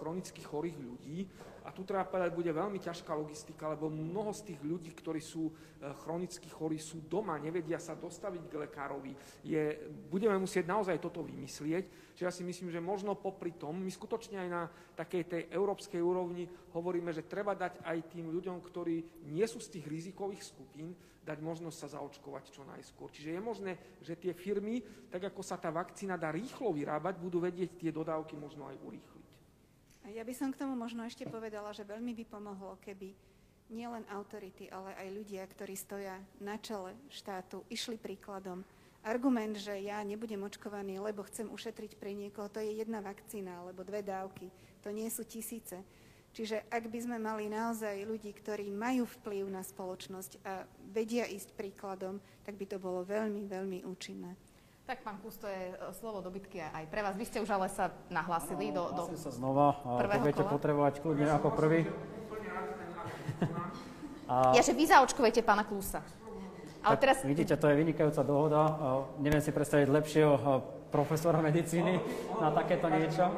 [0.00, 1.28] chronických chorých ľudí.
[1.68, 5.52] A tu treba povedať, bude veľmi ťažká logistika, lebo mnoho z tých ľudí, ktorí sú
[6.00, 9.12] chronicky chorí, sú doma, nevedia sa dostaviť k lekárovi.
[9.44, 9.76] Je,
[10.08, 12.16] budeme musieť naozaj toto vymyslieť.
[12.16, 14.62] Čiže ja si myslím, že možno popri tom, my skutočne aj na
[14.96, 19.76] takej tej európskej úrovni hovoríme, že treba dať aj tým ľuďom, ktorí nie sú z
[19.76, 23.12] tých rizikových skupín, dať možnosť sa zaočkovať čo najskôr.
[23.12, 24.80] Čiže je možné, že tie firmy,
[25.12, 29.17] tak ako sa tá vakcína dá rýchlo vyrábať, budú vedieť tie dodávky možno aj urýchliť.
[30.08, 33.12] Ja by som k tomu možno ešte povedala, že veľmi by pomohlo, keby
[33.68, 38.64] nielen autority, ale aj ľudia, ktorí stoja na čele štátu, išli príkladom.
[39.04, 43.84] Argument, že ja nebudem očkovaný, lebo chcem ušetriť pre niekoho, to je jedna vakcína alebo
[43.84, 44.48] dve dávky.
[44.82, 45.76] To nie sú tisíce.
[46.32, 51.52] Čiže ak by sme mali naozaj ľudí, ktorí majú vplyv na spoločnosť a vedia ísť
[51.56, 54.47] príkladom, tak by to bolo veľmi, veľmi účinné.
[54.88, 57.12] Tak, pán Kus, to je e, slovo dobytky aj pre vás.
[57.12, 59.76] Vy ste už ale sa nahlásili do, do sa znova.
[59.84, 60.52] prvého budete kola.
[60.56, 61.80] potrebovať kľudne ako prvý.
[64.24, 64.52] A...
[64.56, 66.00] Ja, že vy zaočkujete pána Klusa.
[66.80, 67.20] Ale tak teraz...
[67.20, 68.60] Vidíte, to je vynikajúca dohoda.
[69.20, 70.32] Neviem si predstaviť lepšieho
[70.88, 72.00] profesora medicíny
[72.40, 73.28] na takéto niečo.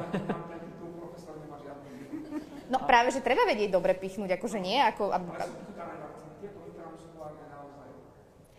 [2.70, 5.10] No práve, že treba vedieť dobre pichnúť, akože nie, ako...
[5.10, 5.50] Ab, ab...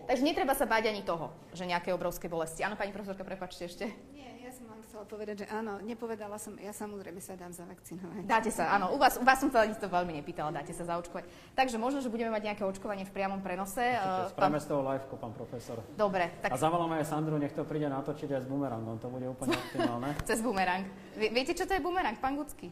[0.07, 2.65] Takže netreba sa báť ani toho, že nejaké obrovské bolesti.
[2.65, 3.85] Áno, pani profesorka, prepačte ešte.
[4.11, 8.23] Nie, ja som vám chcela povedať, že áno, nepovedala som, ja samozrejme sa dám zavakcinovať.
[8.27, 11.29] Dáte sa, áno, u vás, u vás som sa to veľmi nepýtala, dáte sa zaočkovať.
[11.55, 13.79] Takže možno, že budeme mať nejaké očkovanie v priamom prenose.
[13.81, 14.65] Určite, spravíme pán...
[14.65, 15.77] z toho live pán profesor.
[15.95, 16.25] Dobre.
[16.43, 16.49] Tak...
[16.51, 20.09] A zavoláme aj Sandru, nech to príde natočiť aj s bumerangom, to bude úplne optimálne.
[20.27, 20.83] Cez bumerang.
[21.15, 22.67] Viete, čo to je bumerang, pán Gucky?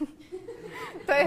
[1.06, 1.24] to je...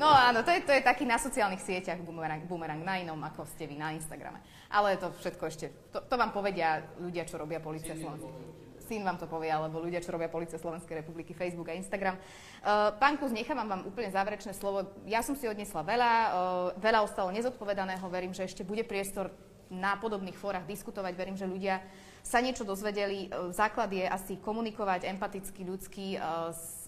[0.00, 3.46] No áno, to je, to je taký na sociálnych sieťach boomerang, boomerang, na inom ako
[3.46, 4.42] ste vy, na Instagrame.
[4.72, 8.34] Ale to všetko ešte, to, to vám povedia ľudia, čo robia policia Slovenskej.
[8.82, 12.18] Syn vám to povie, alebo ľudia, čo robia policia Slovenskej republiky, Facebook a Instagram.
[12.18, 14.90] Uh, pán Kus, nechávam vám úplne záverečné slovo.
[15.06, 19.30] Ja som si odnesla veľa, uh, veľa ostalo nezodpovedaného, verím, že ešte bude priestor
[19.70, 21.12] na podobných fórach diskutovať.
[21.14, 21.78] Verím, že ľudia
[22.22, 23.26] sa niečo dozvedeli.
[23.26, 26.18] E, základ je asi komunikovať empaticky, ľudsky, e,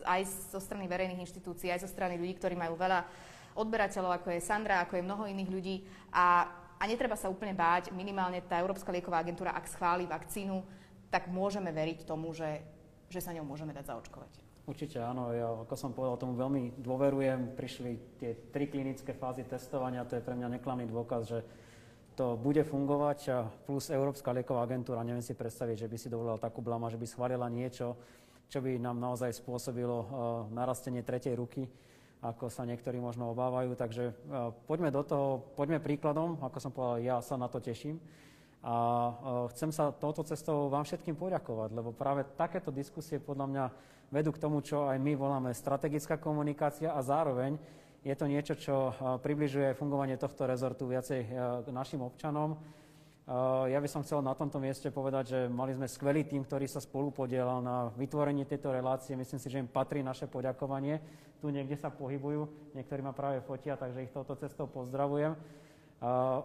[0.07, 0.21] aj
[0.55, 3.05] zo strany verejných inštitúcií, aj zo strany ľudí, ktorí majú veľa
[3.59, 5.77] odberateľov, ako je Sandra, ako je mnoho iných ľudí.
[6.15, 6.47] A,
[6.79, 10.63] a netreba sa úplne báť, minimálne tá Európska lieková agentúra, ak schváli vakcínu,
[11.11, 12.63] tak môžeme veriť tomu, že,
[13.07, 14.33] že sa ňou môžeme dať zaočkovať.
[14.65, 17.53] Určite áno, ja ako som povedal, tomu veľmi dôverujem.
[17.53, 21.39] Prišli tie tri klinické fázy testovania, to je pre mňa neklamný dôkaz, že
[22.15, 26.63] to bude fungovať, plus Európska lieková agentúra, neviem si predstaviť, že by si dovolila takú
[26.63, 27.99] blama, že by schválila niečo,
[28.49, 30.07] čo by nám naozaj spôsobilo uh,
[30.55, 31.67] narastenie tretej ruky,
[32.23, 33.75] ako sa niektorí možno obávajú.
[33.75, 37.99] Takže uh, poďme do toho, poďme príkladom, ako som povedal, ja sa na to teším.
[38.65, 39.13] A uh,
[39.53, 43.65] chcem sa touto cestou vám všetkým poďakovať, lebo práve takéto diskusie podľa mňa
[44.15, 47.59] vedú k tomu, čo aj my voláme strategická komunikácia a zároveň
[48.05, 51.29] je to niečo, čo eh, približuje fungovanie tohto rezortu viacej eh,
[51.65, 52.53] k našim občanom.
[52.55, 56.69] Eh, ja by som chcel na tomto mieste povedať, že mali sme skvelý tým, ktorý
[56.69, 59.17] sa spolu podielal na vytvorení tejto relácie.
[59.17, 61.01] Myslím si, že im patrí naše poďakovanie.
[61.41, 65.37] Tu niekde sa pohybujú, niektorí ma práve fotia, takže ich touto cestou pozdravujem.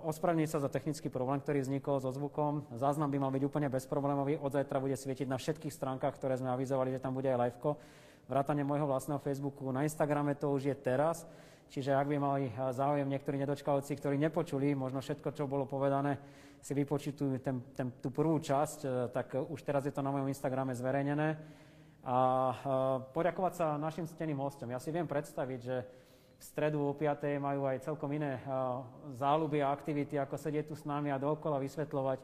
[0.04, 2.68] Ospravedlniť sa za technický problém, ktorý vznikol so zvukom.
[2.76, 4.40] Záznam by mal byť úplne bezproblémový.
[4.40, 7.80] Od zajtra bude svietiť na všetkých stránkach, ktoré sme avizovali, že tam bude aj liveko.
[8.28, 9.74] Vrátane môjho vlastného Facebooku.
[9.74, 11.28] Na Instagrame to už je teraz.
[11.70, 16.18] Čiže ak by mali záujem niektorí nedočkavci, ktorí nepočuli možno všetko, čo bolo povedané,
[16.60, 20.28] si vypočítujú ten, ten, tú prvú časť, e, tak už teraz je to na mojom
[20.28, 21.38] Instagrame zverejnené.
[22.00, 22.18] a
[23.12, 24.72] poďakovať sa našim steným hostom.
[24.72, 25.78] Ja si viem predstaviť, že
[26.40, 27.36] v stredu o 5.
[27.44, 28.40] majú aj celkom iné
[29.20, 32.20] záľuby a aktivity, ako sedieť tu s nami a dookola vysvetľovať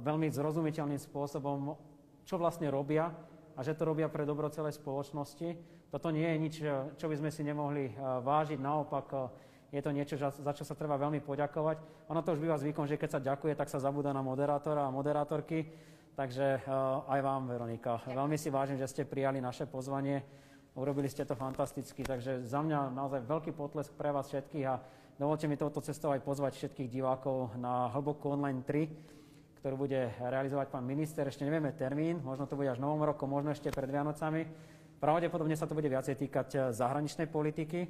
[0.00, 1.76] veľmi zrozumiteľným spôsobom,
[2.24, 3.12] čo vlastne robia
[3.52, 5.73] a že to robia pre dobro celej spoločnosti.
[5.94, 6.54] Toto nie je nič,
[6.98, 9.30] čo by sme si nemohli vážiť, naopak
[9.70, 12.10] je to niečo, za čo sa treba veľmi poďakovať.
[12.10, 14.90] Ono to už býva zvykom, že keď sa ďakuje, tak sa zabúda na moderátora a
[14.90, 15.70] moderátorky.
[16.18, 16.66] Takže
[17.06, 18.02] aj vám, Veronika.
[18.10, 20.26] Veľmi si vážim, že ste prijali naše pozvanie.
[20.74, 24.82] Urobili ste to fantasticky, takže za mňa naozaj veľký potlesk pre vás všetkých a
[25.14, 30.74] dovolte mi touto cestou aj pozvať všetkých divákov na Hlbokú online 3, ktorú bude realizovať
[30.74, 31.22] pán minister.
[31.30, 34.73] Ešte nevieme termín, možno to bude až novom roku, možno ešte pred Vianocami.
[35.04, 37.84] Pravdepodobne sa to bude viacej týkať eh, zahraničnej politiky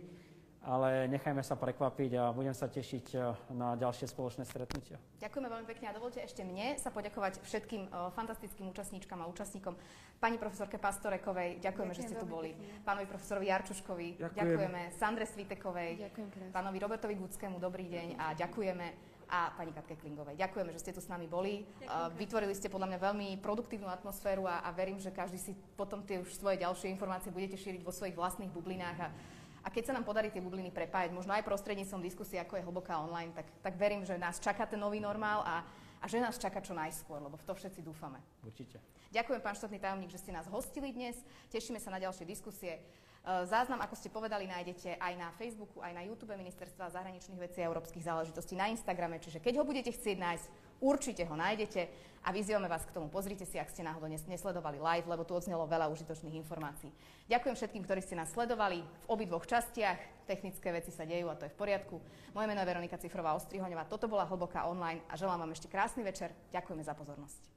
[0.65, 3.17] ale nechajme sa prekvapiť a budem sa tešiť e,
[3.53, 4.97] na ďalšie spoločné stretnutia.
[5.21, 9.77] Ďakujeme veľmi pekne a dovolte ešte mne sa poďakovať všetkým uh, fantastickým účastníčkam a účastníkom.
[10.21, 12.57] Pani profesorke Pastorekovej, ďakujeme, Ďakujem že ste tu boli.
[12.57, 12.81] Pekne.
[12.85, 14.41] Pánovi profesorovi Jarčuškovi, Ďakujem.
[14.41, 14.81] ďakujeme.
[14.97, 20.37] Sandre Svitekovej, Ďakujem pánovi Robertovi Gudskému, dobrý deň a ďakujeme a pani Katke Klingovej.
[20.39, 21.67] Ďakujeme, že ste tu s nami boli.
[21.85, 22.17] Ďakujem.
[22.19, 26.21] Vytvorili ste podľa mňa veľmi produktívnu atmosféru a, a verím, že každý si potom tie
[26.21, 29.09] už svoje ďalšie informácie budete šíriť vo svojich vlastných bublinách a
[29.65, 33.01] a keď sa nám podarí tie bubliny prepájať, možno aj prostredníctvom diskusie, ako je hlboká
[33.01, 35.65] online, tak, tak verím, že nás čaká ten nový normál a,
[36.01, 38.21] a že nás čaká čo najskôr, lebo v to všetci dúfame.
[38.45, 38.77] Určite.
[39.09, 41.17] Ďakujem, pán štátny tajomník, že ste nás hostili dnes.
[41.49, 42.85] Tešíme sa na ďalšie diskusie.
[43.25, 47.65] E, záznam, ako ste povedali, nájdete aj na Facebooku, aj na YouTube Ministerstva zahraničných vecí
[47.65, 50.47] a európskych záležitostí, na Instagrame, čiže keď ho budete chcieť nájsť,
[50.85, 51.89] určite ho nájdete
[52.21, 53.09] a vyzývame vás k tomu.
[53.09, 56.93] Pozrite si, ak ste náhodou nesledovali live, lebo tu odznelo veľa užitočných informácií.
[57.33, 60.29] Ďakujem všetkým, ktorí ste nás sledovali v obidvoch častiach.
[60.29, 61.97] Technické veci sa dejú a to je v poriadku.
[62.37, 63.89] Moje meno je Veronika Cifrová Ostrihoňová.
[63.89, 66.33] Toto bola Hlboká online a želám vám ešte krásny večer.
[66.53, 67.54] Ďakujeme za pozornosť.